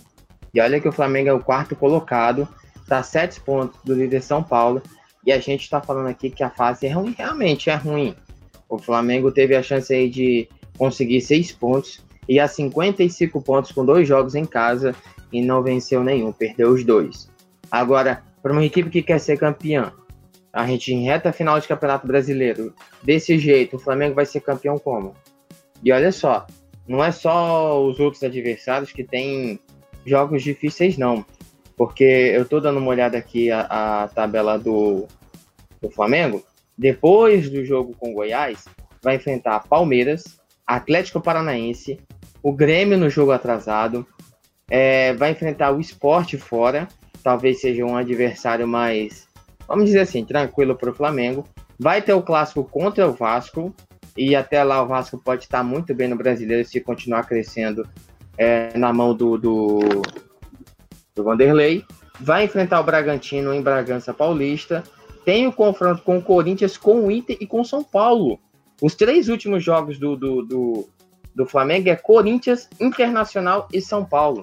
E 0.55 0.61
olha 0.61 0.81
que 0.81 0.89
o 0.89 0.93
Flamengo 0.93 1.29
é 1.29 1.33
o 1.33 1.41
quarto 1.41 1.75
colocado, 1.75 2.49
está 2.81 2.99
a 2.99 3.03
sete 3.03 3.41
pontos 3.41 3.81
do 3.83 3.95
líder 3.95 4.23
São 4.23 4.43
Paulo. 4.43 4.81
E 5.27 5.33
a 5.33 5.39
gente 5.41 5.63
está 5.63 5.81
falando 5.81 6.07
aqui 6.07 6.31
que 6.31 6.45
a 6.45 6.51
fase 6.51 6.87
é 6.87 6.93
ruim, 6.93 7.15
realmente 7.17 7.71
é 7.71 7.75
ruim. 7.75 8.15
O 8.69 8.79
Flamengo 8.79 9.33
teve 9.33 9.57
a 9.57 9.63
chance 9.63 9.93
aí 9.93 10.09
de 10.09 10.49
conseguir 10.79 11.21
seis 11.21 11.51
pontos 11.51 12.05
e 12.29 12.39
a 12.39 12.47
55 12.47 13.41
pontos 13.43 13.73
com 13.73 13.85
dois 13.85 14.07
jogos 14.07 14.35
em 14.35 14.45
casa 14.45 14.95
e 15.33 15.43
não 15.43 15.63
venceu 15.63 16.05
nenhum, 16.05 16.33
perdeu 16.33 16.71
os 16.71 16.85
dois. 16.85 17.29
Agora, 17.71 18.23
para 18.43 18.53
uma 18.53 18.65
equipe 18.65 18.91
que 18.91 19.03
quer 19.03 19.19
ser 19.19 19.39
campeã, 19.39 19.93
a 20.53 20.67
gente 20.67 20.93
em 20.93 21.05
reta 21.05 21.33
final 21.33 21.59
de 21.59 21.67
Campeonato 21.67 22.07
Brasileiro, 22.07 22.73
desse 23.03 23.39
jeito, 23.39 23.77
o 23.77 23.79
Flamengo 23.79 24.15
vai 24.15 24.25
ser 24.25 24.41
campeão 24.41 24.79
como? 24.79 25.15
E 25.83 25.91
olha 25.91 26.13
só, 26.13 26.47
não 26.87 27.03
é 27.03 27.11
só 27.11 27.85
os 27.85 27.99
outros 27.99 28.23
adversários 28.23 28.93
que 28.93 29.03
têm 29.03 29.59
jogos 30.05 30.43
difíceis, 30.43 30.97
não. 30.97 31.25
Porque 31.77 32.05
eu 32.05 32.45
tô 32.45 32.61
dando 32.61 32.79
uma 32.79 32.91
olhada 32.91 33.19
aqui 33.19 33.51
a, 33.51 34.05
a 34.05 34.09
tabela 34.09 34.59
do, 34.59 35.07
do 35.81 35.91
Flamengo. 35.91 36.43
Depois 36.77 37.51
do 37.51 37.65
jogo 37.65 37.95
com 37.99 38.13
Goiás, 38.13 38.65
vai 39.03 39.17
enfrentar 39.17 39.67
Palmeiras, 39.69 40.25
Atlético 40.67 41.21
Paranaense, 41.21 42.01
o 42.43 42.53
Grêmio 42.53 42.99
no 42.99 43.09
jogo 43.09 43.33
atrasado, 43.33 44.07
é, 44.69 45.13
vai 45.15 45.31
enfrentar 45.31 45.73
o 45.73 45.81
Esporte 45.81 46.39
fora, 46.39 46.89
talvez 47.23 47.61
seja 47.61 47.85
um 47.85 47.97
adversário 47.97 48.67
mais, 48.67 49.27
vamos 49.69 49.87
dizer 49.87 50.01
assim, 50.01 50.25
tranquilo 50.25 50.75
para 50.75 50.91
o 50.91 50.95
Flamengo. 50.95 51.45
Vai 51.79 52.01
ter 52.01 52.13
o 52.13 52.23
clássico 52.23 52.65
contra 52.65 53.07
o 53.09 53.13
Vasco, 53.13 53.75
e 54.17 54.37
até 54.37 54.63
lá 54.63 54.83
o 54.83 54.87
Vasco 54.87 55.19
pode 55.19 55.45
estar 55.45 55.63
muito 55.63 55.95
bem 55.95 56.09
no 56.09 56.17
brasileiro 56.17 56.67
se 56.67 56.81
continuar 56.81 57.25
crescendo 57.25 57.87
é, 58.37 58.77
na 58.77 58.93
mão 58.93 59.15
do, 59.15 59.39
do, 59.39 59.81
do 61.15 61.25
Vanderlei. 61.25 61.85
Vai 62.21 62.45
enfrentar 62.45 62.81
o 62.81 62.85
Bragantino 62.85 63.53
em 63.53 63.63
Bragança 63.63 64.15
Paulista. 64.15 64.85
Tem 65.25 65.47
o 65.47 65.53
confronto 65.53 66.03
com 66.03 66.19
o 66.19 66.23
Corinthians, 66.23 66.77
com 66.77 67.07
o 67.07 67.11
Inter 67.11 67.37
e 67.41 67.47
com 67.47 67.61
o 67.61 67.65
São 67.65 67.83
Paulo. 67.83 68.39
Os 68.81 68.95
três 68.95 69.29
últimos 69.29 69.65
jogos 69.65 69.99
do, 69.99 70.17
do, 70.17 70.43
do, 70.43 70.89
do 71.35 71.47
Flamengo 71.47 71.89
é 71.89 71.97
Corinthians, 71.97 72.69
Internacional 72.81 73.69
e 73.73 73.81
São 73.81 74.05
Paulo. 74.05 74.43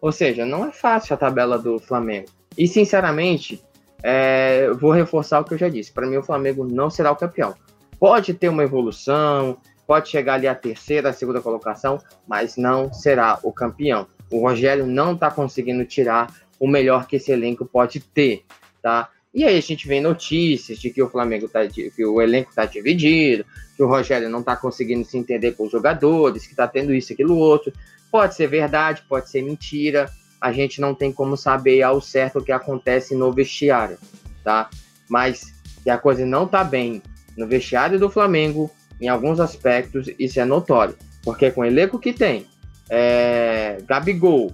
Ou 0.00 0.12
seja, 0.12 0.44
não 0.44 0.66
é 0.66 0.72
fácil 0.72 1.14
a 1.14 1.16
tabela 1.16 1.58
do 1.58 1.78
Flamengo. 1.78 2.28
E, 2.58 2.66
sinceramente, 2.68 3.62
é, 4.02 4.70
vou 4.72 4.90
reforçar 4.90 5.40
o 5.40 5.44
que 5.44 5.54
eu 5.54 5.58
já 5.58 5.68
disse. 5.68 5.92
Para 5.92 6.06
mim, 6.06 6.16
o 6.16 6.22
Flamengo 6.22 6.64
não 6.64 6.90
será 6.90 7.10
o 7.12 7.16
campeão. 7.16 7.54
Pode 7.98 8.34
ter 8.34 8.48
uma 8.48 8.64
evolução, 8.64 9.56
pode 9.86 10.08
chegar 10.08 10.34
ali 10.34 10.46
a 10.46 10.54
terceira, 10.54 11.10
a 11.10 11.12
segunda 11.12 11.40
colocação, 11.40 11.98
mas 12.26 12.56
não 12.56 12.92
será 12.92 13.38
o 13.42 13.52
campeão. 13.52 14.06
O 14.30 14.40
Rogério 14.40 14.86
não 14.86 15.12
está 15.12 15.30
conseguindo 15.30 15.84
tirar 15.84 16.34
o 16.58 16.66
melhor 16.66 17.06
que 17.06 17.16
esse 17.16 17.32
elenco 17.32 17.66
pode 17.66 18.00
ter, 18.00 18.44
tá? 18.80 19.10
E 19.34 19.44
aí 19.44 19.56
a 19.56 19.60
gente 19.60 19.88
vê 19.88 19.98
notícias 20.00 20.78
de 20.78 20.90
que 20.90 21.02
o 21.02 21.08
Flamengo 21.08 21.48
tá, 21.48 21.66
que 21.66 22.04
o 22.04 22.20
elenco 22.20 22.50
está 22.50 22.66
dividido, 22.66 23.46
que 23.74 23.82
o 23.82 23.88
Rogério 23.88 24.28
não 24.28 24.40
está 24.40 24.54
conseguindo 24.54 25.04
se 25.04 25.16
entender 25.16 25.52
com 25.52 25.64
os 25.64 25.72
jogadores, 25.72 26.46
que 26.46 26.52
está 26.52 26.68
tendo 26.68 26.94
isso, 26.94 27.12
aquilo, 27.12 27.36
outro. 27.36 27.72
Pode 28.10 28.34
ser 28.34 28.46
verdade, 28.46 29.02
pode 29.08 29.30
ser 29.30 29.42
mentira. 29.42 30.10
A 30.38 30.52
gente 30.52 30.80
não 30.80 30.94
tem 30.94 31.10
como 31.10 31.36
saber 31.36 31.82
ao 31.82 32.00
certo 32.00 32.40
o 32.40 32.44
que 32.44 32.52
acontece 32.52 33.14
no 33.14 33.32
vestiário, 33.32 33.96
tá? 34.44 34.68
Mas 35.08 35.54
que 35.82 35.88
a 35.88 35.96
coisa 35.96 36.26
não 36.26 36.44
está 36.44 36.62
bem 36.62 37.02
no 37.36 37.46
vestiário 37.46 37.98
do 37.98 38.10
Flamengo, 38.10 38.70
em 39.02 39.08
alguns 39.08 39.40
aspectos, 39.40 40.08
isso 40.16 40.38
é 40.38 40.44
notório. 40.44 40.96
Porque 41.24 41.50
com 41.50 41.62
o 41.62 41.64
elenco 41.64 41.98
que 41.98 42.12
tem, 42.12 42.46
é, 42.88 43.78
Gabigol, 43.84 44.52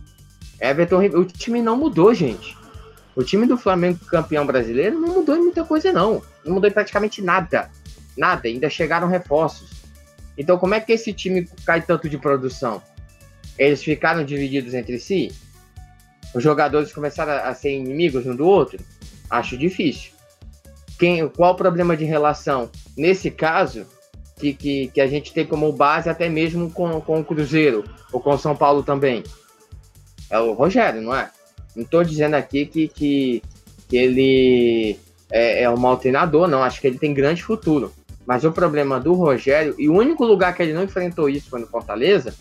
Everton, 0.58 1.00
o 1.18 1.24
time 1.26 1.60
não 1.60 1.76
mudou, 1.76 2.14
gente. 2.14 2.56
O 3.14 3.22
time 3.22 3.46
do 3.46 3.58
Flamengo 3.58 3.98
campeão 4.06 4.46
brasileiro 4.46 4.98
não 4.98 5.16
mudou 5.16 5.36
em 5.36 5.40
muita 5.40 5.64
coisa, 5.64 5.92
não. 5.92 6.22
Não 6.44 6.54
mudou 6.54 6.70
em 6.70 6.72
praticamente 6.72 7.20
nada. 7.20 7.70
Nada, 8.16 8.48
ainda 8.48 8.70
chegaram 8.70 9.06
reforços. 9.06 9.70
Então, 10.36 10.56
como 10.56 10.74
é 10.74 10.80
que 10.80 10.92
esse 10.92 11.12
time 11.12 11.46
cai 11.66 11.82
tanto 11.82 12.08
de 12.08 12.16
produção? 12.16 12.82
Eles 13.58 13.82
ficaram 13.82 14.24
divididos 14.24 14.72
entre 14.72 14.98
si? 14.98 15.30
Os 16.34 16.42
jogadores 16.42 16.92
começaram 16.92 17.32
a 17.32 17.52
ser 17.54 17.72
inimigos 17.72 18.26
um 18.26 18.34
do 18.34 18.46
outro? 18.46 18.78
Acho 19.28 19.58
difícil. 19.58 20.12
Quem, 20.98 21.28
qual 21.28 21.52
o 21.52 21.56
problema 21.56 21.96
de 21.96 22.04
relação? 22.04 22.70
Nesse 22.96 23.30
caso, 23.30 23.86
que, 24.38 24.54
que, 24.54 24.88
que 24.88 25.00
a 25.00 25.06
gente 25.06 25.32
tem 25.32 25.44
como 25.44 25.72
base 25.72 26.08
até 26.08 26.28
mesmo 26.28 26.70
com, 26.70 27.00
com 27.00 27.20
o 27.20 27.24
Cruzeiro, 27.24 27.84
ou 28.12 28.20
com 28.20 28.30
o 28.30 28.38
São 28.38 28.54
Paulo 28.54 28.82
também. 28.82 29.24
É 30.30 30.38
o 30.38 30.52
Rogério, 30.52 31.02
não 31.02 31.14
é? 31.14 31.30
Não 31.74 31.82
estou 31.82 32.04
dizendo 32.04 32.34
aqui 32.34 32.66
que, 32.66 32.88
que, 32.88 33.42
que 33.88 33.96
ele 33.96 34.98
é, 35.30 35.62
é 35.62 35.70
um 35.70 35.76
mau 35.76 35.96
treinador, 35.96 36.48
não. 36.48 36.62
Acho 36.62 36.80
que 36.80 36.86
ele 36.86 36.98
tem 36.98 37.14
grande 37.14 37.42
futuro. 37.42 37.92
Mas 38.26 38.44
o 38.44 38.52
problema 38.52 39.00
do 39.00 39.14
Rogério, 39.14 39.74
e 39.78 39.88
o 39.88 39.94
único 39.94 40.24
lugar 40.24 40.54
que 40.54 40.62
ele 40.62 40.74
não 40.74 40.84
enfrentou 40.84 41.28
isso 41.28 41.48
foi 41.48 41.60
no 41.60 41.66
Fortaleza, 41.66 42.34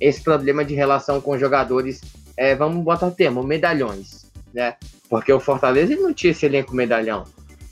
esse 0.00 0.22
problema 0.22 0.64
de 0.64 0.74
relação 0.74 1.20
com 1.20 1.38
jogadores, 1.38 2.00
é, 2.36 2.54
vamos 2.54 2.84
botar 2.84 3.06
o 3.06 3.10
termo, 3.10 3.42
medalhões, 3.42 4.26
né? 4.52 4.74
Porque 5.08 5.32
o 5.32 5.40
Fortaleza 5.40 5.92
ele 5.92 6.02
não 6.02 6.12
tinha 6.12 6.32
esse 6.32 6.44
elenco 6.44 6.74
medalhão. 6.74 7.24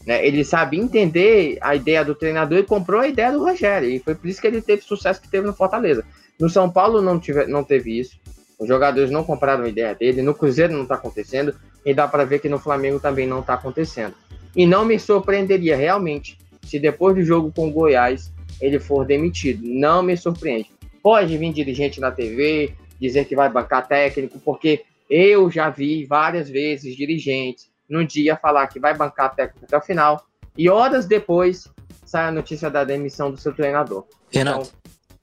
Né? 0.07 0.27
Ele 0.27 0.45
sabe 0.45 0.79
entender 0.79 1.59
a 1.61 1.75
ideia 1.75 2.05
do 2.05 2.15
treinador 2.15 2.59
e 2.59 2.65
comprou 2.65 3.01
a 3.01 3.09
ideia 3.09 3.33
do 3.33 3.45
Rogério. 3.45 3.89
E 3.89 3.99
foi 3.99 4.15
por 4.15 4.29
isso 4.29 4.41
que 4.41 4.47
ele 4.47 4.61
teve 4.61 4.83
sucesso 4.83 5.21
que 5.21 5.29
teve 5.29 5.47
no 5.47 5.53
Fortaleza. 5.53 6.05
No 6.39 6.49
São 6.49 6.71
Paulo 6.71 7.01
não, 7.01 7.19
tive, 7.19 7.47
não 7.47 7.63
teve 7.63 7.99
isso. 7.99 8.19
Os 8.59 8.69
jogadores 8.69 9.11
não 9.11 9.25
compraram 9.25 9.65
a 9.65 9.69
ideia 9.69 9.95
dele. 9.95 10.23
No 10.23 10.35
Cruzeiro 10.35 10.73
não 10.73 10.83
está 10.83 10.97
acontecendo. 10.97 11.55
E 11.85 11.95
dá 11.95 12.07
para 12.07 12.25
ver 12.25 12.41
que 12.41 12.49
no 12.49 12.59
Flamengo 12.59 13.01
também 13.01 13.27
não 13.27 13.41
está 13.41 13.55
acontecendo. 13.55 14.15
E 14.55 14.67
não 14.67 14.85
me 14.85 14.99
surpreenderia 14.99 15.77
realmente 15.77 16.39
se 16.65 16.79
depois 16.79 17.15
do 17.15 17.23
jogo 17.23 17.53
com 17.55 17.69
o 17.69 17.73
Goiás 17.73 18.33
ele 18.61 18.79
for 18.79 19.05
demitido. 19.05 19.63
Não 19.65 20.03
me 20.03 20.17
surpreende. 20.17 20.71
Pode 21.03 21.37
vir 21.37 21.53
dirigente 21.53 22.01
na 22.01 22.11
TV 22.11 22.75
dizer 23.01 23.25
que 23.25 23.35
vai 23.35 23.51
bancar 23.51 23.89
técnico, 23.89 24.39
porque 24.45 24.85
eu 25.11 25.51
já 25.51 25.69
vi 25.69 26.05
várias 26.05 26.49
vezes 26.49 26.97
dirigentes 26.97 27.72
no 27.89 28.07
dia 28.07 28.37
falar 28.37 28.67
que 28.67 28.81
vai 28.81 28.97
bancar 28.97 29.27
a 29.27 29.31
técnica 29.31 29.67
até 29.67 29.77
o 29.77 29.81
final, 29.81 30.27
e 30.57 30.69
horas 30.69 31.07
depois 31.07 31.69
sai 32.05 32.29
a 32.29 32.33
notícia 32.33 32.71
da 32.71 32.85
demissão 32.85 33.31
do 33.31 33.37
seu 33.37 33.55
treinador. 33.55 34.07
Renato. 34.31 34.73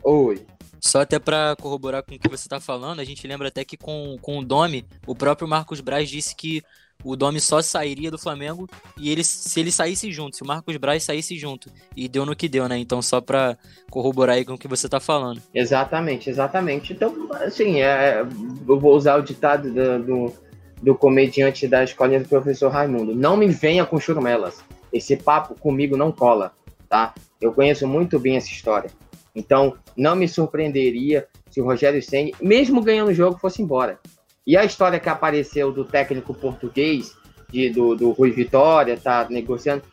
Então, 0.01 0.11
oi. 0.11 0.45
Só 0.81 1.01
até 1.01 1.19
para 1.19 1.55
corroborar 1.59 2.03
com 2.03 2.15
o 2.15 2.19
que 2.19 2.29
você 2.29 2.45
está 2.47 2.59
falando, 2.59 2.99
a 2.99 3.03
gente 3.03 3.27
lembra 3.27 3.49
até 3.49 3.65
que 3.65 3.75
com, 3.75 4.17
com 4.21 4.39
o 4.39 4.45
Domi, 4.45 4.85
o 5.05 5.13
próprio 5.13 5.47
Marcos 5.47 5.81
Braz 5.81 6.09
disse 6.09 6.35
que 6.35 6.63
o 7.03 7.15
Domi 7.15 7.39
só 7.39 7.61
sairia 7.61 8.11
do 8.11 8.17
Flamengo 8.17 8.67
e 8.97 9.09
ele, 9.09 9.23
se 9.23 9.59
ele 9.59 9.71
saísse 9.71 10.11
junto, 10.11 10.35
se 10.35 10.43
o 10.43 10.47
Marcos 10.47 10.75
Braz 10.77 11.03
saísse 11.03 11.37
junto. 11.37 11.69
E 11.95 12.07
deu 12.07 12.25
no 12.25 12.35
que 12.35 12.49
deu, 12.49 12.67
né? 12.67 12.77
Então, 12.77 13.01
só 13.01 13.21
para 13.21 13.57
corroborar 13.89 14.35
aí 14.35 14.45
com 14.45 14.53
o 14.53 14.57
que 14.57 14.67
você 14.67 14.87
tá 14.89 14.99
falando. 14.99 15.41
Exatamente, 15.53 16.29
exatamente. 16.29 16.93
Então, 16.93 17.29
assim, 17.33 17.81
é, 17.81 18.21
eu 18.21 18.79
vou 18.79 18.95
usar 18.95 19.15
o 19.15 19.21
ditado 19.21 19.71
do, 19.71 20.03
do 20.03 20.33
do 20.81 20.95
comediante 20.95 21.67
da 21.67 21.83
escolinha 21.83 22.19
do 22.19 22.29
professor 22.29 22.69
Raimundo. 22.69 23.15
Não 23.15 23.35
me 23.35 23.47
venha 23.47 23.85
com 23.85 23.99
churumelas. 23.99 24.63
Esse 24.91 25.17
papo 25.17 25.55
comigo 25.59 25.97
não 25.97 26.11
cola, 26.11 26.53
tá? 26.87 27.13
Eu 27.39 27.53
conheço 27.53 27.87
muito 27.87 28.19
bem 28.19 28.37
essa 28.37 28.49
história. 28.49 28.89
Então, 29.35 29.75
não 29.95 30.15
me 30.15 30.27
surpreenderia 30.27 31.27
se 31.49 31.61
o 31.61 31.65
Rogério 31.65 32.01
Senni, 32.01 32.33
mesmo 32.41 32.81
ganhando 32.81 33.09
o 33.09 33.13
jogo, 33.13 33.39
fosse 33.39 33.61
embora. 33.61 33.99
E 34.45 34.57
a 34.57 34.65
história 34.65 34.99
que 34.99 35.09
apareceu 35.09 35.71
do 35.71 35.85
técnico 35.85 36.33
português 36.33 37.13
de, 37.51 37.69
do, 37.69 37.95
do 37.95 38.11
Rui 38.11 38.31
Vitória, 38.31 38.97
tá 38.97 39.27
negociando. 39.29 39.83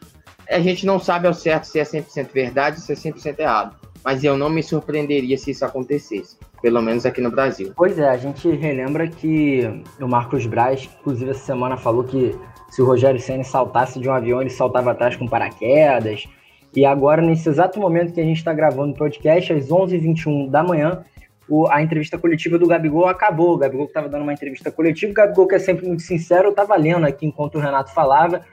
A 0.50 0.60
gente 0.60 0.86
não 0.86 0.98
sabe 0.98 1.26
ao 1.26 1.34
certo 1.34 1.64
se 1.64 1.78
é 1.78 1.82
100% 1.82 2.28
verdade 2.32 2.76
ou 2.76 2.82
se 2.82 2.92
é 2.92 3.12
100% 3.12 3.38
errado. 3.38 3.76
Mas 4.04 4.22
eu 4.22 4.36
não 4.38 4.48
me 4.48 4.62
surpreenderia 4.62 5.36
se 5.36 5.50
isso 5.50 5.64
acontecesse, 5.64 6.36
pelo 6.62 6.80
menos 6.80 7.04
aqui 7.04 7.20
no 7.20 7.30
Brasil. 7.30 7.72
Pois 7.74 7.98
é, 7.98 8.08
a 8.08 8.16
gente 8.16 8.48
relembra 8.48 9.08
que 9.08 9.62
o 10.00 10.06
Marcos 10.06 10.46
Braz, 10.46 10.88
inclusive 11.00 11.32
essa 11.32 11.44
semana, 11.44 11.76
falou 11.76 12.04
que 12.04 12.32
se 12.70 12.80
o 12.80 12.86
Rogério 12.86 13.20
Senna 13.20 13.42
saltasse 13.42 13.98
de 13.98 14.08
um 14.08 14.12
avião, 14.12 14.40
ele 14.40 14.50
saltava 14.50 14.92
atrás 14.92 15.16
com 15.16 15.26
paraquedas. 15.26 16.28
E 16.74 16.84
agora, 16.84 17.22
nesse 17.22 17.48
exato 17.48 17.80
momento 17.80 18.12
que 18.12 18.20
a 18.20 18.24
gente 18.24 18.36
está 18.36 18.52
gravando 18.52 18.92
o 18.92 18.96
podcast, 18.96 19.52
às 19.52 19.68
11h21 19.68 20.50
da 20.50 20.62
manhã, 20.62 21.02
o, 21.48 21.68
a 21.68 21.82
entrevista 21.82 22.18
coletiva 22.18 22.58
do 22.58 22.66
Gabigol 22.66 23.06
acabou. 23.06 23.54
O 23.54 23.58
Gabigol 23.58 23.86
estava 23.86 24.08
dando 24.08 24.22
uma 24.22 24.32
entrevista 24.32 24.70
coletiva, 24.70 25.10
o 25.10 25.14
Gabigol, 25.14 25.46
que 25.46 25.54
é 25.54 25.58
sempre 25.58 25.86
muito 25.86 26.02
sincero, 26.02 26.50
estava 26.50 26.76
lendo 26.76 27.06
aqui 27.06 27.24
enquanto 27.26 27.56
o 27.56 27.60
Renato 27.60 27.92
falava. 27.92 28.44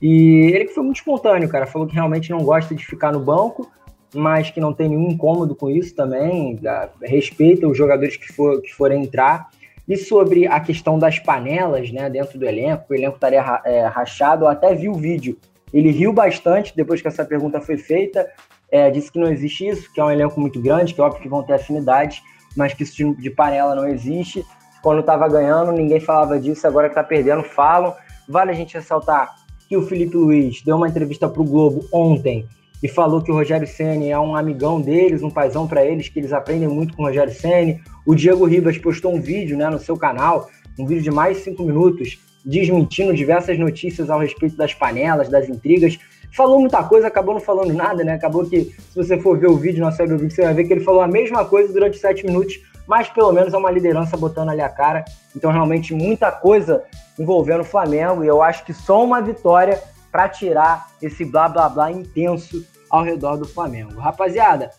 E 0.00 0.52
ele 0.54 0.66
que 0.66 0.74
foi 0.74 0.84
muito 0.84 0.96
espontâneo, 0.96 1.48
cara. 1.48 1.66
Falou 1.66 1.86
que 1.86 1.94
realmente 1.94 2.30
não 2.30 2.38
gosta 2.38 2.74
de 2.74 2.84
ficar 2.84 3.12
no 3.12 3.20
banco, 3.20 3.70
mas 4.14 4.50
que 4.50 4.60
não 4.60 4.72
tem 4.72 4.88
nenhum 4.88 5.10
incômodo 5.10 5.54
com 5.54 5.70
isso 5.70 5.94
também. 5.94 6.58
Respeita 7.02 7.66
os 7.66 7.76
jogadores 7.76 8.16
que, 8.16 8.32
for, 8.32 8.60
que 8.60 8.74
forem 8.74 9.04
entrar. 9.04 9.48
E 9.88 9.96
sobre 9.96 10.46
a 10.46 10.58
questão 10.58 10.98
das 10.98 11.18
panelas, 11.18 11.92
né, 11.92 12.10
dentro 12.10 12.38
do 12.38 12.46
elenco, 12.46 12.86
o 12.90 12.94
elenco 12.94 13.14
estaria 13.14 13.60
é, 13.64 13.86
rachado, 13.86 14.44
eu 14.44 14.48
até 14.48 14.74
vi 14.74 14.88
o 14.88 14.94
vídeo. 14.94 15.38
Ele 15.72 15.90
riu 15.90 16.12
bastante 16.12 16.74
depois 16.74 17.00
que 17.00 17.06
essa 17.06 17.24
pergunta 17.24 17.60
foi 17.60 17.76
feita, 17.76 18.26
é, 18.68 18.90
disse 18.90 19.12
que 19.12 19.18
não 19.18 19.30
existe 19.30 19.68
isso, 19.68 19.92
que 19.92 20.00
é 20.00 20.04
um 20.04 20.10
elenco 20.10 20.40
muito 20.40 20.60
grande, 20.60 20.92
que 20.92 21.00
é 21.00 21.04
óbvio 21.04 21.22
que 21.22 21.28
vão 21.28 21.42
ter 21.42 21.52
afinidades, 21.52 22.20
mas 22.56 22.74
que 22.74 22.82
isso 22.82 23.14
de 23.14 23.30
panela 23.30 23.76
não 23.76 23.86
existe. 23.86 24.44
Quando 24.82 25.00
estava 25.00 25.28
ganhando, 25.28 25.70
ninguém 25.70 26.00
falava 26.00 26.38
disso, 26.38 26.66
agora 26.66 26.88
que 26.88 26.92
está 26.92 27.04
perdendo, 27.04 27.44
falam. 27.44 27.94
Vale 28.28 28.50
a 28.50 28.54
gente 28.54 28.74
ressaltar 28.74 29.45
que 29.68 29.76
o 29.76 29.82
Felipe 29.82 30.16
Luiz 30.16 30.62
deu 30.62 30.76
uma 30.76 30.88
entrevista 30.88 31.28
para 31.28 31.42
o 31.42 31.44
Globo 31.44 31.86
ontem 31.92 32.46
e 32.82 32.88
falou 32.88 33.22
que 33.22 33.30
o 33.30 33.34
Rogério 33.34 33.66
Ceni 33.66 34.10
é 34.10 34.18
um 34.18 34.36
amigão 34.36 34.80
deles, 34.80 35.22
um 35.22 35.30
paizão 35.30 35.66
para 35.66 35.84
eles, 35.84 36.08
que 36.08 36.18
eles 36.18 36.32
aprendem 36.32 36.68
muito 36.68 36.94
com 36.94 37.02
o 37.02 37.06
Rogério 37.06 37.32
Ceni. 37.32 37.80
O 38.04 38.14
Diego 38.14 38.44
Ribas 38.44 38.78
postou 38.78 39.14
um 39.14 39.20
vídeo 39.20 39.56
né, 39.56 39.68
no 39.68 39.78
seu 39.78 39.96
canal, 39.96 40.48
um 40.78 40.86
vídeo 40.86 41.02
de 41.02 41.10
mais 41.10 41.38
cinco 41.38 41.62
minutos, 41.64 42.18
desmentindo 42.44 43.14
diversas 43.14 43.58
notícias 43.58 44.10
ao 44.10 44.20
respeito 44.20 44.56
das 44.56 44.74
panelas, 44.74 45.28
das 45.28 45.48
intrigas. 45.48 45.98
Falou 46.30 46.60
muita 46.60 46.82
coisa, 46.84 47.06
acabou 47.06 47.34
não 47.34 47.40
falando 47.40 47.72
nada, 47.72 48.04
né? 48.04 48.12
Acabou 48.12 48.44
que, 48.44 48.64
se 48.64 48.94
você 48.94 49.18
for 49.18 49.38
ver 49.38 49.48
o 49.48 49.56
vídeo, 49.56 49.80
nosso 49.80 49.96
vídeo, 50.06 50.30
você 50.30 50.42
vai 50.42 50.54
ver 50.54 50.64
que 50.64 50.72
ele 50.72 50.84
falou 50.84 51.00
a 51.00 51.08
mesma 51.08 51.44
coisa 51.44 51.72
durante 51.72 51.98
sete 51.98 52.26
minutos, 52.26 52.60
mas 52.86 53.08
pelo 53.08 53.32
menos 53.32 53.52
é 53.52 53.56
uma 53.56 53.70
liderança 53.70 54.16
botando 54.16 54.50
ali 54.50 54.60
a 54.60 54.68
cara. 54.68 55.04
Então, 55.34 55.50
realmente, 55.50 55.94
muita 55.94 56.30
coisa 56.30 56.84
envolvendo 57.18 57.60
o 57.60 57.64
Flamengo, 57.64 58.22
e 58.22 58.26
eu 58.26 58.42
acho 58.42 58.64
que 58.64 58.72
só 58.72 59.02
uma 59.02 59.20
vitória 59.20 59.82
para 60.12 60.28
tirar 60.28 60.88
esse 61.02 61.24
blá 61.24 61.48
blá 61.48 61.68
blá 61.68 61.90
intenso 61.90 62.64
ao 62.90 63.02
redor 63.02 63.36
do 63.36 63.46
Flamengo. 63.46 63.98
Rapaziada, 64.00 64.70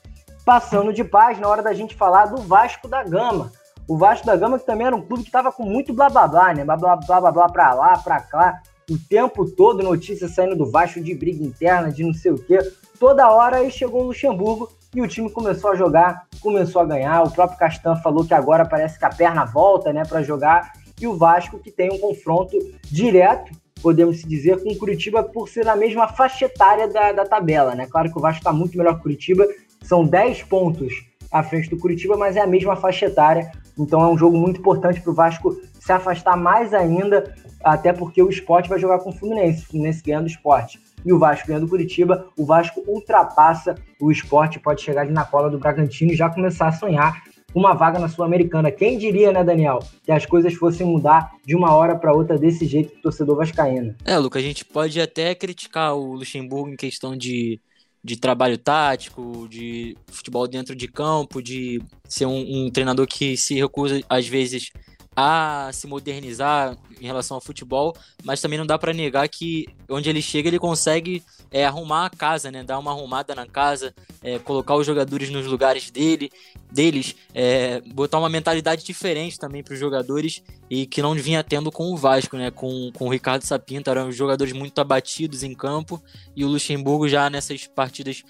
passando 0.45 0.93
de 0.93 1.03
paz 1.03 1.39
na 1.39 1.47
hora 1.47 1.61
da 1.61 1.73
gente 1.73 1.95
falar 1.95 2.25
do 2.25 2.41
Vasco 2.41 2.87
da 2.87 3.03
Gama. 3.03 3.51
O 3.87 3.97
Vasco 3.97 4.25
da 4.25 4.35
Gama, 4.35 4.59
que 4.59 4.65
também 4.65 4.87
era 4.87 4.95
um 4.95 5.01
clube 5.01 5.23
que 5.23 5.29
estava 5.29 5.51
com 5.51 5.63
muito 5.63 5.93
blá 5.93 6.09
blá 6.09 6.27
blá, 6.27 6.53
né? 6.53 6.63
Blá 6.63 6.75
blá 6.75 6.95
blá 6.95 7.21
blá, 7.21 7.31
blá 7.31 7.49
pra 7.49 7.73
lá, 7.73 7.97
pra 7.97 8.19
cá. 8.19 8.61
O 8.89 8.97
tempo 8.97 9.45
todo, 9.45 9.83
notícias 9.83 10.31
saindo 10.31 10.55
do 10.55 10.71
Vasco 10.71 11.01
de 11.01 11.13
briga 11.13 11.43
interna, 11.43 11.91
de 11.91 12.03
não 12.03 12.13
sei 12.13 12.31
o 12.31 12.37
quê. 12.37 12.59
Toda 12.99 13.29
hora 13.29 13.57
aí 13.57 13.69
chegou 13.69 14.01
o 14.01 14.07
Luxemburgo 14.07 14.69
e 14.95 15.01
o 15.01 15.07
time 15.07 15.29
começou 15.29 15.71
a 15.71 15.75
jogar, 15.75 16.27
começou 16.41 16.81
a 16.81 16.85
ganhar. 16.85 17.23
O 17.23 17.31
próprio 17.31 17.57
Castan 17.57 17.95
falou 17.97 18.25
que 18.25 18.33
agora 18.33 18.65
parece 18.65 18.97
que 18.97 19.05
a 19.05 19.09
perna 19.09 19.45
volta, 19.45 19.91
né, 19.91 20.03
para 20.05 20.23
jogar. 20.23 20.71
E 20.99 21.07
o 21.07 21.15
Vasco 21.15 21.59
que 21.59 21.71
tem 21.71 21.91
um 21.91 21.99
confronto 21.99 22.57
direto, 22.83 23.51
podemos 23.81 24.23
dizer, 24.23 24.63
com 24.63 24.71
o 24.71 24.77
Curitiba 24.77 25.23
por 25.23 25.47
ser 25.47 25.65
na 25.65 25.75
mesma 25.75 26.07
faixa 26.07 26.45
etária 26.45 26.87
da, 26.87 27.11
da 27.11 27.25
tabela, 27.25 27.75
né? 27.75 27.85
Claro 27.85 28.11
que 28.11 28.17
o 28.17 28.21
Vasco 28.21 28.39
está 28.39 28.51
muito 28.51 28.77
melhor 28.77 28.93
que 28.93 28.99
o 28.99 29.03
Curitiba, 29.03 29.45
são 29.83 30.03
10 30.05 30.43
pontos 30.43 30.93
à 31.31 31.43
frente 31.43 31.69
do 31.69 31.77
Curitiba, 31.77 32.17
mas 32.17 32.35
é 32.35 32.41
a 32.41 32.47
mesma 32.47 32.75
faixa 32.75 33.05
etária. 33.05 33.51
Então 33.77 34.01
é 34.01 34.07
um 34.07 34.17
jogo 34.17 34.37
muito 34.37 34.59
importante 34.59 34.99
para 34.99 35.11
o 35.11 35.15
Vasco 35.15 35.55
se 35.79 35.91
afastar 35.91 36.35
mais 36.35 36.73
ainda, 36.73 37.33
até 37.63 37.93
porque 37.93 38.21
o 38.21 38.29
esporte 38.29 38.67
vai 38.67 38.79
jogar 38.79 38.99
com 38.99 39.11
o 39.11 39.13
Fluminense, 39.13 39.63
o 39.63 39.67
Fluminense 39.67 40.01
ganhando 40.03 40.25
o 40.25 40.27
esporte. 40.27 40.79
E 41.07 41.13
o 41.13 41.17
Vasco 41.17 41.47
ganhando 41.47 41.69
Curitiba, 41.69 42.27
o 42.37 42.45
Vasco 42.45 42.83
ultrapassa 42.85 43.75
o 43.97 44.11
esporte, 44.11 44.59
pode 44.59 44.81
chegar 44.81 45.03
ali 45.03 45.13
na 45.13 45.23
cola 45.23 45.49
do 45.49 45.57
Bragantino 45.57 46.11
e 46.11 46.15
já 46.17 46.29
começar 46.29 46.67
a 46.67 46.73
sonhar 46.73 47.23
uma 47.55 47.73
vaga 47.73 47.97
na 47.97 48.09
Sul-Americana. 48.09 48.69
Quem 48.69 48.97
diria, 48.97 49.31
né, 49.31 49.41
Daniel, 49.41 49.79
que 50.03 50.11
as 50.11 50.25
coisas 50.25 50.53
fossem 50.53 50.85
mudar 50.85 51.31
de 51.45 51.55
uma 51.55 51.73
hora 51.73 51.95
para 51.95 52.13
outra 52.13 52.37
desse 52.37 52.65
jeito 52.65 52.93
o 52.97 53.01
torcedor 53.01 53.37
vascaíno? 53.37 53.95
É, 54.03 54.17
Luca, 54.17 54.37
a 54.37 54.41
gente 54.41 54.65
pode 54.65 54.99
até 54.99 55.33
criticar 55.33 55.95
o 55.95 56.15
Luxemburgo 56.15 56.69
em 56.69 56.75
questão 56.75 57.15
de 57.15 57.61
de 58.03 58.15
trabalho 58.15 58.57
tático, 58.57 59.47
de 59.49 59.97
futebol 60.07 60.47
dentro 60.47 60.73
de 60.73 60.87
campo, 60.87 61.41
de 61.41 61.81
ser 62.07 62.25
um, 62.25 62.65
um, 62.65 62.69
treinador 62.69 63.05
que 63.05 63.35
se 63.35 63.55
recusa, 63.55 63.99
às 64.07 64.25
vezes, 64.25 64.71
a 65.13 65.69
se 65.73 65.87
modernizar 65.87 66.77
em 67.01 67.05
relação 67.05 67.35
ao 67.35 67.41
futebol, 67.41 67.95
mas 68.23 68.41
também 68.41 68.57
não 68.57 68.65
dá 68.65 68.77
para 68.77 68.93
negar 68.93 69.27
que 69.27 69.67
onde 69.89 70.09
ele 70.09 70.21
chega 70.21 70.47
ele 70.47 70.59
consegue 70.59 71.23
é, 71.51 71.65
arrumar 71.65 72.05
a 72.05 72.09
casa, 72.09 72.51
né? 72.51 72.63
Dar 72.63 72.79
uma 72.79 72.91
arrumada 72.91 73.33
na 73.33 73.45
casa, 73.45 73.93
é, 74.21 74.37
colocar 74.39 74.75
os 74.75 74.85
jogadores 74.85 75.29
nos 75.29 75.45
lugares 75.45 75.89
dele, 75.89 76.29
deles, 76.71 77.15
é, 77.33 77.81
botar 77.81 78.19
uma 78.19 78.29
mentalidade 78.29 78.83
diferente 78.83 79.39
também 79.39 79.63
para 79.63 79.73
os 79.73 79.79
jogadores 79.79 80.43
e 80.69 80.85
que 80.85 81.01
não 81.01 81.13
vinha 81.13 81.43
tendo 81.43 81.71
com 81.71 81.91
o 81.91 81.97
Vasco, 81.97 82.35
né? 82.35 82.51
Com, 82.51 82.91
com 82.93 83.05
o 83.05 83.09
Ricardo 83.09 83.43
Sapinto, 83.43 83.89
eram 83.89 84.11
jogadores 84.11 84.53
muito 84.53 84.79
abatidos 84.79 85.43
em 85.43 85.53
campo 85.53 86.01
e 86.35 86.43
o 86.43 86.47
Luxemburgo 86.47 87.07
já 87.07 87.29
nessas 87.29 87.67
partidas 87.67 88.23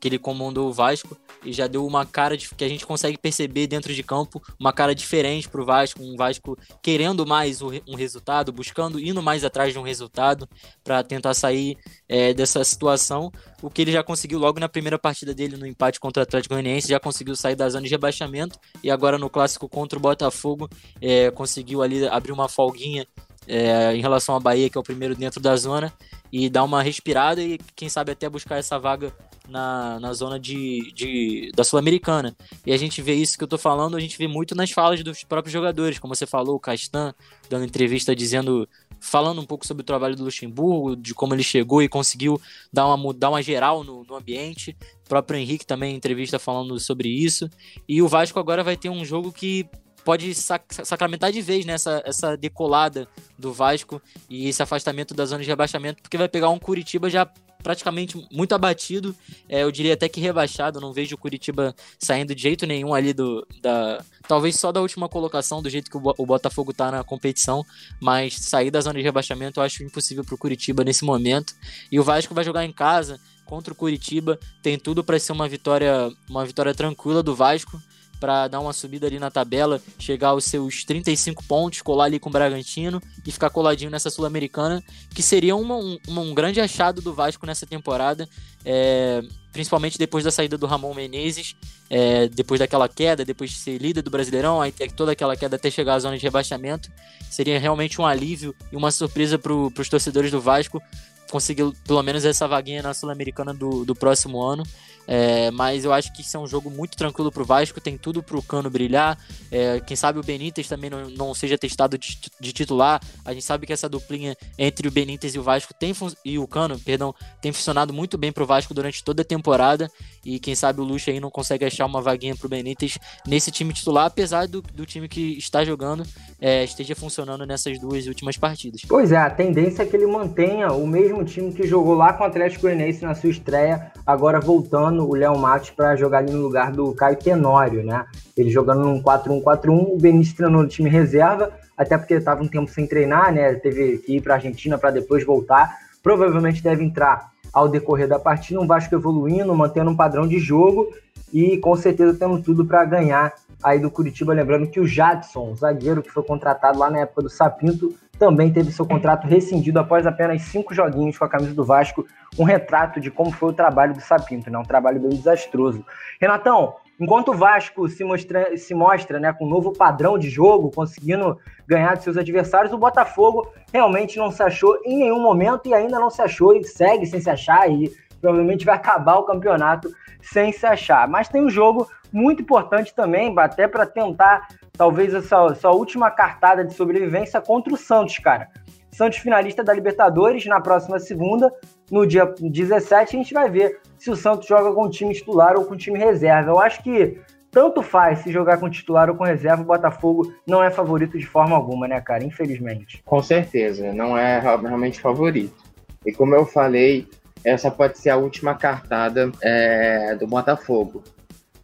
que 0.00 0.08
ele 0.08 0.18
comandou 0.18 0.68
o 0.68 0.72
Vasco 0.72 1.16
e 1.44 1.52
já 1.52 1.66
deu 1.66 1.86
uma 1.86 2.04
cara 2.04 2.36
de, 2.36 2.48
que 2.54 2.64
a 2.64 2.68
gente 2.68 2.86
consegue 2.86 3.16
perceber 3.16 3.66
dentro 3.66 3.94
de 3.94 4.02
campo, 4.02 4.42
uma 4.58 4.72
cara 4.72 4.94
diferente 4.94 5.48
para 5.48 5.62
o 5.62 5.64
Vasco, 5.64 6.02
um 6.02 6.16
Vasco 6.16 6.58
querendo 6.82 7.26
mais 7.26 7.62
um 7.62 7.94
resultado, 7.94 8.07
buscando, 8.52 8.98
indo 9.00 9.22
mais 9.22 9.44
atrás 9.44 9.72
de 9.72 9.78
um 9.78 9.82
resultado 9.82 10.48
para 10.82 11.02
tentar 11.02 11.34
sair 11.34 11.76
é, 12.08 12.32
dessa 12.32 12.62
situação, 12.64 13.30
o 13.62 13.68
que 13.68 13.82
ele 13.82 13.92
já 13.92 14.02
conseguiu 14.02 14.38
logo 14.38 14.60
na 14.60 14.68
primeira 14.68 14.98
partida 14.98 15.34
dele 15.34 15.56
no 15.56 15.66
empate 15.66 16.00
contra 16.00 16.20
o 16.20 16.24
Atlético 16.24 16.54
Goianiense, 16.54 16.88
já 16.88 17.00
conseguiu 17.00 17.34
sair 17.36 17.56
da 17.56 17.68
zona 17.68 17.84
de 17.84 17.90
rebaixamento 17.90 18.58
e 18.82 18.90
agora 18.90 19.18
no 19.18 19.28
clássico 19.28 19.68
contra 19.68 19.98
o 19.98 20.02
Botafogo 20.02 20.68
é, 21.00 21.30
conseguiu 21.30 21.82
ali 21.82 22.06
abrir 22.06 22.32
uma 22.32 22.48
folguinha 22.48 23.06
é, 23.46 23.94
em 23.94 24.00
relação 24.00 24.36
à 24.36 24.40
Bahia, 24.40 24.68
que 24.68 24.76
é 24.76 24.80
o 24.80 24.84
primeiro 24.84 25.14
dentro 25.14 25.40
da 25.40 25.56
zona, 25.56 25.92
e 26.30 26.50
dar 26.50 26.64
uma 26.64 26.82
respirada 26.82 27.42
e 27.42 27.58
quem 27.74 27.88
sabe 27.88 28.12
até 28.12 28.28
buscar 28.28 28.58
essa 28.58 28.78
vaga 28.78 29.12
na, 29.48 29.98
na 29.98 30.12
zona 30.12 30.38
de, 30.38 30.92
de 30.92 31.50
da 31.54 31.64
Sul-Americana. 31.64 32.36
E 32.66 32.72
a 32.72 32.76
gente 32.76 33.00
vê 33.00 33.14
isso 33.14 33.36
que 33.36 33.44
eu 33.44 33.48
tô 33.48 33.58
falando, 33.58 33.96
a 33.96 34.00
gente 34.00 34.18
vê 34.18 34.28
muito 34.28 34.54
nas 34.54 34.70
falas 34.70 35.02
dos 35.02 35.24
próprios 35.24 35.52
jogadores, 35.52 35.98
como 35.98 36.14
você 36.14 36.26
falou, 36.26 36.56
o 36.56 36.60
Castan 36.60 37.14
dando 37.48 37.64
entrevista 37.64 38.14
dizendo 38.14 38.68
falando 39.00 39.40
um 39.40 39.46
pouco 39.46 39.66
sobre 39.66 39.82
o 39.82 39.86
trabalho 39.86 40.16
do 40.16 40.24
Luxemburgo, 40.24 40.96
de 40.96 41.14
como 41.14 41.34
ele 41.34 41.42
chegou 41.42 41.82
e 41.82 41.88
conseguiu 41.88 42.40
dar 42.72 42.92
uma, 42.92 43.14
dar 43.14 43.30
uma 43.30 43.42
geral 43.42 43.84
no, 43.84 44.04
no 44.04 44.16
ambiente. 44.16 44.76
O 45.04 45.08
próprio 45.08 45.38
Henrique 45.38 45.66
também 45.66 45.94
entrevista 45.94 46.38
falando 46.38 46.78
sobre 46.80 47.08
isso. 47.08 47.48
E 47.88 48.02
o 48.02 48.08
Vasco 48.08 48.38
agora 48.38 48.64
vai 48.64 48.76
ter 48.76 48.88
um 48.88 49.04
jogo 49.04 49.32
que 49.32 49.68
pode 50.04 50.34
sac 50.34 50.64
sacramentar 50.86 51.30
de 51.30 51.42
vez 51.42 51.66
nessa 51.66 51.96
né, 51.96 52.02
essa 52.06 52.36
decolada 52.36 53.06
do 53.38 53.52
Vasco 53.52 54.00
e 54.28 54.48
esse 54.48 54.62
afastamento 54.62 55.12
da 55.12 55.26
zona 55.26 55.42
de 55.42 55.48
rebaixamento, 55.48 56.02
porque 56.02 56.16
vai 56.16 56.28
pegar 56.28 56.48
um 56.48 56.58
Curitiba 56.58 57.10
já 57.10 57.30
praticamente 57.62 58.26
muito 58.30 58.54
abatido, 58.54 59.14
é, 59.48 59.62
eu 59.62 59.72
diria 59.72 59.94
até 59.94 60.08
que 60.08 60.20
rebaixado, 60.20 60.80
não 60.80 60.92
vejo 60.92 61.14
o 61.14 61.18
Curitiba 61.18 61.74
saindo 61.98 62.34
de 62.34 62.42
jeito 62.42 62.66
nenhum 62.66 62.94
ali 62.94 63.12
do 63.12 63.46
da 63.60 64.02
talvez 64.26 64.56
só 64.56 64.70
da 64.70 64.80
última 64.80 65.08
colocação 65.08 65.62
do 65.62 65.70
jeito 65.70 65.90
que 65.90 65.96
o, 65.96 66.26
Botafogo 66.26 66.72
tá 66.72 66.90
na 66.90 67.02
competição, 67.02 67.64
mas 68.00 68.34
sair 68.34 68.70
da 68.70 68.80
zona 68.80 68.98
de 68.98 69.04
rebaixamento 69.04 69.58
eu 69.58 69.64
acho 69.64 69.82
impossível 69.82 70.24
pro 70.24 70.36
Curitiba 70.36 70.84
nesse 70.84 71.04
momento. 71.04 71.54
E 71.90 71.98
o 71.98 72.04
Vasco 72.04 72.34
vai 72.34 72.44
jogar 72.44 72.64
em 72.64 72.72
casa 72.72 73.18
contra 73.46 73.72
o 73.72 73.76
Curitiba, 73.76 74.38
tem 74.62 74.78
tudo 74.78 75.02
para 75.02 75.18
ser 75.18 75.32
uma 75.32 75.48
vitória, 75.48 76.12
uma 76.28 76.44
vitória 76.44 76.74
tranquila 76.74 77.22
do 77.22 77.34
Vasco 77.34 77.80
para 78.18 78.48
dar 78.48 78.60
uma 78.60 78.72
subida 78.72 79.06
ali 79.06 79.18
na 79.18 79.30
tabela, 79.30 79.80
chegar 79.98 80.28
aos 80.28 80.44
seus 80.44 80.84
35 80.84 81.44
pontos, 81.44 81.82
colar 81.82 82.04
ali 82.04 82.18
com 82.18 82.28
o 82.28 82.32
Bragantino 82.32 83.00
e 83.26 83.30
ficar 83.30 83.50
coladinho 83.50 83.90
nessa 83.90 84.10
Sul-Americana, 84.10 84.82
que 85.14 85.22
seria 85.22 85.54
uma, 85.56 85.76
um, 85.76 85.98
um, 86.08 86.34
grande 86.34 86.60
achado 86.60 87.00
do 87.00 87.14
Vasco 87.14 87.46
nessa 87.46 87.66
temporada, 87.66 88.28
é, 88.64 89.22
principalmente 89.52 89.98
depois 89.98 90.24
da 90.24 90.30
saída 90.30 90.58
do 90.58 90.66
Ramon 90.66 90.94
Menezes, 90.94 91.56
é, 91.88 92.28
depois 92.28 92.60
daquela 92.60 92.88
queda, 92.88 93.24
depois 93.24 93.50
de 93.50 93.56
ser 93.56 93.78
líder 93.78 94.02
do 94.02 94.10
Brasileirão, 94.10 94.60
aí 94.60 94.72
toda 94.94 95.12
aquela 95.12 95.36
queda 95.36 95.56
até 95.56 95.70
chegar 95.70 95.94
à 95.94 95.98
zona 95.98 96.16
de 96.16 96.22
rebaixamento, 96.22 96.90
seria 97.30 97.58
realmente 97.58 98.00
um 98.00 98.06
alívio 98.06 98.54
e 98.72 98.76
uma 98.76 98.90
surpresa 98.90 99.38
para 99.38 99.52
os 99.52 99.88
torcedores 99.88 100.30
do 100.30 100.40
Vasco 100.40 100.82
conseguir 101.30 101.70
pelo 101.86 102.02
menos 102.02 102.24
essa 102.24 102.48
vaguinha 102.48 102.82
na 102.82 102.94
Sul-Americana 102.94 103.54
do, 103.54 103.84
do 103.84 103.94
próximo 103.94 104.42
ano. 104.42 104.64
É, 105.10 105.50
mas 105.52 105.86
eu 105.86 105.92
acho 105.92 106.12
que 106.12 106.20
isso 106.20 106.36
é 106.36 106.40
um 106.40 106.46
jogo 106.46 106.70
muito 106.70 106.94
tranquilo 106.94 107.32
para 107.32 107.42
o 107.42 107.46
Vasco, 107.46 107.80
tem 107.80 107.96
tudo 107.96 108.22
para 108.22 108.36
o 108.36 108.42
Cano 108.42 108.68
brilhar. 108.68 109.18
É, 109.50 109.80
quem 109.80 109.96
sabe 109.96 110.18
o 110.18 110.22
Benítez 110.22 110.68
também 110.68 110.90
não, 110.90 111.08
não 111.08 111.34
seja 111.34 111.56
testado 111.56 111.96
de, 111.96 112.18
de, 112.38 112.52
titular. 112.52 113.00
A 113.24 113.32
gente 113.32 113.44
sabe 113.44 113.66
que 113.66 113.72
essa 113.72 113.88
duplinha 113.88 114.36
entre 114.58 114.86
o 114.86 114.90
Benítez 114.90 115.34
e 115.34 115.38
o 115.38 115.42
Vasco 115.42 115.72
tem 115.72 115.94
e 116.22 116.38
o 116.38 116.46
Cano, 116.46 116.78
perdão, 116.78 117.14
tem 117.40 117.50
funcionado 117.50 117.90
muito 117.90 118.18
bem 118.18 118.30
para 118.30 118.42
o 118.42 118.46
Vasco 118.46 118.74
durante 118.74 119.02
toda 119.02 119.22
a 119.22 119.24
temporada. 119.24 119.90
E 120.28 120.38
quem 120.38 120.54
sabe 120.54 120.82
o 120.82 120.84
Luxo 120.84 121.08
aí 121.08 121.18
não 121.18 121.30
consegue 121.30 121.64
achar 121.64 121.86
uma 121.86 122.02
vaguinha 122.02 122.36
para 122.36 122.44
o 122.44 122.50
Benítez 122.50 122.98
nesse 123.26 123.50
time 123.50 123.72
titular, 123.72 124.04
apesar 124.04 124.46
do, 124.46 124.60
do 124.60 124.84
time 124.84 125.08
que 125.08 125.38
está 125.38 125.64
jogando 125.64 126.02
é, 126.38 126.64
esteja 126.64 126.94
funcionando 126.94 127.46
nessas 127.46 127.80
duas 127.80 128.06
últimas 128.06 128.36
partidas. 128.36 128.82
Pois 128.86 129.10
é, 129.10 129.16
a 129.16 129.30
tendência 129.30 129.82
é 129.82 129.86
que 129.86 129.96
ele 129.96 130.06
mantenha 130.06 130.70
o 130.70 130.86
mesmo 130.86 131.24
time 131.24 131.50
que 131.50 131.66
jogou 131.66 131.94
lá 131.94 132.12
com 132.12 132.24
o 132.24 132.26
Atlético 132.26 132.62
Goianiense 132.62 133.02
na 133.02 133.14
sua 133.14 133.30
estreia, 133.30 133.90
agora 134.06 134.38
voltando 134.38 135.08
o 135.08 135.14
Léo 135.14 135.38
Matos 135.38 135.70
para 135.70 135.96
jogar 135.96 136.18
ali 136.18 136.30
no 136.30 136.42
lugar 136.42 136.72
do 136.72 136.92
Caio 136.92 137.16
Tenório, 137.16 137.82
né? 137.82 138.04
Ele 138.36 138.50
jogando 138.50 138.84
num 138.84 139.02
4-1-4-1, 139.02 139.94
o 139.94 139.98
Benício 139.98 140.36
treinou 140.36 140.62
no 140.62 140.68
time 140.68 140.90
reserva, 140.90 141.50
até 141.74 141.96
porque 141.96 142.14
estava 142.14 142.42
um 142.42 142.48
tempo 142.48 142.70
sem 142.70 142.86
treinar, 142.86 143.32
né? 143.32 143.54
Teve 143.54 143.96
que 143.98 144.16
ir 144.16 144.20
para 144.20 144.34
a 144.34 144.36
Argentina 144.36 144.76
para 144.76 144.90
depois 144.90 145.24
voltar. 145.24 145.74
Provavelmente 146.02 146.62
deve 146.62 146.84
entrar 146.84 147.30
ao 147.58 147.68
decorrer 147.68 148.08
da 148.08 148.18
partida, 148.18 148.60
um 148.60 148.66
Vasco 148.66 148.94
evoluindo, 148.94 149.54
mantendo 149.54 149.90
um 149.90 149.96
padrão 149.96 150.26
de 150.26 150.38
jogo 150.38 150.88
e 151.32 151.58
com 151.58 151.76
certeza 151.76 152.16
tendo 152.18 152.40
tudo 152.40 152.64
para 152.64 152.84
ganhar 152.84 153.34
aí 153.62 153.78
do 153.78 153.90
Curitiba. 153.90 154.32
Lembrando 154.32 154.68
que 154.68 154.80
o 154.80 154.86
Jadson, 154.86 155.54
zagueiro 155.54 156.02
que 156.02 156.10
foi 156.10 156.22
contratado 156.22 156.78
lá 156.78 156.90
na 156.90 157.00
época 157.00 157.22
do 157.22 157.28
Sapinto, 157.28 157.94
também 158.18 158.52
teve 158.52 158.72
seu 158.72 158.86
contrato 158.86 159.26
rescindido 159.26 159.78
após 159.78 160.06
apenas 160.06 160.42
cinco 160.42 160.74
joguinhos 160.74 161.16
com 161.16 161.24
a 161.24 161.28
camisa 161.28 161.54
do 161.54 161.64
Vasco. 161.64 162.06
Um 162.38 162.44
retrato 162.44 163.00
de 163.00 163.10
como 163.10 163.30
foi 163.30 163.50
o 163.50 163.52
trabalho 163.52 163.94
do 163.94 164.00
Sapinto, 164.00 164.50
né? 164.50 164.58
um 164.58 164.64
trabalho 164.64 165.00
bem 165.00 165.10
desastroso. 165.10 165.84
Renatão, 166.20 166.74
enquanto 167.00 167.30
o 167.30 167.34
Vasco 167.34 167.88
se 167.88 168.02
mostra, 168.04 168.56
se 168.56 168.74
mostra 168.74 169.20
né, 169.20 169.32
com 169.32 169.46
um 169.46 169.48
novo 169.48 169.72
padrão 169.72 170.18
de 170.18 170.28
jogo, 170.28 170.70
conseguindo 170.70 171.38
ganhar 171.66 171.96
de 171.96 172.02
seus 172.02 172.16
adversários, 172.16 172.72
o 172.72 172.78
Botafogo 172.78 173.48
realmente 173.72 174.18
não 174.18 174.30
se 174.30 174.42
achou 174.42 174.78
em 174.84 174.98
nenhum 174.98 175.20
momento 175.20 175.68
e 175.68 175.74
ainda 175.74 175.98
não 175.98 176.10
se 176.10 176.20
achou 176.22 176.54
e 176.54 176.64
segue 176.64 177.06
sem 177.06 177.20
se 177.20 177.30
achar 177.30 177.70
e 177.70 177.90
provavelmente 178.20 178.64
vai 178.64 178.74
acabar 178.74 179.16
o 179.16 179.24
campeonato 179.24 179.88
sem 180.20 180.52
se 180.52 180.66
achar. 180.66 181.06
Mas 181.08 181.28
tem 181.28 181.44
um 181.44 181.50
jogo 181.50 181.88
muito 182.12 182.42
importante 182.42 182.94
também, 182.94 183.34
até 183.38 183.68
para 183.68 183.86
tentar 183.86 184.48
talvez 184.72 185.14
essa, 185.14 185.46
essa 185.50 185.70
última 185.70 186.10
cartada 186.10 186.64
de 186.64 186.74
sobrevivência 186.74 187.40
contra 187.40 187.72
o 187.72 187.76
Santos, 187.76 188.18
cara. 188.18 188.48
Santos 188.90 189.18
finalista 189.18 189.62
da 189.62 189.72
Libertadores 189.72 190.44
na 190.46 190.60
próxima 190.60 190.98
segunda, 190.98 191.52
no 191.90 192.06
dia 192.06 192.32
17, 192.40 193.16
a 193.16 193.18
gente 193.18 193.34
vai 193.34 193.50
ver 193.50 193.80
se 193.98 194.10
o 194.10 194.16
Santos 194.16 194.46
joga 194.46 194.72
com 194.72 194.88
time 194.88 195.14
titular 195.14 195.56
ou 195.56 195.64
com 195.64 195.76
time 195.76 195.98
reserva. 195.98 196.50
Eu 196.50 196.58
acho 196.58 196.82
que 196.82 197.18
tanto 197.50 197.82
faz 197.82 198.20
se 198.20 198.30
jogar 198.30 198.58
com 198.58 198.68
titular 198.68 199.08
ou 199.08 199.16
com 199.16 199.24
reserva, 199.24 199.62
o 199.62 199.66
Botafogo 199.66 200.32
não 200.46 200.62
é 200.62 200.70
favorito 200.70 201.18
de 201.18 201.26
forma 201.26 201.56
alguma, 201.56 201.88
né, 201.88 202.00
cara? 202.00 202.24
Infelizmente. 202.24 203.02
Com 203.04 203.22
certeza, 203.22 203.92
não 203.92 204.16
é 204.16 204.38
realmente 204.38 205.00
favorito. 205.00 205.56
E 206.04 206.12
como 206.12 206.34
eu 206.34 206.44
falei, 206.44 207.08
essa 207.44 207.70
pode 207.70 207.98
ser 207.98 208.10
a 208.10 208.16
última 208.16 208.54
cartada 208.54 209.30
é, 209.42 210.14
do 210.14 210.26
Botafogo. 210.26 211.02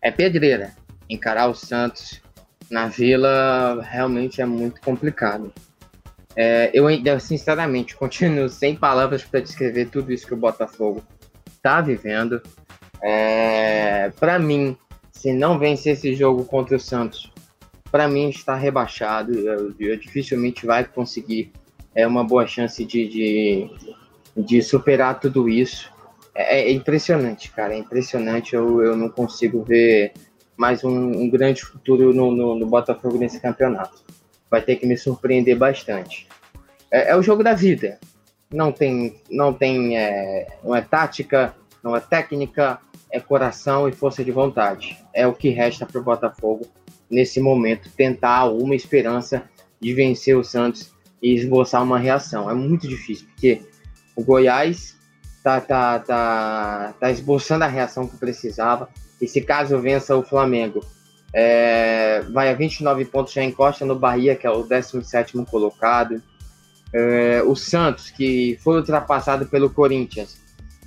É 0.00 0.10
pedreira. 0.10 0.72
Encarar 1.08 1.48
o 1.48 1.54
Santos 1.54 2.22
na 2.70 2.88
Vila 2.88 3.82
realmente 3.82 4.40
é 4.40 4.46
muito 4.46 4.80
complicado. 4.80 5.52
É, 6.36 6.70
eu 6.74 6.86
ainda, 6.86 7.18
sinceramente, 7.20 7.94
continuo 7.96 8.48
sem 8.48 8.74
palavras 8.74 9.22
para 9.24 9.40
descrever 9.40 9.86
tudo 9.86 10.12
isso 10.12 10.26
que 10.26 10.34
o 10.34 10.38
Botafogo 10.38 11.02
está 11.46 11.80
vivendo. 11.80 12.40
É, 13.02 14.10
para 14.18 14.38
mim, 14.38 14.76
se 15.10 15.32
não 15.32 15.58
vencer 15.58 15.94
esse 15.94 16.14
jogo 16.14 16.44
contra 16.44 16.76
o 16.76 16.80
Santos, 16.80 17.32
para 17.90 18.08
mim 18.08 18.28
está 18.28 18.56
rebaixado. 18.56 19.32
Eu, 19.32 19.74
eu, 19.78 19.96
dificilmente 19.96 20.66
vai 20.66 20.84
conseguir 20.84 21.52
é, 21.94 22.06
uma 22.06 22.24
boa 22.24 22.46
chance 22.46 22.84
de, 22.84 23.08
de, 23.08 23.70
de 24.36 24.60
superar 24.60 25.20
tudo 25.20 25.48
isso. 25.48 25.92
É, 26.34 26.62
é, 26.62 26.72
impressionante, 26.72 27.50
cara. 27.52 27.72
É 27.72 27.78
impressionante. 27.78 28.54
Eu, 28.54 28.82
eu 28.82 28.96
não 28.96 29.08
consigo 29.08 29.62
ver 29.62 30.12
mais 30.56 30.84
um, 30.84 31.22
um 31.22 31.30
grande 31.30 31.62
futuro 31.62 32.12
no, 32.12 32.30
no, 32.30 32.58
no, 32.58 32.66
Botafogo 32.66 33.16
nesse 33.16 33.40
campeonato. 33.40 34.03
Vai 34.50 34.62
ter 34.62 34.76
que 34.76 34.86
me 34.86 34.96
surpreender 34.96 35.56
bastante. 35.56 36.28
É, 36.90 37.10
é 37.10 37.16
o 37.16 37.22
jogo 37.22 37.42
da 37.42 37.54
vida. 37.54 37.98
Não 38.52 38.70
tem, 38.70 39.20
não 39.30 39.52
tem, 39.52 39.98
é, 39.98 40.46
não 40.62 40.74
é 40.74 40.80
tática, 40.80 41.54
não 41.82 41.96
é 41.96 42.00
técnica, 42.00 42.78
é 43.10 43.20
coração 43.20 43.88
e 43.88 43.92
força 43.92 44.24
de 44.24 44.30
vontade. 44.30 44.96
É 45.12 45.26
o 45.26 45.34
que 45.34 45.48
resta 45.50 45.86
para 45.86 46.00
o 46.00 46.04
Botafogo 46.04 46.66
nesse 47.10 47.40
momento 47.40 47.90
tentar 47.96 48.46
uma 48.46 48.74
esperança 48.74 49.42
de 49.80 49.92
vencer 49.92 50.36
o 50.36 50.42
Santos 50.44 50.92
e 51.22 51.34
esboçar 51.34 51.82
uma 51.82 51.98
reação. 51.98 52.50
É 52.50 52.54
muito 52.54 52.88
difícil 52.88 53.26
porque 53.28 53.62
o 54.16 54.22
Goiás 54.22 54.96
tá, 55.42 55.60
tá, 55.60 55.98
tá, 55.98 56.94
tá 56.98 57.10
esboçando 57.10 57.64
a 57.64 57.68
reação 57.68 58.06
que 58.06 58.16
precisava 58.16 58.88
e 59.20 59.28
se 59.28 59.40
caso 59.40 59.78
vença 59.78 60.16
o 60.16 60.22
Flamengo, 60.22 60.84
é, 61.34 62.22
vai 62.30 62.48
a 62.48 62.54
29 62.54 63.04
pontos, 63.06 63.32
já 63.32 63.42
encosta 63.42 63.84
no 63.84 63.98
Bahia, 63.98 64.36
que 64.36 64.46
é 64.46 64.50
o 64.50 64.62
17 64.62 65.36
colocado. 65.50 66.22
É, 66.92 67.42
o 67.44 67.56
Santos, 67.56 68.08
que 68.08 68.56
foi 68.62 68.76
ultrapassado 68.76 69.46
pelo 69.46 69.68
Corinthians, 69.68 70.38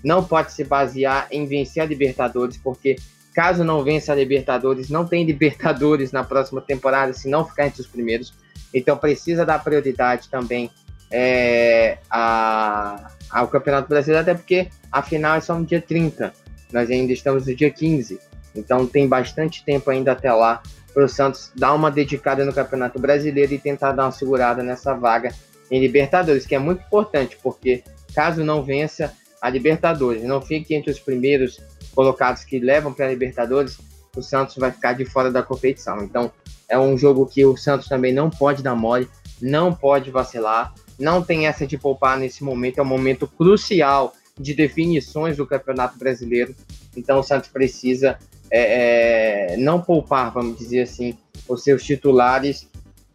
não 0.02 0.24
pode 0.24 0.54
se 0.54 0.64
basear 0.64 1.28
em 1.30 1.46
vencer 1.46 1.84
a 1.84 1.86
Libertadores, 1.86 2.56
porque 2.56 2.96
caso 3.36 3.62
não 3.66 3.84
vença 3.84 4.14
a 4.14 4.16
Libertadores, 4.16 4.90
não 4.90 5.06
tem 5.06 5.26
Libertadores 5.26 6.14
na 6.14 6.24
próxima 6.24 6.62
temporada, 6.62 7.12
se 7.12 7.28
não 7.28 7.46
ficar 7.46 7.68
entre 7.68 7.82
os 7.82 7.88
primeiros. 7.88 8.34
Então 8.74 8.98
precisa 8.98 9.46
dar 9.46 9.62
prioridade 9.62 10.30
também 10.30 10.72
é, 11.12 11.98
a, 12.10 13.12
ao 13.30 13.50
Campeonato 13.50 13.90
Brasileiro, 13.90 14.22
até 14.22 14.34
porque 14.34 14.70
a 14.90 15.02
final 15.02 15.36
é 15.36 15.42
só 15.42 15.60
no 15.60 15.66
dia 15.66 15.82
30. 15.82 16.34
Nós 16.72 16.90
ainda 16.90 17.12
estamos 17.12 17.46
no 17.46 17.54
dia 17.54 17.70
15. 17.70 18.18
Então 18.58 18.86
tem 18.88 19.08
bastante 19.08 19.64
tempo 19.64 19.90
ainda 19.90 20.12
até 20.12 20.32
lá 20.34 20.62
para 20.94 21.06
o 21.06 21.10
Santos 21.10 21.52
dar 21.56 21.74
uma 21.74 21.92
dedicada 21.92 22.44
no 22.44 22.54
Campeonato 22.54 23.00
Brasileiro 23.00 23.54
e 23.54 23.60
tentar 23.60 23.92
dar 23.92 24.06
uma 24.06 24.12
segurada 24.12 24.64
nessa 24.64 24.94
vaga 24.94 25.34
em 25.70 25.80
Libertadores, 25.80 26.46
que 26.46 26.56
é 26.56 26.60
muito 26.60 26.82
importante, 26.82 27.38
porque 27.44 27.84
caso 28.14 28.44
não 28.44 28.64
vença 28.64 29.14
a 29.42 29.50
Libertadores, 29.50 30.24
não 30.24 30.42
fique 30.42 30.74
entre 30.74 30.92
os 30.92 31.00
primeiros 31.00 31.60
colocados 31.94 32.44
que 32.44 32.60
levam 32.60 32.94
para 32.94 33.06
a 33.06 33.10
Libertadores, 33.10 33.78
o 34.16 34.22
Santos 34.22 34.56
vai 34.56 34.72
ficar 34.72 34.94
de 34.94 35.06
fora 35.06 35.32
da 35.32 35.44
competição. 35.44 36.04
Então 36.04 36.32
é 36.68 36.78
um 36.78 36.98
jogo 36.98 37.26
que 37.26 37.46
o 37.46 37.56
Santos 37.56 37.88
também 37.88 38.14
não 38.14 38.30
pode 38.30 38.64
dar 38.64 38.76
mole, 38.76 39.08
não 39.42 39.74
pode 39.74 40.10
vacilar, 40.10 40.74
não 41.00 41.22
tem 41.22 41.48
essa 41.48 41.68
de 41.68 41.78
poupar 41.78 42.18
nesse 42.18 42.44
momento, 42.44 42.80
é 42.80 42.82
um 42.82 42.86
momento 42.86 43.28
crucial 43.28 44.14
de 44.40 44.54
definições 44.54 45.38
do 45.38 45.46
Campeonato 45.46 45.98
Brasileiro. 45.98 46.56
Então 46.96 47.20
o 47.20 47.24
Santos 47.24 47.50
precisa 47.50 48.18
é, 48.52 49.54
é, 49.54 49.58
não 49.58 49.82
poupar, 49.82 50.32
vamos 50.32 50.58
dizer 50.58 50.82
assim, 50.82 51.18
os 51.48 51.64
seus 51.64 51.84
titulares. 51.84 52.68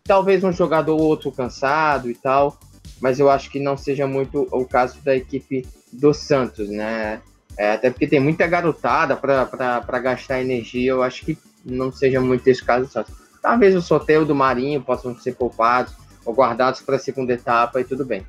Talvez 0.05 0.43
um 0.43 0.53
jogador 0.53 0.95
ou 0.95 1.03
outro 1.03 1.31
cansado 1.31 2.11
e 2.11 2.15
tal, 2.15 2.59
mas 3.01 3.21
eu 3.21 3.31
acho 3.31 3.51
que 3.51 3.61
não 3.61 3.77
seja 3.77 4.07
muito 4.07 4.49
o 4.51 4.65
caso 4.65 5.01
da 5.03 5.15
equipe 5.15 5.67
do 5.93 6.13
Santos, 6.13 6.69
né? 6.69 7.21
É, 7.57 7.73
até 7.73 7.91
porque 7.91 8.07
tem 8.07 8.21
muita 8.21 8.47
garotada 8.47 9.17
para 9.17 9.99
gastar 9.99 10.41
energia, 10.41 10.91
eu 10.91 11.03
acho 11.03 11.25
que 11.25 11.39
não 11.65 11.93
seja 11.93 12.21
muito 12.21 12.47
esse 12.49 12.65
caso 12.65 12.87
do 12.87 12.93
Santos. 12.93 13.15
Talvez 13.41 13.75
o 13.75 13.83
sorteio 13.83 14.25
do 14.25 14.35
Marinho 14.35 14.81
possam 14.81 15.17
ser 15.19 15.35
poupados 15.35 15.95
ou 16.25 16.35
guardados 16.35 16.81
para 16.81 16.97
a 16.97 16.99
segunda 16.99 17.33
etapa 17.33 17.81
e 17.81 17.85
tudo 17.85 18.05
bem. 18.05 18.27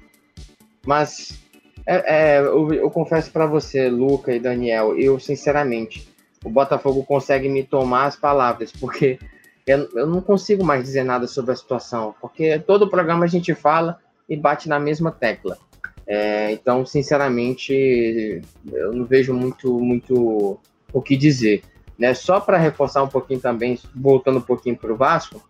Mas 0.85 1.39
é, 1.85 2.35
é, 2.35 2.39
eu, 2.39 2.73
eu, 2.73 2.89
confesso 2.89 3.31
para 3.31 3.45
você, 3.45 3.89
Luca 3.89 4.33
e 4.33 4.39
Daniel, 4.39 4.97
eu 4.97 5.19
sinceramente, 5.19 6.07
o 6.43 6.49
Botafogo 6.49 7.03
consegue 7.03 7.47
me 7.47 7.63
tomar 7.63 8.05
as 8.05 8.15
palavras, 8.15 8.71
porque 8.71 9.19
eu, 9.65 9.89
eu 9.95 10.07
não 10.07 10.21
consigo 10.21 10.63
mais 10.63 10.83
dizer 10.83 11.03
nada 11.03 11.27
sobre 11.27 11.51
a 11.51 11.55
situação, 11.55 12.13
porque 12.19 12.59
todo 12.59 12.89
programa 12.89 13.25
a 13.25 13.27
gente 13.27 13.53
fala 13.53 13.99
e 14.27 14.35
bate 14.35 14.67
na 14.67 14.79
mesma 14.79 15.11
tecla. 15.11 15.57
É, 16.05 16.51
então, 16.51 16.85
sinceramente, 16.85 18.41
eu 18.71 18.93
não 18.93 19.05
vejo 19.05 19.33
muito, 19.33 19.79
muito 19.79 20.59
o 20.91 21.01
que 21.01 21.15
dizer. 21.15 21.63
Né? 21.97 22.13
Só 22.13 22.39
para 22.39 22.57
reforçar 22.57 23.03
um 23.03 23.07
pouquinho 23.07 23.39
também, 23.39 23.79
voltando 23.95 24.39
um 24.39 24.41
pouquinho 24.41 24.75
para 24.75 24.91
o 24.91 24.97
Vasco, 24.97 25.41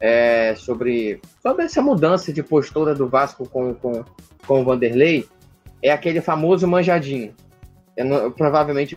é, 0.00 0.54
sobre, 0.54 1.20
sobre 1.42 1.64
essa 1.64 1.82
mudança 1.82 2.32
de 2.32 2.42
postura 2.42 2.94
do 2.94 3.08
Vasco 3.08 3.48
com, 3.48 3.74
com, 3.74 4.04
com 4.46 4.60
o 4.60 4.64
Vanderlei, 4.64 5.26
é 5.82 5.90
aquele 5.90 6.20
famoso 6.20 6.66
manjadinho. 6.68 7.34
Não, 7.96 8.30
provavelmente 8.30 8.96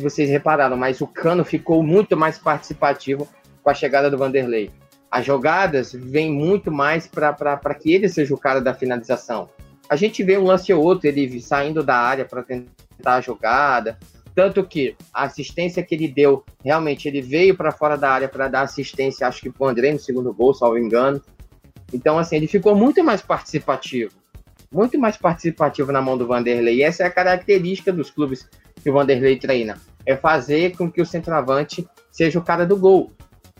vocês 0.00 0.28
repararam, 0.28 0.76
mas 0.76 1.00
o 1.00 1.06
Cano 1.06 1.44
ficou 1.44 1.82
muito 1.82 2.16
mais 2.16 2.38
participativo 2.38 3.28
com 3.62 3.70
a 3.70 3.74
chegada 3.74 4.10
do 4.10 4.18
Vanderlei. 4.18 4.70
As 5.10 5.24
jogadas 5.24 5.92
vêm 5.92 6.32
muito 6.32 6.72
mais 6.72 7.06
para 7.06 7.74
que 7.74 7.92
ele 7.92 8.08
seja 8.08 8.34
o 8.34 8.38
cara 8.38 8.60
da 8.60 8.74
finalização. 8.74 9.48
a 9.88 9.96
gente 9.96 10.22
vê 10.24 10.36
um 10.38 10.44
lance 10.44 10.72
ou 10.72 10.82
outro, 10.82 11.06
ele 11.06 11.40
saindo 11.40 11.82
da 11.82 11.96
área 11.96 12.24
para 12.24 12.42
tentar 12.42 12.66
a 13.14 13.20
jogada. 13.20 13.98
Tanto 14.34 14.64
que 14.64 14.96
a 15.12 15.24
assistência 15.24 15.82
que 15.82 15.94
ele 15.94 16.08
deu, 16.08 16.44
realmente, 16.64 17.06
ele 17.06 17.22
veio 17.22 17.56
para 17.56 17.70
fora 17.70 17.96
da 17.96 18.10
área 18.10 18.28
para 18.28 18.48
dar 18.48 18.62
assistência, 18.62 19.28
acho 19.28 19.40
que 19.40 19.50
para 19.50 19.64
o 19.64 19.68
André 19.68 19.92
no 19.92 19.98
segundo 20.00 20.32
gol, 20.32 20.52
salvo 20.54 20.78
engano. 20.78 21.22
Então, 21.92 22.18
assim, 22.18 22.36
ele 22.36 22.48
ficou 22.48 22.74
muito 22.74 23.04
mais 23.04 23.22
participativo. 23.22 24.12
Muito 24.72 24.98
mais 24.98 25.16
participativo 25.16 25.92
na 25.92 26.02
mão 26.02 26.18
do 26.18 26.26
Vanderlei. 26.26 26.78
E 26.78 26.82
essa 26.82 27.04
é 27.04 27.06
a 27.06 27.10
característica 27.10 27.92
dos 27.92 28.10
clubes 28.10 28.48
que 28.84 28.90
o 28.90 28.92
Vanderlei 28.92 29.38
treina. 29.38 29.80
É 30.04 30.14
fazer 30.14 30.76
com 30.76 30.92
que 30.92 31.00
o 31.00 31.06
centroavante 31.06 31.88
seja 32.12 32.38
o 32.38 32.44
cara 32.44 32.66
do 32.66 32.76
gol. 32.76 33.10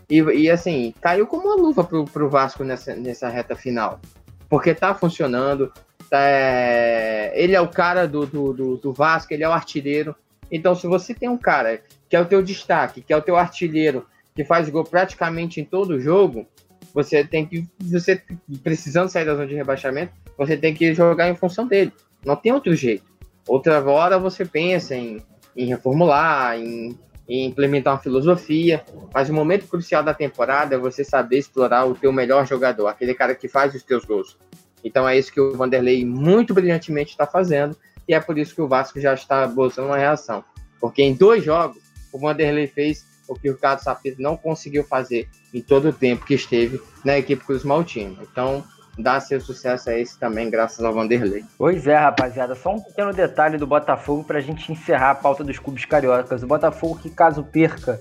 E, 0.07 0.21
e 0.21 0.51
assim, 0.51 0.93
caiu 1.01 1.25
como 1.25 1.47
uma 1.47 1.55
luva 1.55 1.83
pro, 1.83 2.05
pro 2.05 2.29
Vasco 2.29 2.63
nessa, 2.63 2.95
nessa 2.95 3.27
reta 3.27 3.55
final. 3.55 3.99
Porque 4.47 4.75
tá 4.75 4.93
funcionando. 4.93 5.73
É, 6.11 7.33
ele 7.35 7.55
é 7.55 7.59
o 7.59 7.67
cara 7.67 8.07
do, 8.07 8.27
do, 8.27 8.53
do, 8.53 8.77
do 8.77 8.93
Vasco, 8.93 9.33
ele 9.33 9.43
é 9.43 9.49
o 9.49 9.51
artilheiro. 9.51 10.15
Então, 10.51 10.75
se 10.75 10.85
você 10.85 11.15
tem 11.15 11.27
um 11.27 11.37
cara 11.37 11.81
que 12.07 12.15
é 12.15 12.21
o 12.21 12.25
teu 12.25 12.43
destaque, 12.43 13.01
que 13.01 13.11
é 13.11 13.17
o 13.17 13.21
teu 13.21 13.35
artilheiro, 13.35 14.05
que 14.35 14.45
faz 14.45 14.69
gol 14.69 14.83
praticamente 14.83 15.59
em 15.59 15.65
todo 15.65 15.99
jogo, 15.99 16.45
você 16.93 17.23
tem 17.25 17.47
que, 17.47 17.67
você 17.81 18.21
precisando 18.61 19.09
sair 19.09 19.25
da 19.25 19.33
zona 19.33 19.47
de 19.47 19.55
rebaixamento, 19.55 20.13
você 20.37 20.55
tem 20.55 20.75
que 20.75 20.93
jogar 20.93 21.27
em 21.27 21.35
função 21.35 21.65
dele. 21.67 21.91
Não 22.23 22.35
tem 22.35 22.53
outro 22.53 22.75
jeito. 22.75 23.14
Outra 23.47 23.83
hora 23.83 24.17
você 24.17 24.45
pensa 24.45 24.95
em, 24.95 25.21
em 25.55 25.67
reformular, 25.67 26.59
em 26.59 26.97
e 27.27 27.43
implementar 27.43 27.93
uma 27.93 27.99
filosofia, 27.99 28.83
mas 29.13 29.29
o 29.29 29.33
momento 29.33 29.67
crucial 29.67 30.03
da 30.03 30.13
temporada 30.13 30.75
é 30.75 30.77
você 30.77 31.03
saber 31.03 31.39
explorar 31.39 31.85
o 31.85 31.95
teu 31.95 32.13
melhor 32.13 32.45
jogador, 32.45 32.87
aquele 32.87 33.13
cara 33.13 33.33
que 33.33 33.47
faz 33.47 33.73
os 33.73 33.83
teus 33.83 34.05
gols. 34.05 34.37
Então 34.83 35.09
é 35.09 35.17
isso 35.17 35.33
que 35.33 35.41
o 35.41 35.55
Vanderlei 35.55 36.05
muito 36.05 36.53
brilhantemente 36.53 37.11
está 37.11 37.25
fazendo 37.25 37.75
e 38.07 38.13
é 38.13 38.19
por 38.19 38.37
isso 38.37 38.53
que 38.53 38.61
o 38.61 38.67
Vasco 38.67 38.99
já 38.99 39.13
está 39.13 39.47
bolsando 39.47 39.87
uma 39.87 39.97
reação. 39.97 40.43
Porque 40.79 41.01
em 41.01 41.15
dois 41.15 41.43
jogos, 41.43 41.81
o 42.13 42.19
Vanderlei 42.19 42.67
fez 42.67 43.03
o 43.27 43.33
que 43.33 43.49
o 43.49 43.53
Ricardo 43.53 43.79
Sapito 43.79 44.21
não 44.21 44.37
conseguiu 44.37 44.83
fazer 44.83 45.27
em 45.51 45.61
todo 45.61 45.89
o 45.89 45.93
tempo 45.93 46.25
que 46.25 46.35
esteve 46.35 46.79
na 47.03 47.17
equipe 47.17 47.43
Cruz 47.43 47.63
Maltino. 47.63 48.19
Então, 48.21 48.63
dar 48.97 49.19
seu 49.19 49.39
sucesso 49.41 49.89
a 49.89 49.97
esse 49.97 50.17
também, 50.17 50.49
graças 50.49 50.83
ao 50.83 50.93
Vanderlei. 50.93 51.43
Pois 51.57 51.85
é, 51.87 51.95
rapaziada. 51.95 52.55
Só 52.55 52.73
um 52.75 52.81
pequeno 52.81 53.13
detalhe 53.13 53.57
do 53.57 53.67
Botafogo 53.67 54.23
para 54.23 54.37
a 54.37 54.41
gente 54.41 54.71
encerrar 54.71 55.11
a 55.11 55.15
pauta 55.15 55.43
dos 55.43 55.59
clubes 55.59 55.85
cariocas. 55.85 56.43
O 56.43 56.47
Botafogo, 56.47 56.99
que 56.99 57.09
caso 57.09 57.43
perca 57.43 57.99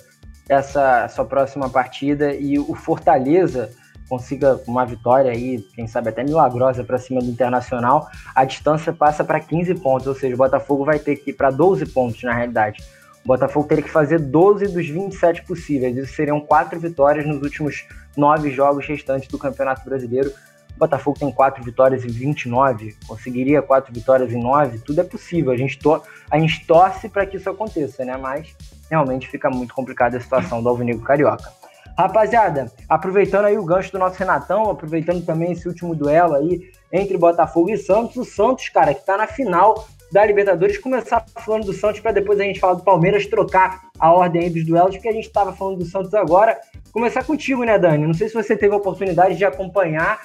essa 0.48 1.08
sua 1.08 1.24
próxima 1.24 1.68
partida 1.68 2.34
e 2.34 2.58
o 2.58 2.74
Fortaleza 2.74 3.70
consiga 4.08 4.60
uma 4.66 4.84
vitória 4.84 5.30
aí, 5.30 5.58
quem 5.74 5.86
sabe 5.86 6.10
até 6.10 6.22
milagrosa 6.22 6.84
para 6.84 6.98
cima 6.98 7.20
do 7.20 7.30
Internacional, 7.30 8.08
a 8.34 8.44
distância 8.44 8.92
passa 8.92 9.24
para 9.24 9.40
15 9.40 9.74
pontos, 9.76 10.06
ou 10.06 10.14
seja, 10.14 10.34
o 10.34 10.38
Botafogo 10.38 10.84
vai 10.84 10.98
ter 10.98 11.16
que 11.16 11.30
ir 11.30 11.34
para 11.34 11.50
12 11.50 11.86
pontos 11.86 12.22
na 12.22 12.34
realidade. 12.34 12.84
O 13.24 13.28
Botafogo 13.28 13.66
teria 13.66 13.82
que 13.82 13.90
fazer 13.90 14.18
12 14.18 14.68
dos 14.68 14.86
27 14.86 15.44
possíveis. 15.44 15.96
Isso 15.96 16.14
seriam 16.14 16.40
quatro 16.40 16.78
vitórias 16.78 17.26
nos 17.26 17.40
últimos 17.42 17.86
nove 18.14 18.50
jogos 18.50 18.86
restantes 18.86 19.28
do 19.28 19.38
Campeonato 19.38 19.82
Brasileiro. 19.82 20.30
O 20.76 20.78
Botafogo 20.78 21.18
tem 21.18 21.30
quatro 21.30 21.62
vitórias 21.62 22.04
em 22.04 22.08
29, 22.08 22.96
conseguiria 23.06 23.62
quatro 23.62 23.92
vitórias 23.92 24.32
em 24.32 24.40
nove, 24.40 24.78
tudo 24.78 25.00
é 25.00 25.04
possível. 25.04 25.52
A 25.52 25.56
gente, 25.56 25.78
to 25.78 26.02
a 26.30 26.38
gente 26.38 26.66
torce 26.66 27.08
para 27.08 27.24
que 27.24 27.36
isso 27.36 27.48
aconteça, 27.48 28.04
né? 28.04 28.16
Mas 28.16 28.54
realmente 28.90 29.28
fica 29.28 29.48
muito 29.48 29.72
complicada 29.72 30.16
a 30.16 30.20
situação 30.20 30.62
do 30.62 30.68
Alvinegro 30.68 31.02
Carioca. 31.02 31.52
Rapaziada, 31.96 32.72
aproveitando 32.88 33.44
aí 33.44 33.56
o 33.56 33.64
gancho 33.64 33.92
do 33.92 34.00
nosso 34.00 34.18
Renatão, 34.18 34.68
aproveitando 34.68 35.24
também 35.24 35.52
esse 35.52 35.68
último 35.68 35.94
duelo 35.94 36.34
aí 36.34 36.72
entre 36.92 37.16
Botafogo 37.16 37.70
e 37.70 37.78
Santos, 37.78 38.16
o 38.16 38.24
Santos, 38.24 38.68
cara, 38.68 38.92
que 38.92 39.06
tá 39.06 39.16
na 39.16 39.28
final 39.28 39.86
da 40.10 40.24
Libertadores, 40.24 40.78
começar 40.78 41.24
falando 41.44 41.66
do 41.66 41.72
Santos 41.72 42.00
para 42.00 42.12
depois 42.12 42.38
a 42.40 42.44
gente 42.44 42.58
falar 42.58 42.74
do 42.74 42.82
Palmeiras, 42.82 43.26
trocar 43.26 43.82
a 43.98 44.12
ordem 44.12 44.42
aí 44.42 44.50
dos 44.50 44.64
duelos, 44.64 44.96
porque 44.96 45.08
a 45.08 45.12
gente 45.12 45.26
estava 45.26 45.52
falando 45.52 45.78
do 45.78 45.84
Santos 45.84 46.12
agora. 46.14 46.58
Começar 46.92 47.24
contigo, 47.24 47.62
né, 47.64 47.78
Dani? 47.78 48.06
Não 48.06 48.14
sei 48.14 48.28
se 48.28 48.34
você 48.34 48.56
teve 48.56 48.74
a 48.74 48.76
oportunidade 48.76 49.36
de 49.36 49.44
acompanhar 49.44 50.20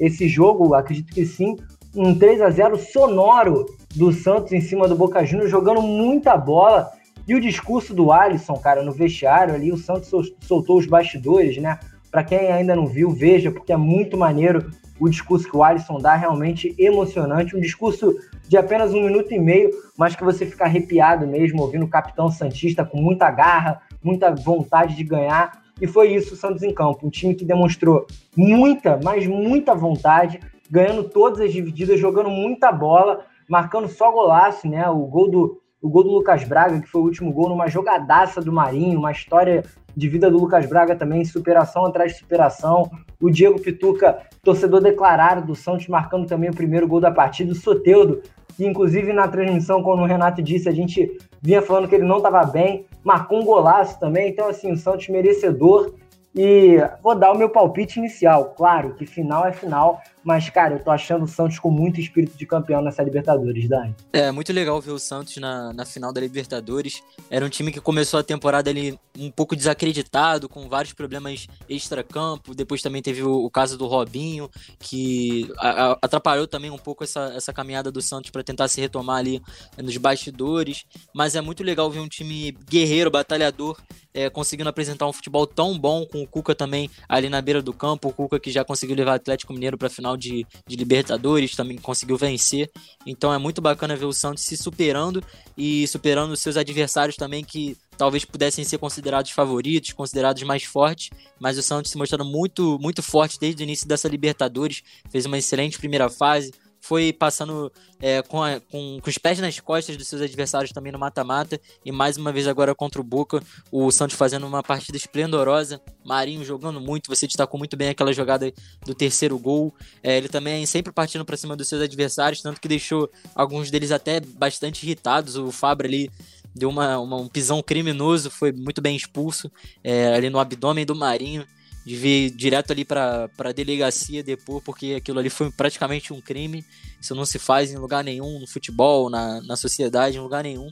esse 0.00 0.26
jogo, 0.26 0.74
acredito 0.74 1.12
que 1.12 1.26
sim, 1.26 1.56
um 1.94 2.18
3 2.18 2.40
a 2.40 2.50
0 2.50 2.78
sonoro 2.78 3.66
do 3.94 4.12
Santos 4.12 4.52
em 4.52 4.60
cima 4.60 4.88
do 4.88 4.96
Boca 4.96 5.24
Juniors, 5.24 5.50
jogando 5.50 5.82
muita 5.82 6.36
bola. 6.36 6.90
E 7.28 7.34
o 7.34 7.40
discurso 7.40 7.94
do 7.94 8.10
Alisson, 8.10 8.54
cara, 8.54 8.82
no 8.82 8.92
vestiário 8.92 9.54
ali, 9.54 9.70
o 9.70 9.76
Santos 9.76 10.10
soltou 10.40 10.78
os 10.78 10.86
bastidores, 10.86 11.58
né? 11.58 11.78
Para 12.10 12.24
quem 12.24 12.50
ainda 12.50 12.74
não 12.74 12.86
viu, 12.86 13.10
veja, 13.10 13.52
porque 13.52 13.72
é 13.72 13.76
muito 13.76 14.16
maneiro 14.16 14.70
o 14.98 15.08
discurso 15.08 15.48
que 15.48 15.56
o 15.56 15.62
Alisson 15.62 15.98
dá, 15.98 16.14
realmente 16.14 16.74
emocionante. 16.78 17.56
Um 17.56 17.60
discurso 17.60 18.16
de 18.48 18.56
apenas 18.56 18.92
um 18.92 19.02
minuto 19.02 19.32
e 19.32 19.38
meio, 19.38 19.70
mas 19.96 20.16
que 20.16 20.24
você 20.24 20.44
fica 20.44 20.64
arrepiado 20.64 21.26
mesmo, 21.26 21.62
ouvindo 21.62 21.84
o 21.84 21.88
capitão 21.88 22.30
Santista 22.30 22.84
com 22.84 23.00
muita 23.00 23.30
garra, 23.30 23.80
muita 24.02 24.34
vontade 24.34 24.96
de 24.96 25.04
ganhar. 25.04 25.52
E 25.80 25.86
foi 25.86 26.12
isso 26.12 26.34
o 26.34 26.36
Santos 26.36 26.62
em 26.62 26.74
campo. 26.74 27.06
Um 27.06 27.10
time 27.10 27.34
que 27.34 27.44
demonstrou 27.44 28.06
muita, 28.36 29.00
mas 29.02 29.26
muita 29.26 29.74
vontade, 29.74 30.40
ganhando 30.70 31.04
todas 31.04 31.40
as 31.40 31.52
divididas, 31.52 31.98
jogando 31.98 32.28
muita 32.28 32.70
bola, 32.70 33.24
marcando 33.48 33.88
só 33.88 34.10
golaço, 34.12 34.68
né? 34.68 34.88
O 34.88 35.06
gol 35.06 35.30
do, 35.30 35.60
o 35.80 35.88
gol 35.88 36.04
do 36.04 36.10
Lucas 36.10 36.44
Braga, 36.44 36.80
que 36.80 36.88
foi 36.88 37.00
o 37.00 37.04
último 37.04 37.32
gol 37.32 37.48
numa 37.48 37.68
jogadaça 37.68 38.40
do 38.40 38.52
Marinho, 38.52 38.98
uma 38.98 39.12
história 39.12 39.64
de 39.96 40.08
vida 40.08 40.30
do 40.30 40.38
Lucas 40.38 40.66
Braga 40.66 40.94
também, 40.94 41.24
superação 41.24 41.84
atrás 41.84 42.12
de 42.12 42.18
superação. 42.18 42.90
O 43.20 43.30
Diego 43.30 43.60
Pituca, 43.60 44.18
torcedor 44.42 44.80
declarado 44.80 45.46
do 45.46 45.54
Santos, 45.54 45.88
marcando 45.88 46.26
também 46.26 46.50
o 46.50 46.54
primeiro 46.54 46.86
gol 46.86 47.00
da 47.00 47.10
partida. 47.10 47.52
O 47.52 47.56
Soteudo, 47.56 48.22
que 48.56 48.66
inclusive 48.66 49.12
na 49.12 49.26
transmissão, 49.26 49.82
quando 49.82 50.02
o 50.02 50.06
Renato 50.06 50.42
disse, 50.42 50.68
a 50.68 50.72
gente 50.72 51.18
vinha 51.40 51.62
falando 51.62 51.88
que 51.88 51.94
ele 51.94 52.06
não 52.06 52.18
estava 52.18 52.44
bem, 52.44 52.86
marcou 53.04 53.40
um 53.40 53.44
golaço 53.44 53.98
também. 53.98 54.30
Então, 54.30 54.48
assim, 54.48 54.72
o 54.72 54.76
Santos 54.76 55.08
merecedor. 55.08 55.94
E 56.34 56.76
vou 57.02 57.18
dar 57.18 57.32
o 57.32 57.38
meu 57.38 57.50
palpite 57.50 57.98
inicial. 57.98 58.54
Claro 58.56 58.94
que 58.94 59.04
final 59.04 59.44
é 59.44 59.52
final, 59.52 60.00
mas, 60.22 60.48
cara, 60.50 60.74
eu 60.74 60.84
tô 60.84 60.90
achando 60.90 61.24
o 61.24 61.28
Santos 61.28 61.58
com 61.58 61.70
muito 61.70 61.98
espírito 61.98 62.36
de 62.36 62.46
campeão 62.46 62.82
nessa 62.82 63.02
Libertadores, 63.02 63.68
Dani. 63.68 63.94
É, 64.12 64.30
muito 64.30 64.52
legal 64.52 64.80
ver 64.80 64.92
o 64.92 64.98
Santos 64.98 65.36
na, 65.38 65.72
na 65.72 65.84
final 65.84 66.12
da 66.12 66.20
Libertadores. 66.20 67.02
Era 67.30 67.44
um 67.44 67.48
time 67.48 67.72
que 67.72 67.80
começou 67.80 68.20
a 68.20 68.22
temporada 68.22 68.70
ali 68.70 68.98
um 69.18 69.30
pouco 69.30 69.56
desacreditado, 69.56 70.48
com 70.48 70.68
vários 70.68 70.92
problemas 70.92 71.48
extra-campo. 71.68 72.54
Depois 72.54 72.82
também 72.82 73.02
teve 73.02 73.22
o, 73.22 73.44
o, 73.44 73.50
caso 73.50 73.78
do 73.78 73.86
Robinho, 73.86 74.48
que 74.78 75.50
a, 75.58 75.92
a, 75.92 75.98
atrapalhou 76.02 76.46
também 76.46 76.70
um 76.70 76.78
pouco 76.78 77.02
essa, 77.02 77.32
essa 77.34 77.52
caminhada 77.52 77.90
do 77.90 78.02
Santos 78.02 78.30
para 78.30 78.44
tentar 78.44 78.68
se 78.68 78.80
retomar 78.80 79.18
ali 79.18 79.42
nos 79.78 79.96
bastidores. 79.96 80.84
Mas 81.14 81.34
é 81.34 81.40
muito 81.40 81.64
legal 81.64 81.90
ver 81.90 82.00
um 82.00 82.08
time 82.08 82.52
guerreiro, 82.68 83.10
batalhador, 83.10 83.80
é, 84.12 84.28
conseguindo 84.28 84.68
apresentar 84.68 85.06
um 85.06 85.12
futebol 85.12 85.46
tão 85.46 85.78
bom, 85.78 86.04
com 86.06 86.22
o 86.22 86.26
Cuca 86.26 86.54
também 86.54 86.90
ali 87.08 87.28
na 87.28 87.40
beira 87.40 87.62
do 87.62 87.72
campo. 87.72 88.08
O 88.08 88.12
Cuca 88.12 88.40
que 88.40 88.50
já 88.50 88.64
conseguiu 88.64 88.96
levar 88.96 89.12
o 89.12 89.14
Atlético 89.14 89.52
Mineiro 89.52 89.78
para 89.78 89.86
a 89.86 89.90
final 89.90 90.16
de, 90.16 90.46
de 90.66 90.76
Libertadores, 90.76 91.54
também 91.54 91.78
conseguiu 91.78 92.16
vencer. 92.16 92.70
Então 93.06 93.32
é 93.32 93.38
muito 93.38 93.60
bacana 93.60 93.96
ver 93.96 94.06
o 94.06 94.12
Santos 94.12 94.44
se 94.44 94.56
superando 94.56 95.22
e 95.56 95.86
superando 95.86 96.32
os 96.32 96.40
seus 96.40 96.56
adversários 96.56 97.16
também 97.16 97.44
que 97.44 97.76
talvez 97.96 98.24
pudessem 98.24 98.64
ser 98.64 98.78
considerados 98.78 99.30
favoritos, 99.30 99.92
considerados 99.92 100.42
mais 100.42 100.64
fortes, 100.64 101.10
mas 101.38 101.58
o 101.58 101.62
Santos 101.62 101.90
se 101.90 101.98
mostrando 101.98 102.24
muito, 102.24 102.78
muito 102.80 103.02
forte 103.02 103.38
desde 103.38 103.62
o 103.62 103.64
início 103.64 103.86
dessa 103.86 104.08
Libertadores, 104.08 104.82
fez 105.10 105.26
uma 105.26 105.36
excelente 105.36 105.78
primeira 105.78 106.08
fase, 106.08 106.50
foi 106.80 107.12
passando 107.12 107.70
é, 108.00 108.22
com, 108.22 108.42
a, 108.42 108.58
com, 108.58 108.98
com, 109.00 109.10
os 109.10 109.18
pés 109.18 109.38
nas 109.38 109.60
costas 109.60 109.96
dos 109.96 110.08
seus 110.08 110.22
adversários 110.22 110.72
também 110.72 110.90
no 110.90 110.98
mata-mata. 110.98 111.60
E 111.84 111.92
mais 111.92 112.16
uma 112.16 112.32
vez 112.32 112.48
agora 112.48 112.74
contra 112.74 113.00
o 113.00 113.04
Boca, 113.04 113.42
o 113.70 113.90
Santos 113.90 114.16
fazendo 114.16 114.46
uma 114.46 114.62
partida 114.62 114.96
esplendorosa. 114.96 115.80
Marinho 116.04 116.44
jogando 116.44 116.80
muito, 116.80 117.08
você 117.08 117.26
destacou 117.26 117.58
muito 117.58 117.76
bem 117.76 117.90
aquela 117.90 118.12
jogada 118.12 118.52
do 118.84 118.94
terceiro 118.94 119.38
gol. 119.38 119.74
É, 120.02 120.16
ele 120.16 120.28
também 120.28 120.64
sempre 120.64 120.92
partindo 120.92 121.24
para 121.24 121.36
cima 121.36 121.54
dos 121.54 121.68
seus 121.68 121.82
adversários, 121.82 122.40
tanto 122.40 122.60
que 122.60 122.68
deixou 122.68 123.10
alguns 123.34 123.70
deles 123.70 123.92
até 123.92 124.20
bastante 124.20 124.84
irritados. 124.84 125.36
O 125.36 125.52
Fabra 125.52 125.86
ali 125.86 126.10
deu 126.54 126.70
uma, 126.70 126.98
uma, 126.98 127.16
um 127.16 127.28
pisão 127.28 127.62
criminoso, 127.62 128.30
foi 128.30 128.52
muito 128.52 128.80
bem 128.80 128.96
expulso 128.96 129.50
é, 129.84 130.14
ali 130.14 130.30
no 130.30 130.38
abdômen 130.38 130.84
do 130.84 130.94
Marinho 130.94 131.46
de 131.84 131.96
vir 131.96 132.30
direto 132.30 132.72
ali 132.72 132.84
para 132.84 133.30
a 133.38 133.52
delegacia 133.52 134.22
depois, 134.22 134.62
porque 134.62 134.94
aquilo 134.96 135.18
ali 135.18 135.30
foi 135.30 135.50
praticamente 135.50 136.12
um 136.12 136.20
crime. 136.20 136.64
Isso 137.00 137.14
não 137.14 137.24
se 137.24 137.38
faz 137.38 137.72
em 137.72 137.76
lugar 137.76 138.04
nenhum, 138.04 138.38
no 138.38 138.46
futebol, 138.46 139.08
na, 139.08 139.40
na 139.42 139.56
sociedade, 139.56 140.16
em 140.16 140.20
lugar 140.20 140.44
nenhum. 140.44 140.70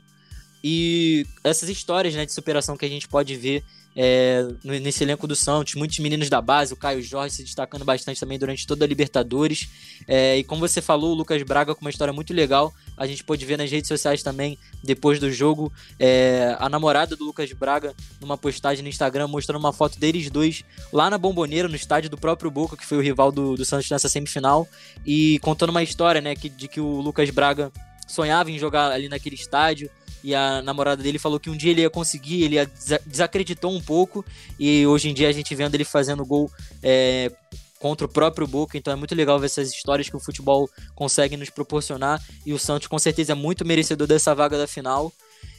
E 0.63 1.25
essas 1.43 1.69
histórias 1.69 2.13
né, 2.13 2.25
de 2.25 2.33
superação 2.33 2.77
que 2.77 2.85
a 2.85 2.89
gente 2.89 3.07
pode 3.07 3.35
ver 3.35 3.63
é, 3.95 4.45
nesse 4.63 5.03
elenco 5.03 5.27
do 5.27 5.35
Santos, 5.35 5.75
muitos 5.75 5.97
meninos 5.99 6.29
da 6.29 6.41
base, 6.41 6.73
o 6.73 6.77
Caio 6.77 7.01
Jorge 7.01 7.35
se 7.35 7.43
destacando 7.43 7.83
bastante 7.83 8.19
também 8.19 8.37
durante 8.37 8.67
toda 8.67 8.85
a 8.85 8.87
Libertadores. 8.87 9.69
É, 10.07 10.37
e 10.37 10.43
como 10.43 10.61
você 10.61 10.81
falou, 10.81 11.11
o 11.11 11.15
Lucas 11.15 11.41
Braga 11.43 11.73
com 11.73 11.81
uma 11.81 11.89
história 11.89 12.13
muito 12.13 12.33
legal, 12.33 12.73
A 12.99 13.07
gente 13.07 13.23
pôde 13.23 13.45
ver 13.45 13.57
nas 13.57 13.71
redes 13.71 13.87
sociais 13.87 14.21
também, 14.21 14.59
depois 14.83 15.19
do 15.19 15.31
jogo, 15.31 15.71
é, 15.97 16.53
a 16.59 16.67
namorada 16.67 17.15
do 17.15 17.23
Lucas 17.23 17.49
Braga, 17.53 17.95
numa 18.19 18.37
postagem 18.37 18.83
no 18.83 18.89
Instagram, 18.89 19.29
mostrando 19.29 19.57
uma 19.57 19.71
foto 19.71 19.97
deles 19.97 20.29
dois 20.29 20.65
lá 20.91 21.09
na 21.09 21.17
Bomboneira, 21.17 21.69
no 21.69 21.77
estádio 21.77 22.09
do 22.09 22.17
próprio 22.17 22.51
Boca, 22.51 22.75
que 22.75 22.85
foi 22.85 22.97
o 22.97 23.01
rival 23.01 23.31
do, 23.31 23.55
do 23.55 23.63
Santos 23.63 23.89
nessa 23.89 24.09
semifinal, 24.09 24.67
e 25.05 25.39
contando 25.39 25.69
uma 25.69 25.81
história, 25.81 26.19
né, 26.19 26.35
que, 26.35 26.49
de 26.49 26.67
que 26.67 26.81
o 26.81 26.99
Lucas 26.99 27.29
Braga 27.29 27.71
sonhava 28.05 28.51
em 28.51 28.59
jogar 28.59 28.91
ali 28.91 29.07
naquele 29.07 29.35
estádio, 29.35 29.89
e 30.21 30.35
a 30.35 30.61
namorada 30.61 31.01
dele 31.01 31.17
falou 31.17 31.39
que 31.39 31.49
um 31.49 31.55
dia 31.55 31.71
ele 31.71 31.81
ia 31.81 31.89
conseguir, 31.89 32.43
ele 32.43 32.57
desacreditou 33.05 33.71
um 33.71 33.79
pouco, 33.79 34.25
e 34.59 34.85
hoje 34.85 35.09
em 35.09 35.13
dia 35.13 35.29
a 35.29 35.31
gente 35.31 35.55
vendo 35.55 35.73
ele 35.73 35.85
fazendo 35.85 36.25
gol 36.25 36.51
é, 36.83 37.31
contra 37.79 38.05
o 38.05 38.09
próprio 38.09 38.45
Boca, 38.45 38.77
então 38.77 38.93
é 38.93 38.95
muito 38.95 39.15
legal 39.15 39.39
ver 39.39 39.45
essas 39.47 39.71
histórias 39.71 40.09
que 40.09 40.15
o 40.15 40.19
futebol 40.19 40.69
consegue 40.93 41.37
nos 41.37 41.49
proporcionar, 41.49 42.21
e 42.45 42.53
o 42.53 42.59
Santos 42.59 42.87
com 42.87 42.99
certeza 42.99 43.31
é 43.31 43.35
muito 43.35 43.65
merecedor 43.65 44.05
dessa 44.05 44.35
vaga 44.35 44.57
da 44.57 44.67
final. 44.67 45.11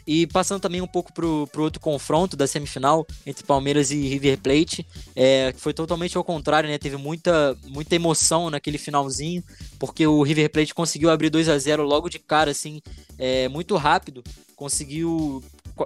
E 0.07 0.27
passando 0.27 0.61
também 0.61 0.81
um 0.81 0.87
pouco 0.87 1.13
pro, 1.13 1.47
pro 1.53 1.63
outro 1.63 1.81
confronto 1.81 2.37
da 2.37 2.47
semifinal 2.47 3.07
entre 3.25 3.45
Palmeiras 3.45 3.91
e 3.91 4.09
River 4.09 4.39
Plate, 4.39 4.87
é, 5.15 5.55
foi 5.57 5.73
totalmente 5.73 6.17
ao 6.17 6.25
contrário, 6.25 6.69
né? 6.69 6.79
Teve 6.79 6.97
muita, 6.97 7.57
muita 7.65 7.95
emoção 7.95 8.51
naquele 8.51 8.79
finalzinho, 8.79 9.43
porque 9.79 10.07
o 10.07 10.23
River 10.23 10.51
Plate 10.51 10.75
conseguiu 10.75 11.11
abrir 11.11 11.31
2 11.31 11.49
a 11.49 11.59
0 11.59 11.85
logo 11.85 12.09
de 12.09 12.19
cara, 12.19 12.51
assim, 12.51 12.81
é, 13.19 13.49
muito 13.49 13.77
rápido. 13.77 14.23
Conseguiu 14.57 15.43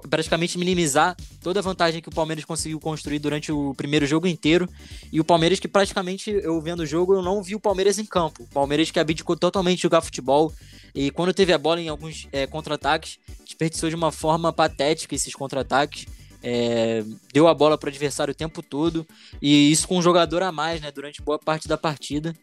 praticamente 0.09 0.59
minimizar 0.59 1.17
toda 1.43 1.61
a 1.61 1.63
vantagem 1.63 2.01
que 2.01 2.09
o 2.09 2.13
Palmeiras 2.13 2.45
conseguiu 2.45 2.79
construir 2.81 3.19
durante 3.19 3.53
o 3.53 3.75
primeiro 3.75 4.07
jogo 4.07 4.27
inteiro. 4.27 4.69
E 5.13 5.21
o 5.21 5.25
Palmeiras 5.25 5.59
que 5.59 5.69
praticamente, 5.69 6.31
eu 6.31 6.61
vendo 6.61 6.81
o 6.81 6.87
jogo, 6.87 7.15
eu 7.15 7.23
não 7.23 7.43
vi 7.43 7.55
o 7.55 7.61
Palmeiras 7.61 7.99
em 7.99 8.05
campo. 8.05 8.43
O 8.43 8.47
Palmeiras 8.47 8.91
que 8.91 8.99
abdicou 8.99 9.37
totalmente 9.37 9.77
de 9.77 9.83
jogar 9.83 10.01
futebol. 10.01 10.53
E 10.95 11.11
quando 11.11 11.35
teve 11.35 11.53
a 11.53 11.59
bola 11.59 11.81
em 11.81 11.89
alguns 11.89 12.29
é, 12.33 12.47
contra-ataques, 12.47 13.19
desperdiçou 13.45 13.89
de 13.89 13.97
uma 13.97 14.13
forma 14.13 14.53
patética 14.53 15.15
esses 15.15 15.35
contra-ataques. 15.35 16.07
É, 16.47 17.03
deu 17.33 17.49
a 17.49 17.55
bola 17.55 17.79
para 17.79 17.87
o 17.87 17.91
adversário 17.91 18.33
o 18.33 18.35
tempo 18.35 18.63
todo 18.63 19.07
e 19.41 19.73
isso 19.73 19.89
com 19.89 19.97
um 19.97 20.03
jogador 20.03 20.43
a 20.43 20.53
mais, 20.53 20.79
né, 20.79 20.93
durante 20.93 21.23
boa 21.23 21.39
parte 21.39 21.67
da 21.67 21.79
partida. 21.79 22.37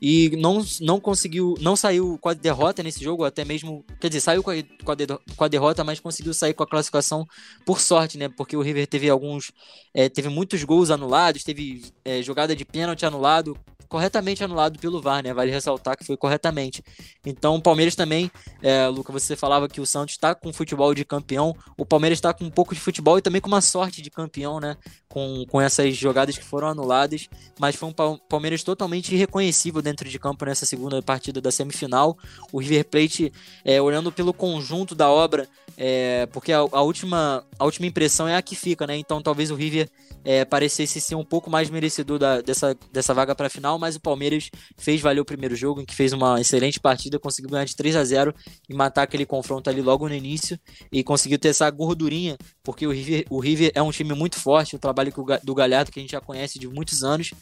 E 0.00 0.36
não, 0.36 0.62
não 0.82 1.00
conseguiu, 1.00 1.54
não 1.58 1.74
saiu 1.74 2.18
com 2.20 2.28
a 2.28 2.34
derrota 2.34 2.82
nesse 2.82 3.02
jogo, 3.02 3.24
até 3.24 3.46
mesmo, 3.46 3.82
quer 3.98 4.08
dizer, 4.08 4.20
saiu 4.20 4.42
com 4.42 4.50
a, 4.50 4.54
com 4.84 4.92
a, 4.92 4.94
de, 4.94 5.06
com 5.06 5.44
a 5.44 5.48
derrota, 5.48 5.82
mas 5.82 5.98
conseguiu 5.98 6.34
sair 6.34 6.52
com 6.52 6.62
a 6.62 6.66
classificação 6.66 7.26
por 7.64 7.80
sorte, 7.80 8.18
né, 8.18 8.28
porque 8.28 8.58
o 8.58 8.60
River 8.60 8.86
teve 8.86 9.08
alguns, 9.08 9.52
é, 9.94 10.10
teve 10.10 10.28
muitos 10.28 10.62
gols 10.64 10.90
anulados, 10.90 11.42
teve 11.42 11.82
é, 12.04 12.20
jogada 12.20 12.54
de 12.54 12.62
pênalti 12.62 13.06
anulado, 13.06 13.56
corretamente 13.88 14.42
anulado 14.42 14.78
pelo 14.78 15.00
VAR, 15.00 15.22
né? 15.22 15.32
Vale 15.32 15.50
ressaltar 15.50 15.96
que 15.96 16.04
foi 16.04 16.16
corretamente. 16.16 16.82
Então, 17.24 17.56
o 17.56 17.62
Palmeiras 17.62 17.94
também, 17.94 18.30
é, 18.62 18.86
Luca, 18.88 19.12
você 19.12 19.36
falava 19.36 19.68
que 19.68 19.80
o 19.80 19.86
Santos 19.86 20.14
está 20.14 20.34
com 20.34 20.52
futebol 20.52 20.94
de 20.94 21.04
campeão, 21.04 21.54
o 21.76 21.84
Palmeiras 21.84 22.18
está 22.18 22.32
com 22.32 22.44
um 22.44 22.50
pouco 22.50 22.74
de 22.74 22.80
futebol 22.80 23.18
e 23.18 23.22
também 23.22 23.40
com 23.40 23.48
uma 23.48 23.60
sorte 23.60 24.02
de 24.02 24.10
campeão, 24.10 24.60
né? 24.60 24.76
Com, 25.08 25.44
com 25.48 25.60
essas 25.60 25.96
jogadas 25.96 26.36
que 26.36 26.44
foram 26.44 26.68
anuladas, 26.68 27.28
mas 27.58 27.74
foi 27.74 27.88
um 27.88 28.18
Palmeiras 28.28 28.62
totalmente 28.62 29.14
irreconhecível 29.14 29.80
dentro 29.80 30.08
de 30.08 30.18
campo 30.18 30.44
nessa 30.44 30.66
segunda 30.66 31.00
partida 31.00 31.40
da 31.40 31.50
semifinal. 31.50 32.18
O 32.52 32.58
River 32.58 32.84
Plate, 32.84 33.32
é, 33.64 33.80
olhando 33.80 34.12
pelo 34.12 34.34
conjunto 34.34 34.94
da 34.94 35.08
obra, 35.08 35.48
é, 35.76 36.26
porque 36.26 36.52
a, 36.52 36.58
a, 36.58 36.82
última, 36.82 37.44
a 37.58 37.64
última 37.64 37.86
impressão 37.86 38.26
é 38.26 38.34
a 38.34 38.42
que 38.42 38.56
fica, 38.56 38.86
né? 38.86 38.96
Então 38.96 39.20
talvez 39.20 39.50
o 39.50 39.54
River 39.54 39.88
é, 40.24 40.44
parecesse 40.44 41.00
ser 41.00 41.14
um 41.14 41.24
pouco 41.24 41.50
mais 41.50 41.68
merecedor 41.68 42.18
da, 42.18 42.40
dessa, 42.40 42.76
dessa 42.92 43.12
vaga 43.12 43.34
para 43.34 43.46
a 43.46 43.50
final, 43.50 43.75
mas 43.78 43.96
o 43.96 44.00
Palmeiras 44.00 44.50
fez 44.76 45.00
valer 45.00 45.20
o 45.20 45.24
primeiro 45.24 45.54
jogo, 45.54 45.80
em 45.80 45.84
que 45.84 45.94
fez 45.94 46.12
uma 46.12 46.40
excelente 46.40 46.80
partida, 46.80 47.18
conseguiu 47.18 47.50
ganhar 47.50 47.64
de 47.64 47.76
3 47.76 47.96
a 47.96 48.04
0 48.04 48.34
e 48.68 48.74
matar 48.74 49.02
aquele 49.02 49.26
confronto 49.26 49.68
ali 49.70 49.82
logo 49.82 50.08
no 50.08 50.14
início 50.14 50.58
e 50.90 51.02
conseguiu 51.02 51.38
ter 51.38 51.48
essa 51.48 51.68
gordurinha, 51.70 52.36
porque 52.62 52.86
o 52.86 52.90
River, 52.90 53.24
o 53.30 53.38
River 53.38 53.72
é 53.74 53.82
um 53.82 53.90
time 53.90 54.14
muito 54.14 54.38
forte, 54.38 54.76
o 54.76 54.78
trabalho 54.78 55.12
do 55.42 55.54
Galhardo 55.54 55.90
que 55.90 55.98
a 55.98 56.02
gente 56.02 56.12
já 56.12 56.20
conhece 56.20 56.58
de 56.58 56.68
muitos 56.68 57.02
anos 57.02 57.32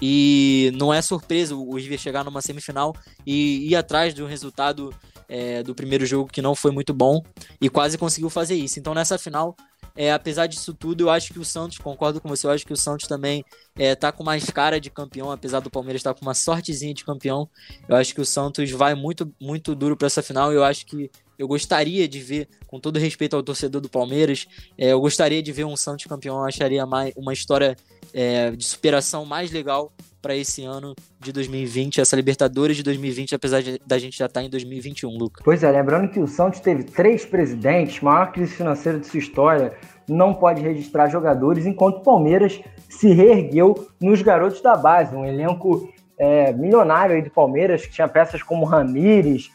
e 0.00 0.72
não 0.74 0.92
é 0.92 1.00
surpresa 1.02 1.54
o 1.54 1.76
River 1.76 1.98
chegar 1.98 2.24
numa 2.24 2.42
semifinal 2.42 2.94
e 3.26 3.68
ir 3.68 3.76
atrás 3.76 4.14
de 4.14 4.22
um 4.22 4.26
resultado 4.26 4.94
é, 5.28 5.62
do 5.62 5.74
primeiro 5.74 6.04
jogo 6.06 6.30
que 6.30 6.42
não 6.42 6.54
foi 6.54 6.70
muito 6.70 6.92
bom 6.92 7.22
e 7.60 7.68
quase 7.68 7.98
conseguiu 7.98 8.30
fazer 8.30 8.54
isso. 8.54 8.78
Então 8.78 8.94
nessa 8.94 9.18
final 9.18 9.56
é, 9.96 10.12
apesar 10.12 10.46
disso 10.46 10.74
tudo, 10.74 11.04
eu 11.04 11.10
acho 11.10 11.32
que 11.32 11.38
o 11.38 11.44
Santos, 11.44 11.78
concordo 11.78 12.20
com 12.20 12.28
você, 12.28 12.46
eu 12.46 12.50
acho 12.50 12.66
que 12.66 12.72
o 12.72 12.76
Santos 12.76 13.06
também 13.06 13.44
é, 13.76 13.94
tá 13.94 14.10
com 14.10 14.24
mais 14.24 14.44
cara 14.50 14.80
de 14.80 14.90
campeão, 14.90 15.30
apesar 15.30 15.60
do 15.60 15.70
Palmeiras 15.70 16.00
estar 16.00 16.12
tá 16.12 16.18
com 16.18 16.26
uma 16.26 16.34
sortezinha 16.34 16.92
de 16.92 17.04
campeão. 17.04 17.48
Eu 17.88 17.94
acho 17.96 18.12
que 18.12 18.20
o 18.20 18.24
Santos 18.24 18.70
vai 18.72 18.94
muito, 18.94 19.32
muito 19.40 19.74
duro 19.74 19.96
para 19.96 20.06
essa 20.06 20.22
final. 20.22 20.52
Eu 20.52 20.64
acho 20.64 20.84
que 20.84 21.10
eu 21.38 21.46
gostaria 21.46 22.08
de 22.08 22.20
ver, 22.20 22.48
com 22.66 22.80
todo 22.80 22.98
respeito 22.98 23.36
ao 23.36 23.42
torcedor 23.42 23.80
do 23.80 23.88
Palmeiras, 23.88 24.46
é, 24.76 24.92
eu 24.92 25.00
gostaria 25.00 25.42
de 25.42 25.52
ver 25.52 25.64
um 25.64 25.76
Santos 25.76 26.06
campeão. 26.06 26.38
Eu 26.38 26.44
acharia 26.44 26.84
mais, 26.84 27.12
uma 27.16 27.32
história 27.32 27.76
é, 28.12 28.50
de 28.50 28.64
superação 28.64 29.24
mais 29.24 29.52
legal 29.52 29.92
para 30.24 30.34
esse 30.34 30.64
ano 30.64 30.94
de 31.20 31.30
2020, 31.30 32.00
essa 32.00 32.16
Libertadores 32.16 32.78
de 32.78 32.82
2020, 32.82 33.34
apesar 33.34 33.60
de, 33.60 33.78
da 33.86 33.98
gente 33.98 34.16
já 34.16 34.24
estar 34.24 34.40
tá 34.40 34.46
em 34.46 34.48
2021, 34.48 35.10
Luca. 35.10 35.42
Pois 35.44 35.62
é, 35.62 35.70
lembrando 35.70 36.08
que 36.08 36.18
o 36.18 36.26
Santos 36.26 36.60
teve 36.60 36.82
três 36.82 37.26
presidentes, 37.26 38.00
maior 38.00 38.32
crise 38.32 38.54
financeira 38.54 38.98
de 38.98 39.06
sua 39.06 39.18
história, 39.18 39.74
não 40.08 40.32
pode 40.32 40.62
registrar 40.62 41.10
jogadores, 41.10 41.66
enquanto 41.66 41.98
o 41.98 42.02
Palmeiras 42.02 42.58
se 42.88 43.12
reergueu 43.12 43.86
nos 44.00 44.22
garotos 44.22 44.62
da 44.62 44.74
base, 44.78 45.14
um 45.14 45.26
elenco 45.26 45.92
é, 46.18 46.54
milionário 46.54 47.16
aí 47.16 47.22
do 47.22 47.30
Palmeiras, 47.30 47.84
que 47.84 47.92
tinha 47.92 48.08
peças 48.08 48.42
como 48.42 48.64
Ramires, 48.64 49.50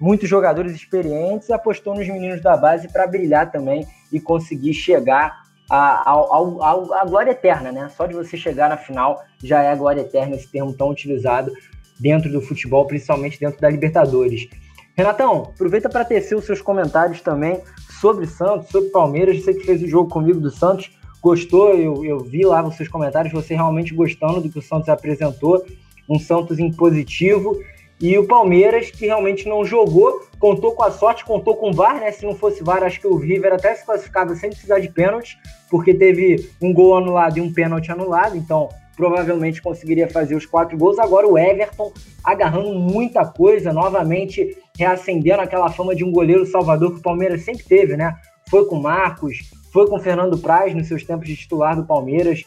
muitos 0.00 0.28
jogadores 0.28 0.72
experientes, 0.72 1.48
e 1.48 1.52
apostou 1.52 1.94
nos 1.94 2.08
meninos 2.08 2.42
da 2.42 2.56
base 2.56 2.88
para 2.88 3.06
brilhar 3.06 3.52
também 3.52 3.86
e 4.12 4.18
conseguir 4.18 4.74
chegar 4.74 5.47
a, 5.70 6.10
a, 6.10 7.00
a, 7.00 7.04
glória 7.04 7.32
eterna, 7.32 7.70
né? 7.70 7.90
Só 7.94 8.06
de 8.06 8.14
você 8.14 8.36
chegar 8.36 8.70
na 8.70 8.76
final 8.76 9.22
já 9.42 9.62
é 9.62 9.70
a 9.70 9.76
glória 9.76 10.00
eterna, 10.00 10.34
esse 10.34 10.48
termo 10.48 10.72
tão 10.72 10.90
utilizado 10.90 11.52
dentro 12.00 12.30
do 12.30 12.40
futebol, 12.40 12.86
principalmente 12.86 13.38
dentro 13.38 13.60
da 13.60 13.68
Libertadores. 13.68 14.48
Renatão, 14.96 15.52
aproveita 15.54 15.88
para 15.88 16.04
tecer 16.04 16.36
os 16.36 16.44
seus 16.44 16.60
comentários 16.60 17.20
também 17.20 17.60
sobre 18.00 18.26
Santos, 18.26 18.68
sobre 18.68 18.90
Palmeiras. 18.90 19.42
Você 19.42 19.54
que 19.54 19.64
fez 19.64 19.82
o 19.82 19.88
jogo 19.88 20.10
comigo 20.10 20.40
do 20.40 20.50
Santos, 20.50 20.90
gostou? 21.22 21.74
Eu, 21.74 22.04
eu 22.04 22.18
vi 22.20 22.44
lá 22.44 22.62
nos 22.62 22.76
seus 22.76 22.88
comentários 22.88 23.32
você 23.32 23.54
realmente 23.54 23.94
gostando 23.94 24.40
do 24.40 24.50
que 24.50 24.58
o 24.58 24.62
Santos 24.62 24.88
apresentou. 24.88 25.64
Um 26.08 26.18
Santos 26.18 26.58
em 26.58 26.72
positivo 26.72 27.60
e 28.00 28.16
o 28.16 28.26
Palmeiras, 28.26 28.90
que 28.90 29.06
realmente 29.06 29.48
não 29.48 29.64
jogou, 29.64 30.22
contou 30.38 30.72
com 30.72 30.84
a 30.84 30.90
sorte, 30.90 31.24
contou 31.24 31.56
com 31.56 31.70
o 31.70 31.72
VAR, 31.72 32.00
né? 32.00 32.12
Se 32.12 32.24
não 32.24 32.34
fosse 32.34 32.62
VAR, 32.62 32.84
acho 32.84 33.00
que 33.00 33.06
o 33.06 33.16
River 33.16 33.54
até 33.54 33.74
se 33.74 33.84
classificava 33.84 34.34
sem 34.36 34.50
precisar 34.50 34.78
de 34.78 34.88
pênalti, 34.88 35.36
porque 35.68 35.92
teve 35.92 36.48
um 36.62 36.72
gol 36.72 36.96
anulado 36.96 37.38
e 37.38 37.40
um 37.40 37.52
pênalti 37.52 37.90
anulado, 37.90 38.36
então 38.36 38.68
provavelmente 38.96 39.62
conseguiria 39.62 40.08
fazer 40.08 40.34
os 40.34 40.46
quatro 40.46 40.76
gols. 40.76 40.98
Agora 40.98 41.26
o 41.26 41.36
Everton 41.36 41.92
agarrando 42.24 42.72
muita 42.74 43.24
coisa, 43.24 43.72
novamente 43.72 44.56
reacendendo 44.76 45.40
aquela 45.40 45.70
fama 45.70 45.94
de 45.94 46.04
um 46.04 46.12
goleiro 46.12 46.46
salvador 46.46 46.92
que 46.92 46.98
o 46.98 47.02
Palmeiras 47.02 47.42
sempre 47.44 47.64
teve, 47.64 47.96
né? 47.96 48.14
Foi 48.48 48.64
com 48.66 48.76
Marcos, 48.76 49.38
foi 49.72 49.88
com 49.88 49.98
Fernando 49.98 50.38
Praz 50.38 50.74
nos 50.74 50.88
seus 50.88 51.04
tempos 51.04 51.28
de 51.28 51.36
titular 51.36 51.76
do 51.76 51.84
Palmeiras, 51.84 52.44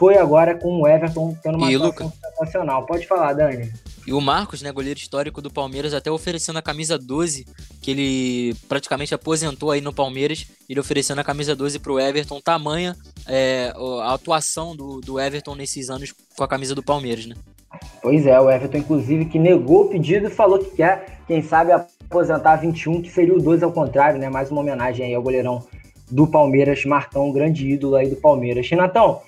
foi 0.00 0.16
agora 0.16 0.54
com 0.54 0.80
o 0.80 0.88
Everton 0.88 1.36
tendo 1.42 1.58
uma 1.58 1.68
atuação 1.68 2.10
sensacional. 2.10 2.86
Pode 2.86 3.06
falar, 3.06 3.34
Dani. 3.34 3.70
E 4.06 4.12
o 4.12 4.20
Marcos, 4.20 4.62
né, 4.62 4.72
goleiro 4.72 4.98
histórico 4.98 5.42
do 5.42 5.50
Palmeiras, 5.50 5.92
até 5.92 6.10
oferecendo 6.10 6.58
a 6.58 6.62
camisa 6.62 6.98
12, 6.98 7.46
que 7.80 7.90
ele 7.90 8.54
praticamente 8.68 9.14
aposentou 9.14 9.70
aí 9.70 9.80
no 9.80 9.92
Palmeiras, 9.92 10.46
ele 10.68 10.80
oferecendo 10.80 11.20
a 11.20 11.24
camisa 11.24 11.54
12 11.54 11.78
para 11.78 11.92
o 11.92 12.00
Everton, 12.00 12.40
tamanha 12.40 12.96
é, 13.26 13.72
a 14.02 14.14
atuação 14.14 14.74
do, 14.74 15.00
do 15.00 15.20
Everton 15.20 15.54
nesses 15.54 15.90
anos 15.90 16.12
com 16.36 16.44
a 16.44 16.48
camisa 16.48 16.74
do 16.74 16.82
Palmeiras, 16.82 17.26
né? 17.26 17.34
Pois 18.02 18.26
é, 18.26 18.40
o 18.40 18.50
Everton, 18.50 18.78
inclusive, 18.78 19.26
que 19.26 19.38
negou 19.38 19.82
o 19.82 19.88
pedido 19.88 20.26
e 20.26 20.30
falou 20.30 20.58
que 20.58 20.76
quer, 20.76 21.20
quem 21.26 21.42
sabe, 21.42 21.70
aposentar 21.72 22.56
21, 22.56 23.02
que 23.02 23.10
seria 23.10 23.34
o 23.34 23.40
12 23.40 23.62
ao 23.62 23.72
contrário, 23.72 24.18
né? 24.18 24.28
Mais 24.28 24.50
uma 24.50 24.60
homenagem 24.60 25.06
aí 25.06 25.14
ao 25.14 25.22
goleirão 25.22 25.64
do 26.10 26.26
Palmeiras, 26.26 26.84
Marcão, 26.84 27.30
grande 27.30 27.68
ídolo 27.68 27.94
aí 27.94 28.08
do 28.08 28.16
Palmeiras. 28.16 28.68
Renatão, 28.68 29.20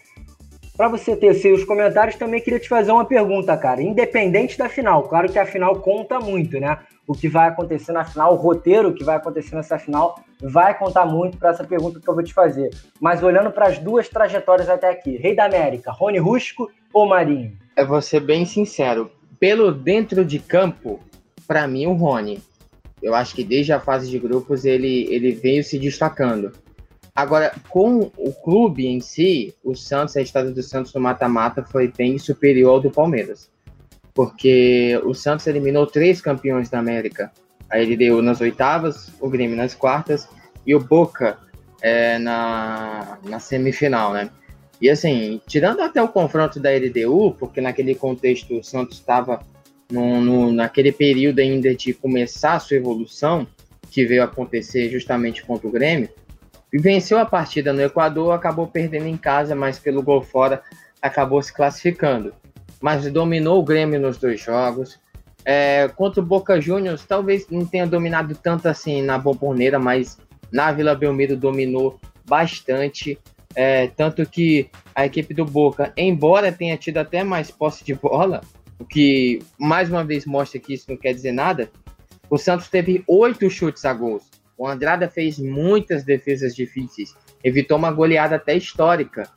para 0.77 0.89
você 0.89 1.15
tecer 1.15 1.53
os 1.53 1.65
comentários, 1.65 2.17
também 2.17 2.41
queria 2.41 2.59
te 2.59 2.69
fazer 2.69 2.93
uma 2.93 3.05
pergunta, 3.05 3.57
cara. 3.57 3.83
Independente 3.83 4.57
da 4.57 4.69
final, 4.69 5.03
claro 5.05 5.31
que 5.31 5.39
a 5.39 5.47
final 5.47 5.77
conta 5.81 6.19
muito, 6.19 6.59
né? 6.59 6.79
O 7.07 7.13
que 7.13 7.29
vai 7.29 7.49
acontecer 7.49 7.93
na 7.93 8.05
final, 8.05 8.33
o 8.33 8.37
roteiro 8.37 8.95
que 8.95 9.05
vai 9.05 9.17
acontecer 9.17 9.55
nessa 9.55 9.79
final, 9.79 10.19
vai 10.41 10.77
contar 10.77 11.05
muito 11.05 11.37
para 11.37 11.51
essa 11.51 11.65
pergunta 11.65 12.01
que 12.01 12.09
eu 12.09 12.15
vou 12.15 12.23
te 12.23 12.33
fazer. 12.33 12.71
Mas 13.01 13.23
olhando 13.23 13.51
para 13.51 13.67
as 13.67 13.79
duas 13.79 14.09
trajetórias 14.09 14.69
até 14.69 14.89
aqui, 14.89 15.17
Rei 15.17 15.37
da 15.37 15.45
América, 15.45 15.93
Rony 15.93 16.19
Rusco 16.19 16.71
ou 16.93 17.07
Marinho? 17.07 17.53
Eu 17.77 17.87
vou 17.87 18.01
ser 18.01 18.21
bem 18.21 18.47
sincero. 18.47 19.11
Pelo 19.39 19.73
dentro 19.73 20.25
de 20.25 20.39
campo, 20.39 21.01
para 21.47 21.67
mim, 21.67 21.87
o 21.87 21.93
Rony. 21.93 22.41
Eu 23.03 23.15
acho 23.15 23.35
que 23.35 23.43
desde 23.43 23.73
a 23.73 23.81
fase 23.81 24.09
de 24.09 24.19
grupos 24.19 24.65
ele, 24.65 25.13
ele 25.13 25.33
veio 25.33 25.65
se 25.65 25.79
destacando. 25.79 26.53
Agora, 27.15 27.55
com 27.69 28.11
o 28.17 28.33
clube 28.33 28.87
em 28.87 29.01
si, 29.01 29.55
o 29.63 29.75
Santos, 29.75 30.17
a 30.17 30.23
história 30.23 30.51
do 30.51 30.63
Santos 30.63 30.95
no 30.95 31.01
mata-mata 31.01 31.63
foi 31.63 31.89
bem 31.89 32.19
superior 32.19 32.71
ao 32.71 32.81
do 32.81 32.91
Palmeiras. 32.91 33.51
Porque 34.15 34.99
o 35.05 35.15
Santos 35.15 35.47
eliminou 35.47 35.87
três 35.87 36.21
campeões 36.21 36.71
da 36.71 36.79
América 36.79 37.31
a 37.71 37.79
LDU 37.79 38.21
nas 38.21 38.41
oitavas, 38.41 39.11
o 39.19 39.31
Grêmio 39.31 39.57
nas 39.57 39.75
quartas 39.75 40.29
e 40.67 40.75
o 40.75 40.81
Boca 40.81 41.39
é, 41.81 42.19
na, 42.19 43.19
na 43.25 43.39
semifinal, 43.39 44.13
né? 44.13 44.31
E 44.81 44.91
assim, 44.91 45.41
tirando 45.47 45.81
até 45.81 46.03
o 46.03 46.09
confronto 46.09 46.61
da 46.61 46.71
LDU, 46.71 47.35
porque 47.39 47.61
naquele 47.61 47.95
contexto 47.95 48.59
o 48.59 48.65
Santos 48.65 48.99
estava 48.99 49.41
naquele 50.53 50.91
período 50.91 51.39
ainda 51.39 51.75
de 51.75 51.93
começar 51.93 52.55
a 52.55 52.61
sua 52.61 52.79
evolução, 52.79 53.47
que 53.91 54.05
veio 54.07 54.23
acontecer 54.23 54.91
justamente 54.91 55.45
contra 55.45 55.69
o 55.69 55.71
Grêmio, 55.71 56.09
venceu 56.79 57.19
a 57.19 57.27
partida 57.27 57.73
no 57.73 57.83
Equador, 57.83 58.33
acabou 58.33 58.67
perdendo 58.67 59.07
em 59.07 59.17
casa, 59.17 59.55
mas 59.55 59.79
pelo 59.79 60.03
gol 60.03 60.23
fora 60.23 60.63
acabou 61.01 61.43
se 61.43 61.53
classificando. 61.53 62.33
Mas 62.81 63.11
dominou 63.11 63.61
o 63.61 63.65
Grêmio 63.65 64.01
nos 64.01 64.17
dois 64.17 64.41
jogos. 64.41 64.99
É, 65.45 65.89
contra 65.97 66.21
o 66.21 66.25
Boca 66.25 66.61
Juniors, 66.61 67.05
talvez 67.05 67.47
não 67.51 67.67
tenha 67.67 67.87
dominado 67.87 68.35
tanto 68.35 68.69
assim 68.69 69.03
na 69.03 69.19
Bomboneira, 69.19 69.79
mas 69.79 70.19
na 70.53 70.71
Vila 70.73 70.95
Belmiro 70.95 71.37
dominou 71.37 72.01
bastante. 72.29 73.19
É, 73.55 73.89
tanto 73.89 74.25
que 74.25 74.71
a 74.95 75.05
equipe 75.05 75.35
do 75.35 75.45
Boca, 75.45 75.93
embora 75.97 76.51
tenha 76.51 76.77
tido 76.77 76.99
até 76.99 77.23
mais 77.23 77.51
posse 77.51 77.85
de 77.85 77.95
bola, 77.95 78.41
o 78.79 78.85
que 78.85 79.41
mais 79.59 79.91
uma 79.91 80.03
vez 80.03 80.25
mostra 80.25 80.59
que 80.59 80.73
isso 80.73 80.87
não 80.89 80.97
quer 80.97 81.13
dizer 81.13 81.33
nada, 81.33 81.71
o 82.31 82.39
Santos 82.39 82.69
teve 82.69 83.05
oito 83.07 83.51
chutes 83.51 83.85
a 83.85 83.93
gols. 83.93 84.25
O 84.63 84.69
Andrada 84.69 85.09
fez 85.09 85.41
muitas 85.41 86.05
defesas 86.05 86.55
difíceis, 86.55 87.17
evitou 87.43 87.77
uma 87.77 87.91
goleada 87.91 88.37
até 88.37 88.57
histórica 88.57 89.29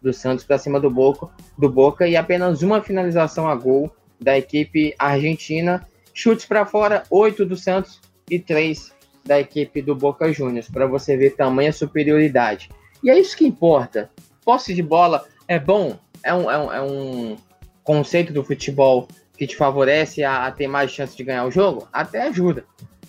do 0.00 0.10
Santos 0.10 0.42
para 0.42 0.56
cima 0.56 0.80
do 0.80 0.88
Boca, 0.88 1.28
do 1.58 1.68
Boca 1.68 2.08
e 2.08 2.16
apenas 2.16 2.62
uma 2.62 2.80
finalização 2.80 3.46
a 3.46 3.54
gol 3.54 3.94
da 4.18 4.38
equipe 4.38 4.94
argentina. 4.98 5.86
Chutes 6.14 6.46
para 6.46 6.64
fora, 6.64 7.02
oito 7.10 7.44
do 7.44 7.58
Santos 7.58 8.00
e 8.30 8.38
três 8.38 8.90
da 9.22 9.38
equipe 9.38 9.82
do 9.82 9.94
Boca 9.94 10.32
Juniors, 10.32 10.70
para 10.70 10.86
você 10.86 11.14
ver 11.14 11.36
tamanha 11.36 11.74
superioridade. 11.74 12.70
E 13.04 13.10
é 13.10 13.20
isso 13.20 13.36
que 13.36 13.46
importa. 13.46 14.10
Posse 14.42 14.72
de 14.72 14.82
bola 14.82 15.26
é 15.46 15.58
bom, 15.58 15.98
é 16.22 16.32
um, 16.32 16.50
é 16.50 16.58
um, 16.58 16.72
é 16.72 16.80
um 16.80 17.36
conceito 17.84 18.32
do 18.32 18.42
futebol 18.42 19.06
que 19.36 19.46
te 19.46 19.56
favorece 19.56 20.24
a, 20.24 20.46
a 20.46 20.50
ter 20.50 20.68
mais 20.68 20.90
chance 20.90 21.14
de 21.14 21.22
ganhar 21.22 21.44
o 21.44 21.50
jogo, 21.50 21.86
até 21.92 22.22
ajuda. 22.22 22.64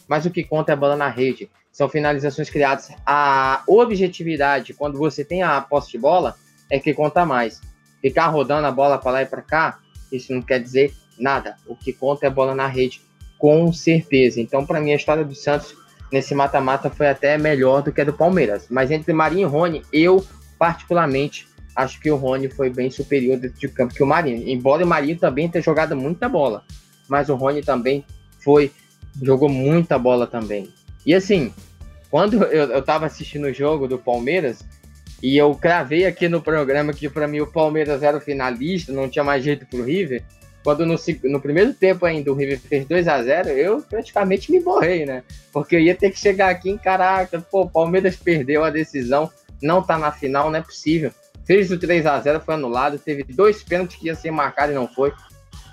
Mas 0.06 0.26
o 0.26 0.30
que 0.30 0.44
conta 0.44 0.74
é 0.74 0.74
a 0.74 0.76
bola 0.76 0.98
na 0.98 1.08
rede. 1.08 1.50
São 1.82 1.90
finalizações 1.90 2.48
criadas. 2.48 2.92
A 3.04 3.64
objetividade, 3.66 4.72
quando 4.72 5.00
você 5.00 5.26
tem 5.26 5.42
a 5.42 5.60
posse 5.60 5.90
de 5.90 5.98
bola, 5.98 6.36
é 6.70 6.80
que 6.80 6.94
conta 6.94 7.26
mais. 7.26 7.60
Ficar 8.00 8.28
rodando 8.28 8.68
a 8.68 8.72
bola 8.72 9.00
para 9.00 9.12
lá 9.14 9.22
e 9.24 9.26
para 9.26 9.42
cá, 9.42 9.80
isso 10.12 10.32
não 10.32 10.44
quer 10.44 10.62
dizer 10.62 10.94
nada. 11.18 11.56
O 11.66 11.76
que 11.76 11.92
conta 11.92 12.28
é 12.28 12.30
a 12.30 12.32
bola 12.32 12.54
na 12.54 12.68
rede, 12.68 13.02
com 13.40 13.74
certeza. 13.74 14.40
Então, 14.40 14.64
para 14.64 14.80
mim, 14.80 14.92
a 14.92 14.96
história 14.96 15.26
do 15.26 15.34
Santos 15.34 15.74
nesse 16.12 16.36
mata-mata 16.36 16.88
foi 16.92 17.08
até 17.08 17.36
melhor 17.36 17.82
do 17.82 17.92
que 17.92 18.02
a 18.02 18.04
do 18.04 18.14
Palmeiras. 18.14 18.68
Mas 18.70 18.92
entre 18.92 19.12
Marinho 19.12 19.48
e 19.48 19.52
Rony, 19.52 19.82
eu, 19.92 20.24
particularmente, 20.60 21.48
acho 21.76 22.00
que 22.00 22.12
o 22.12 22.16
Rony 22.16 22.48
foi 22.48 22.70
bem 22.70 22.92
superior 22.92 23.40
dentro 23.40 23.58
de 23.60 23.68
campo 23.70 23.96
que 23.96 24.04
o 24.04 24.06
Marinho. 24.06 24.48
Embora 24.48 24.86
o 24.86 24.88
Marinho 24.88 25.18
também 25.18 25.50
tenha 25.50 25.64
jogado 25.64 25.96
muita 25.96 26.30
bola, 26.30 26.64
mas 27.10 27.28
o 27.28 27.34
Rony 27.34 27.64
também 27.64 28.06
foi 28.38 28.72
jogou 29.20 29.50
muita 29.50 29.98
bola 29.98 30.28
também. 30.28 30.72
E 31.04 31.16
assim, 31.16 31.52
quando 32.12 32.44
eu, 32.44 32.70
eu 32.70 32.82
tava 32.84 33.06
assistindo 33.06 33.46
o 33.46 33.54
jogo 33.54 33.88
do 33.88 33.98
Palmeiras, 33.98 34.64
e 35.24 35.38
eu 35.38 35.54
cravei 35.56 36.06
aqui 36.06 36.28
no 36.28 36.42
programa 36.42 36.94
que 36.94 37.08
para 37.08 37.28
mim 37.28 37.40
o 37.40 37.48
Palmeiras 37.48 38.04
era 38.04 38.18
o 38.18 38.22
finalista, 38.22 38.92
não 38.92 39.08
tinha 39.08 39.24
mais 39.24 39.44
jeito 39.44 39.66
pro 39.66 39.84
River. 39.84 40.24
Quando 40.64 40.86
no, 40.86 40.96
no 41.24 41.42
primeiro 41.42 41.74
tempo 41.74 42.06
ainda 42.06 42.32
o 42.32 42.36
River 42.36 42.60
fez 42.60 42.86
2 42.86 43.08
a 43.08 43.24
0 43.24 43.50
eu 43.50 43.82
praticamente 43.82 44.52
me 44.52 44.60
borrei, 44.60 45.06
né? 45.06 45.24
Porque 45.52 45.76
eu 45.76 45.80
ia 45.80 45.96
ter 45.96 46.12
que 46.12 46.20
chegar 46.20 46.50
aqui 46.50 46.70
em 46.70 46.78
caraca, 46.78 47.40
pô, 47.40 47.62
o 47.62 47.70
Palmeiras 47.70 48.16
perdeu 48.16 48.64
a 48.64 48.70
decisão, 48.70 49.32
não 49.62 49.82
tá 49.82 49.98
na 49.98 50.12
final, 50.12 50.52
não 50.52 50.58
é 50.58 50.62
possível. 50.62 51.12
Fez 51.46 51.72
o 51.72 51.78
3 51.78 52.06
a 52.06 52.20
0 52.20 52.42
foi 52.42 52.56
anulado, 52.56 53.00
teve 53.00 53.24
dois 53.24 53.64
pênaltis 53.64 53.98
que 53.98 54.08
ia 54.08 54.16
ser 54.16 54.32
marcado 54.32 54.72
e 54.72 54.76
não 54.76 54.88
foi. 54.88 55.14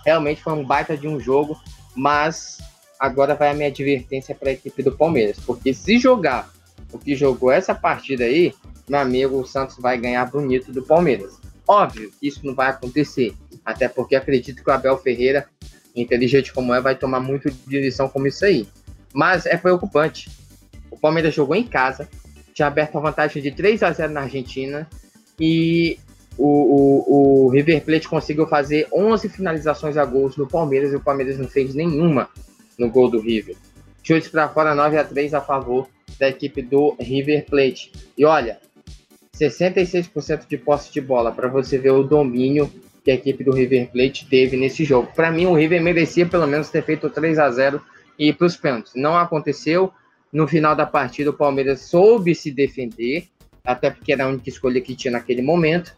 Realmente 0.05 0.43
foi 0.43 0.53
um 0.53 0.65
baita 0.65 0.97
de 0.97 1.09
um 1.09 1.19
jogo, 1.19 1.59
mas 1.95 2.59
agora 2.99 3.35
vai 3.35 3.51
a 3.51 3.55
minha 3.55 3.69
advertência 3.69 4.35
para 4.35 4.51
a 4.51 4.53
equipe 4.53 4.83
do 4.83 4.97
Palmeiras, 4.97 5.39
porque 5.45 5.73
se 5.73 5.99
jogar 5.99 6.51
o 6.93 6.99
que 6.99 7.15
jogou 7.15 7.51
essa 7.51 7.75
partida 7.75 8.25
aí, 8.25 8.53
meu 8.89 8.99
amigo, 8.99 9.39
o 9.39 9.47
Santos 9.47 9.77
vai 9.79 9.99
ganhar 9.99 10.25
bonito 10.27 10.73
do 10.73 10.83
Palmeiras. 10.83 11.39
Óbvio, 11.67 12.11
isso 12.23 12.45
não 12.45 12.55
vai 12.55 12.71
acontecer, 12.71 13.35
até 13.65 13.89
porque 13.89 14.17
acredito 14.17 14.63
que 14.65 14.71
o 14.71 14.73
Abel 14.73 14.97
Ferreira, 14.97 15.47
inteligente 15.95 16.53
como 16.53 16.73
é, 16.73 16.81
vai 16.81 16.95
tomar 16.95 17.21
muito 17.21 17.51
de 17.51 17.81
lição 17.81 18.09
como 18.09 18.27
isso 18.27 18.45
aí. 18.45 18.67
Mas 19.13 19.47
é 19.47 19.57
preocupante. 19.57 20.31
O 20.91 20.99
Palmeiras 20.99 21.35
jogou 21.35 21.55
em 21.55 21.65
casa, 21.65 22.09
tinha 22.55 22.67
aberto 22.67 22.97
a 22.97 23.01
vantagem 23.01 23.43
de 23.43 23.51
3 23.51 23.83
a 23.83 23.93
0 23.93 24.13
na 24.13 24.23
Argentina, 24.23 24.89
e 25.39 25.99
o, 26.37 26.47
o, 26.47 27.47
o, 27.47 27.49
River 27.51 27.85
Plate 27.85 28.09
conseguiu 28.09 28.47
fazer 28.47 28.89
11 28.93 29.29
finalizações 29.29 29.97
a 29.97 30.05
gols 30.05 30.37
no 30.37 30.49
Palmeiras 30.49 30.93
e 30.93 30.97
o 30.97 31.01
Palmeiras 31.01 31.39
não 31.39 31.49
fez 31.49 31.75
nenhuma 31.75 32.29
no 32.79 32.91
gol 32.91 33.11
do 33.11 33.21
River. 33.21 33.57
Chutes 34.03 34.29
para 34.29 34.49
fora 34.49 34.75
9 34.75 34.97
a 34.97 35.05
3 35.05 35.35
a 35.35 35.41
favor 35.41 35.89
da 36.19 36.29
equipe 36.29 36.63
do 36.63 36.97
River 36.99 37.45
Plate. 37.47 37.93
E 38.17 38.25
olha, 38.25 38.59
66% 39.37 40.47
de 40.49 40.57
posse 40.57 40.93
de 40.93 41.01
bola 41.01 41.33
para 41.33 41.49
você 41.49 41.79
ver 41.79 41.91
o 41.91 42.03
domínio 42.03 42.71
que 43.05 43.11
a 43.11 43.15
equipe 43.15 43.45
do 43.45 43.53
River 43.53 43.91
Plate 43.91 44.27
teve 44.29 44.57
nesse 44.57 44.85
jogo. 44.85 45.11
Para 45.15 45.31
mim, 45.31 45.47
o 45.47 45.55
River 45.55 45.83
merecia 45.83 46.27
pelo 46.27 46.47
menos 46.47 46.69
ter 46.69 46.83
feito 46.83 47.09
3 47.09 47.39
a 47.39 47.51
0 47.51 47.81
e 48.19 48.29
ir 48.29 48.33
para 48.35 48.47
os 48.47 48.57
pênaltis. 48.57 48.93
Não 48.95 49.17
aconteceu. 49.17 49.93
No 50.31 50.47
final 50.47 50.77
da 50.77 50.85
partida, 50.85 51.31
o 51.31 51.35
Palmeiras 51.35 51.83
soube 51.83 52.35
se 52.35 52.51
defender 52.51 53.29
até 53.65 53.91
porque 53.91 54.13
era 54.13 54.25
a 54.25 54.29
única 54.29 54.49
escolha 54.49 54.81
que 54.81 54.95
tinha 54.95 55.13
naquele 55.13 55.43
momento. 55.43 55.97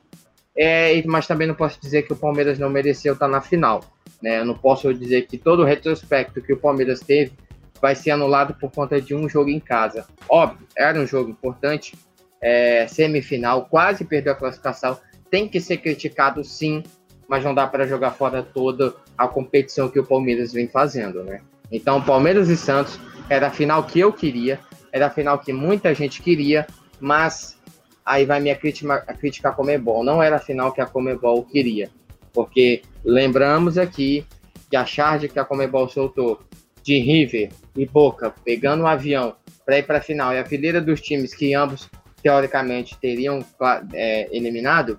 É, 0.57 1.03
mas 1.07 1.27
também 1.27 1.47
não 1.47 1.55
posso 1.55 1.81
dizer 1.81 2.03
que 2.03 2.13
o 2.13 2.17
Palmeiras 2.17 2.59
não 2.59 2.69
mereceu 2.69 3.15
estar 3.15 3.29
na 3.29 3.41
final. 3.41 3.85
Né? 4.23 4.41
Eu 4.41 4.45
não 4.45 4.55
posso 4.55 4.93
dizer 4.93 5.27
que 5.27 5.39
todo 5.39 5.63
o 5.63 5.65
retrospecto 5.65 6.43
que 6.43 6.53
o 6.53 6.57
Palmeiras 6.57 7.01
teve 7.01 7.33
vai 7.81 7.95
ser 7.95 8.11
anulado 8.11 8.55
por 8.55 8.71
conta 8.71 9.01
de 9.01 9.15
um 9.15 9.29
jogo 9.29 9.51
em 9.51 9.61
casa. 9.61 10.07
Óbvio, 10.29 10.67
era 10.77 10.99
um 10.99 11.07
jogo 11.07 11.31
importante, 11.31 11.95
é, 12.41 12.87
semifinal, 12.87 13.67
quase 13.67 14.05
perdeu 14.05 14.33
a 14.33 14.37
classificação, 14.37 14.99
tem 15.31 15.49
que 15.49 15.61
ser 15.61 15.79
criticado 15.79 16.45
sim, 16.45 16.83
mas 17.29 17.45
não 17.45 17.55
dá 17.55 17.67
para 17.67 17.87
jogar 17.87 18.11
fora 18.11 18.43
toda 18.43 18.95
a 19.17 19.29
competição 19.29 19.89
que 19.89 19.99
o 19.99 20.05
Palmeiras 20.05 20.53
vem 20.53 20.69
fazendo, 20.69 21.23
né? 21.23 21.41
Então, 21.71 22.03
Palmeiras 22.03 22.49
e 22.49 22.57
Santos 22.57 22.99
era 23.29 23.47
a 23.47 23.51
final 23.51 23.85
que 23.85 24.01
eu 24.01 24.13
queria, 24.13 24.59
era 24.93 25.07
a 25.07 25.11
final 25.11 25.39
que 25.39 25.53
muita 25.53 25.95
gente 25.95 26.21
queria, 26.21 26.67
mas 26.99 27.57
aí 28.05 28.27
vai 28.27 28.41
minha 28.41 28.57
crítica, 28.57 29.05
a 29.07 29.15
crítica 29.15 29.51
à 29.51 29.53
Comebol. 29.53 30.03
Não 30.03 30.21
era 30.21 30.37
a 30.37 30.41
final 30.41 30.73
que 30.73 30.81
a 30.81 30.87
Comebol 30.87 31.45
queria, 31.45 31.89
porque 32.33 32.83
lembramos 33.05 33.79
aqui 33.79 34.27
que 34.69 34.77
a 34.77 34.85
charge 34.85 35.29
que 35.29 35.39
a 35.39 35.45
Comebol 35.45 35.89
soltou 35.89 36.41
de 36.83 36.99
River 36.99 37.51
e 37.77 37.87
Boca 37.87 38.33
pegando 38.45 38.85
um 38.85 38.87
avião 38.87 39.35
para 39.65 39.79
ir 39.79 39.83
para 39.85 39.99
a 39.99 40.03
final 40.03 40.33
e 40.33 40.39
a 40.39 40.45
fileira 40.45 40.81
dos 40.81 41.01
times 41.01 41.35
que 41.35 41.55
ambos 41.55 41.89
teoricamente 42.23 42.99
teriam 42.99 43.45
é, 43.93 44.29
eliminado, 44.35 44.99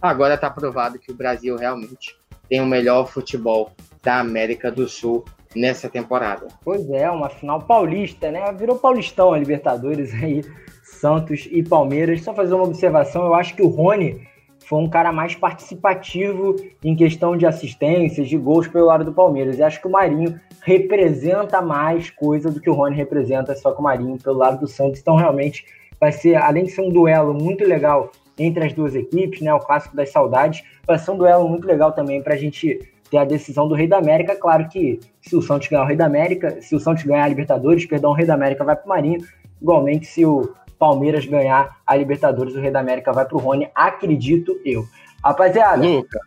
agora 0.00 0.34
está 0.34 0.50
provado 0.50 0.98
que 0.98 1.10
o 1.10 1.14
Brasil 1.14 1.56
realmente 1.56 2.16
tem 2.48 2.60
o 2.60 2.66
melhor 2.66 3.06
futebol 3.06 3.72
da 4.02 4.20
América 4.20 4.70
do 4.70 4.88
Sul 4.88 5.24
nessa 5.54 5.88
temporada. 5.88 6.48
Pois 6.64 6.88
é, 6.90 7.10
uma 7.10 7.28
final 7.28 7.62
paulista, 7.62 8.30
né? 8.30 8.52
Virou 8.52 8.78
paulistão 8.78 9.32
a 9.32 9.38
Libertadores 9.38 10.12
aí 10.14 10.42
Santos 10.82 11.48
e 11.50 11.62
Palmeiras. 11.62 12.22
Só 12.22 12.34
fazer 12.34 12.54
uma 12.54 12.64
observação, 12.64 13.26
eu 13.26 13.34
acho 13.34 13.54
que 13.54 13.62
o 13.62 13.68
Rony 13.68 14.26
foi 14.68 14.80
um 14.80 14.88
cara 14.88 15.10
mais 15.10 15.34
participativo 15.34 16.54
em 16.84 16.94
questão 16.94 17.34
de 17.38 17.46
assistências, 17.46 18.28
de 18.28 18.36
gols 18.36 18.68
pelo 18.68 18.84
lado 18.84 19.02
do 19.02 19.14
Palmeiras. 19.14 19.58
E 19.58 19.62
acho 19.62 19.80
que 19.80 19.88
o 19.88 19.90
Marinho 19.90 20.38
representa 20.60 21.62
mais 21.62 22.10
coisa 22.10 22.50
do 22.50 22.60
que 22.60 22.68
o 22.68 22.74
Rony 22.74 22.94
representa, 22.94 23.56
só 23.56 23.72
que 23.72 23.80
o 23.80 23.82
Marinho 23.82 24.18
pelo 24.18 24.36
lado 24.36 24.60
do 24.60 24.68
Santos. 24.68 25.00
Então, 25.00 25.16
realmente, 25.16 25.64
vai 25.98 26.12
ser, 26.12 26.34
além 26.34 26.64
de 26.64 26.72
ser 26.72 26.82
um 26.82 26.90
duelo 26.90 27.32
muito 27.32 27.64
legal 27.64 28.12
entre 28.38 28.62
as 28.62 28.74
duas 28.74 28.94
equipes, 28.94 29.40
né, 29.40 29.54
o 29.54 29.58
clássico 29.58 29.96
das 29.96 30.10
saudades, 30.10 30.62
vai 30.86 30.98
ser 30.98 31.12
um 31.12 31.16
duelo 31.16 31.48
muito 31.48 31.66
legal 31.66 31.92
também 31.92 32.22
para 32.22 32.34
a 32.34 32.38
gente 32.38 32.78
ter 33.10 33.16
a 33.16 33.24
decisão 33.24 33.66
do 33.66 33.74
Rei 33.74 33.88
da 33.88 33.96
América. 33.96 34.36
Claro 34.36 34.68
que 34.68 35.00
se 35.22 35.34
o 35.34 35.40
Santos 35.40 35.68
ganhar 35.68 35.84
o 35.84 35.86
Rei 35.86 35.96
da 35.96 36.04
América, 36.04 36.60
se 36.60 36.76
o 36.76 36.78
Santos 36.78 37.04
ganhar 37.04 37.24
a 37.24 37.28
Libertadores, 37.28 37.86
perdão, 37.86 38.10
o 38.10 38.14
Rei 38.14 38.26
da 38.26 38.34
América 38.34 38.64
vai 38.64 38.76
para 38.76 38.84
o 38.84 38.88
Marinho. 38.88 39.20
Igualmente, 39.62 40.06
se 40.06 40.26
o 40.26 40.52
Palmeiras 40.78 41.26
ganhar 41.26 41.78
a 41.86 41.96
Libertadores, 41.96 42.54
o 42.54 42.60
Rei 42.60 42.70
da 42.70 42.80
América 42.80 43.12
vai 43.12 43.24
pro 43.24 43.38
Rony, 43.38 43.68
acredito 43.74 44.60
eu. 44.64 44.86
Rapaziada, 45.22 45.82
Luca. 45.82 46.20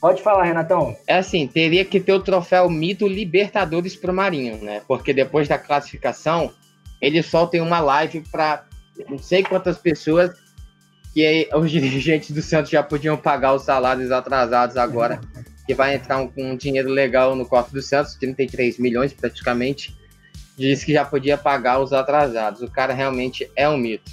pode 0.00 0.22
falar, 0.22 0.44
Renatão. 0.44 0.96
É 1.06 1.18
assim, 1.18 1.46
teria 1.46 1.84
que 1.84 2.00
ter 2.00 2.12
o 2.12 2.20
troféu 2.20 2.68
Mito 2.70 3.06
Libertadores 3.06 3.94
pro 3.94 4.12
Marinho, 4.12 4.56
né? 4.62 4.80
Porque 4.88 5.12
depois 5.12 5.46
da 5.46 5.58
classificação, 5.58 6.50
eles 7.00 7.26
soltam 7.26 7.64
uma 7.64 7.80
live 7.80 8.22
para 8.32 8.64
não 9.08 9.18
sei 9.18 9.42
quantas 9.42 9.78
pessoas 9.78 10.30
que 11.12 11.48
os 11.54 11.70
dirigentes 11.70 12.30
do 12.30 12.42
Santos 12.42 12.70
já 12.70 12.82
podiam 12.82 13.16
pagar 13.16 13.54
os 13.54 13.62
salários 13.62 14.10
atrasados 14.10 14.76
agora, 14.76 15.20
que 15.66 15.74
vai 15.74 15.94
entrar 15.94 16.18
um, 16.22 16.32
um 16.36 16.56
dinheiro 16.56 16.88
legal 16.88 17.36
no 17.36 17.46
cofre 17.46 17.74
do 17.74 17.82
Santos, 17.82 18.14
33 18.14 18.78
milhões 18.78 19.12
praticamente. 19.12 19.94
Disse 20.58 20.84
que 20.84 20.92
já 20.92 21.04
podia 21.04 21.38
pagar 21.38 21.80
os 21.80 21.92
atrasados. 21.92 22.60
O 22.62 22.70
cara 22.70 22.92
realmente 22.92 23.50
é 23.54 23.68
um 23.68 23.78
mito. 23.78 24.10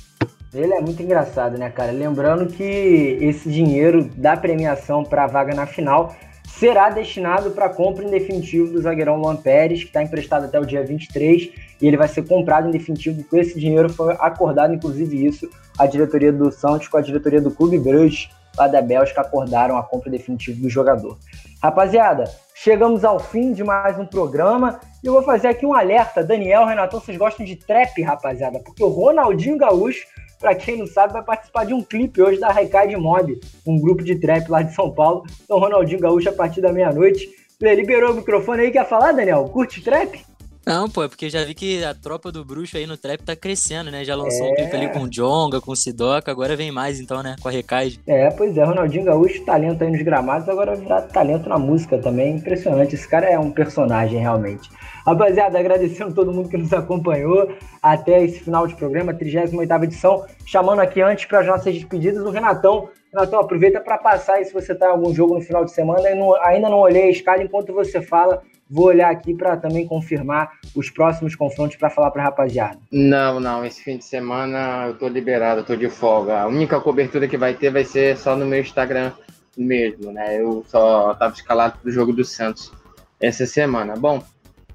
Ele 0.54 0.74
é 0.74 0.80
muito 0.80 1.04
engraçado, 1.04 1.58
né, 1.58 1.70
cara? 1.70 1.92
Lembrando 1.92 2.48
que 2.48 3.18
esse 3.20 3.50
dinheiro 3.50 4.10
da 4.16 4.38
premiação 4.38 5.04
para 5.04 5.26
a 5.26 5.28
vaga 5.28 5.54
na 5.54 5.66
final 5.66 6.16
será 6.48 6.90
destinado 6.90 7.52
para 7.52 7.68
compra 7.68 8.06
em 8.06 8.10
definitivo 8.10 8.72
do 8.72 8.82
zagueirão 8.82 9.18
Luan 9.18 9.36
Pérez, 9.36 9.82
que 9.82 9.88
está 9.88 10.02
emprestado 10.02 10.46
até 10.46 10.58
o 10.58 10.66
dia 10.66 10.86
23, 10.86 11.50
e 11.82 11.88
ele 11.88 11.98
vai 11.98 12.08
ser 12.08 12.26
comprado 12.26 12.70
em 12.70 12.72
definitivo. 12.72 13.22
Com 13.26 13.38
esse 13.38 13.60
dinheiro 13.60 13.90
foi 13.90 14.14
acordado, 14.20 14.74
inclusive, 14.74 15.26
isso, 15.26 15.50
a 15.78 15.86
diretoria 15.86 16.32
do 16.32 16.50
Santos 16.52 16.88
com 16.88 16.98
a 16.98 17.02
diretoria 17.02 17.42
do 17.42 17.52
Clube 17.52 17.78
Bruges, 17.78 18.30
lá 18.58 18.68
da 18.68 18.82
Bélgica, 18.82 19.20
acordaram 19.20 19.78
a 19.78 19.84
compra 19.84 20.10
definitiva 20.10 20.62
do 20.62 20.70
jogador. 20.70 21.18
Rapaziada, 21.62 22.24
chegamos 22.54 23.04
ao 23.04 23.20
fim 23.20 23.52
de 23.52 23.64
mais 23.64 24.00
um 24.00 24.06
programa 24.06 24.80
e 25.06 25.08
eu 25.08 25.14
vou 25.14 25.22
fazer 25.22 25.50
aqui 25.50 25.68
um 25.68 25.74
alerta. 25.74 26.24
Daniel, 26.24 26.66
Renatão, 26.66 27.00
vocês 27.00 27.16
gostam 27.16 27.46
de 27.46 27.56
trap, 27.56 28.02
rapaziada? 28.02 28.60
Porque 28.60 28.84
o 28.84 28.88
Ronaldinho 28.88 29.56
Gaúcho 29.56 30.04
para 30.40 30.54
quem 30.54 30.78
não 30.78 30.86
sabe, 30.86 31.14
vai 31.14 31.24
participar 31.24 31.66
de 31.66 31.74
um 31.74 31.82
clipe 31.82 32.22
hoje 32.22 32.40
da 32.40 32.52
Raikad 32.52 32.94
Mob, 32.98 33.40
um 33.66 33.80
grupo 33.80 34.04
de 34.04 34.16
trap 34.16 34.48
lá 34.50 34.62
de 34.62 34.76
São 34.76 34.92
Paulo. 34.92 35.24
Então, 35.44 35.58
Ronaldinho 35.58 36.00
Gaúcho, 36.00 36.30
a 36.30 36.34
partir 36.34 36.62
da 36.62 36.72
meia-noite. 36.72 37.30
Liberou 37.60 38.12
o 38.12 38.16
microfone 38.16 38.64
aí, 38.64 38.72
quer 38.72 38.88
falar, 38.88 39.14
Daniel? 39.14 39.46
Curte 39.46 39.82
trap? 39.82 40.24
Não, 40.66 40.90
pô, 40.90 41.04
é 41.04 41.08
porque 41.08 41.30
já 41.30 41.44
vi 41.44 41.54
que 41.54 41.84
a 41.84 41.94
tropa 41.94 42.32
do 42.32 42.44
bruxo 42.44 42.76
aí 42.76 42.88
no 42.88 42.98
trap 42.98 43.22
tá 43.22 43.36
crescendo, 43.36 43.92
né? 43.92 44.04
Já 44.04 44.16
lançou 44.16 44.48
é... 44.48 44.50
um 44.50 44.56
clipe 44.56 44.76
ali 44.76 44.90
com 44.90 45.02
o 45.02 45.10
Jonga, 45.10 45.62
com 45.62 45.72
o 45.72 45.76
Sidoca, 45.76 46.32
agora 46.32 46.56
vem 46.56 46.72
mais 46.72 47.00
então, 47.00 47.22
né? 47.22 47.36
Com 47.40 47.48
a 47.48 47.52
Recaide. 47.52 48.00
É, 48.08 48.32
pois 48.32 48.58
é, 48.58 48.64
Ronaldinho 48.64 49.06
Gaúcho, 49.06 49.46
talento 49.46 49.84
aí 49.84 49.92
nos 49.92 50.02
gramados, 50.02 50.50
agora 50.50 50.76
virar 50.76 51.04
talento 51.04 51.48
na 51.48 51.60
música 51.60 52.00
também. 52.00 52.38
Impressionante, 52.38 52.96
esse 52.96 53.08
cara 53.08 53.30
é 53.30 53.38
um 53.38 53.52
personagem 53.52 54.20
realmente. 54.20 54.68
Rapaziada, 55.06 55.60
agradecendo 55.60 56.16
todo 56.16 56.34
mundo 56.34 56.50
que 56.50 56.58
nos 56.58 56.74
acompanhou 56.74 57.48
até 57.80 58.24
esse 58.24 58.40
final 58.40 58.66
de 58.66 58.74
programa, 58.74 59.14
38 59.14 59.84
edição. 59.84 60.26
Chamando 60.48 60.80
aqui 60.80 61.00
antes 61.00 61.26
para 61.26 61.42
as 61.42 61.46
nossas 61.46 61.76
despedidas 61.76 62.26
o 62.26 62.32
Renatão. 62.32 62.90
Renatão, 63.14 63.40
aproveita 63.40 63.80
para 63.80 64.00
passar 64.00 64.38
aí 64.38 64.46
se 64.46 64.52
você 64.52 64.74
tá 64.74 64.88
em 64.88 64.90
algum 64.90 65.14
jogo 65.14 65.36
no 65.36 65.42
final 65.42 65.64
de 65.64 65.72
semana. 65.72 66.16
Não, 66.16 66.36
ainda 66.44 66.70
não 66.70 66.80
olhei 66.80 67.04
a 67.04 67.10
escala 67.12 67.44
enquanto 67.44 67.72
você 67.72 68.02
fala 68.02 68.42
Vou 68.70 68.86
olhar 68.86 69.12
aqui 69.12 69.34
para 69.34 69.56
também 69.58 69.88
confirmar 69.88 70.52
os 70.76 70.90
próximos 70.90 71.36
confrontos 71.36 71.78
para 71.78 71.90
falar 71.90 72.10
para 72.12 72.24
rapaziada. 72.24 72.80
Não, 72.92 73.40
não, 73.40 73.64
esse 73.64 73.84
fim 73.84 73.98
de 73.98 74.06
semana 74.06 74.88
eu 74.88 74.98
tô 74.98 75.08
liberado, 75.08 75.62
eu 75.62 75.66
tô 75.66 75.76
de 75.76 75.90
folga. 75.90 76.42
A 76.42 76.48
única 76.48 76.80
cobertura 76.80 77.28
que 77.28 77.38
vai 77.38 77.54
ter 77.54 77.70
vai 77.70 77.86
ser 77.86 78.18
só 78.18 78.36
no 78.36 78.46
meu 78.46 78.60
Instagram 78.60 79.12
mesmo, 79.56 80.12
né? 80.12 80.42
Eu 80.42 80.66
só 80.68 81.14
tava 81.14 81.34
escalado 81.34 81.78
pro 81.80 81.92
jogo 81.92 82.12
do 82.12 82.24
Santos 82.24 82.72
essa 83.20 83.46
semana. 83.46 83.96
Bom, 83.96 84.22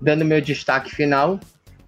dando 0.01 0.24
meu 0.24 0.41
destaque 0.41 0.95
final, 0.95 1.38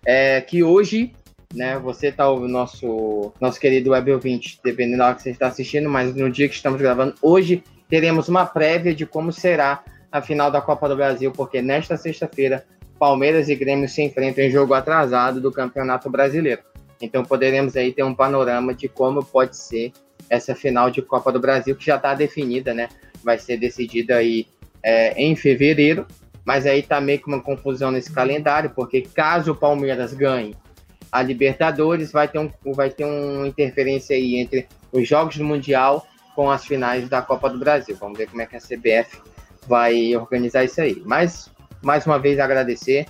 é 0.04 0.40
que 0.40 0.62
hoje, 0.62 1.12
né, 1.54 1.78
você 1.78 2.10
tá 2.10 2.28
o 2.28 2.48
nosso 2.48 3.32
nosso 3.40 3.60
querido 3.60 3.90
web 3.90 4.12
ouvinte, 4.12 4.58
dependendo 4.62 4.98
da 4.98 5.06
hora 5.06 5.14
que 5.14 5.22
você 5.22 5.30
está 5.30 5.46
assistindo, 5.46 5.88
mas 5.88 6.14
no 6.14 6.28
dia 6.30 6.48
que 6.48 6.54
estamos 6.54 6.80
gravando, 6.80 7.14
hoje 7.22 7.62
teremos 7.88 8.28
uma 8.28 8.44
prévia 8.44 8.94
de 8.94 9.06
como 9.06 9.32
será 9.32 9.84
a 10.12 10.20
final 10.20 10.50
da 10.50 10.60
Copa 10.60 10.88
do 10.88 10.94
Brasil, 10.94 11.32
porque 11.32 11.62
nesta 11.62 11.96
sexta-feira 11.96 12.64
Palmeiras 12.98 13.48
e 13.48 13.56
Grêmio 13.56 13.88
se 13.88 14.02
enfrentam 14.02 14.44
em 14.44 14.50
jogo 14.50 14.74
atrasado 14.74 15.40
do 15.40 15.50
Campeonato 15.50 16.08
Brasileiro. 16.10 16.62
Então 17.00 17.24
poderemos 17.24 17.74
aí 17.76 17.92
ter 17.92 18.04
um 18.04 18.14
panorama 18.14 18.72
de 18.74 18.88
como 18.88 19.24
pode 19.24 19.56
ser 19.56 19.92
essa 20.30 20.54
final 20.54 20.90
de 20.90 21.02
Copa 21.02 21.32
do 21.32 21.40
Brasil, 21.40 21.74
que 21.74 21.84
já 21.84 21.96
está 21.96 22.14
definida, 22.14 22.72
né? 22.72 22.88
Vai 23.24 23.38
ser 23.38 23.56
decidida 23.56 24.16
aí 24.16 24.46
é, 24.82 25.20
em 25.20 25.34
fevereiro, 25.34 26.06
mas 26.44 26.64
aí 26.64 26.82
tá 26.82 27.00
meio 27.00 27.18
que 27.18 27.26
uma 27.26 27.40
confusão 27.40 27.90
nesse 27.90 28.12
calendário, 28.12 28.70
porque 28.70 29.02
caso 29.02 29.52
o 29.52 29.56
Palmeiras 29.56 30.14
ganhe 30.14 30.54
a 31.10 31.22
Libertadores, 31.22 32.12
vai 32.12 32.28
ter, 32.28 32.38
um, 32.38 32.50
vai 32.66 32.88
ter 32.88 33.04
uma 33.04 33.46
interferência 33.46 34.14
aí 34.14 34.36
entre 34.36 34.68
os 34.92 35.06
jogos 35.06 35.36
do 35.36 35.44
Mundial 35.44 36.06
com 36.34 36.50
as 36.50 36.64
finais 36.64 37.08
da 37.08 37.20
Copa 37.20 37.50
do 37.50 37.58
Brasil. 37.58 37.96
Vamos 38.00 38.16
ver 38.16 38.28
como 38.28 38.40
é 38.40 38.46
que 38.46 38.56
a 38.56 38.60
CBF 38.60 39.20
vai 39.66 40.14
organizar 40.16 40.64
isso 40.64 40.80
aí. 40.80 41.02
Mas, 41.04 41.50
mais 41.82 42.06
uma 42.06 42.18
vez, 42.18 42.38
agradecer 42.38 43.06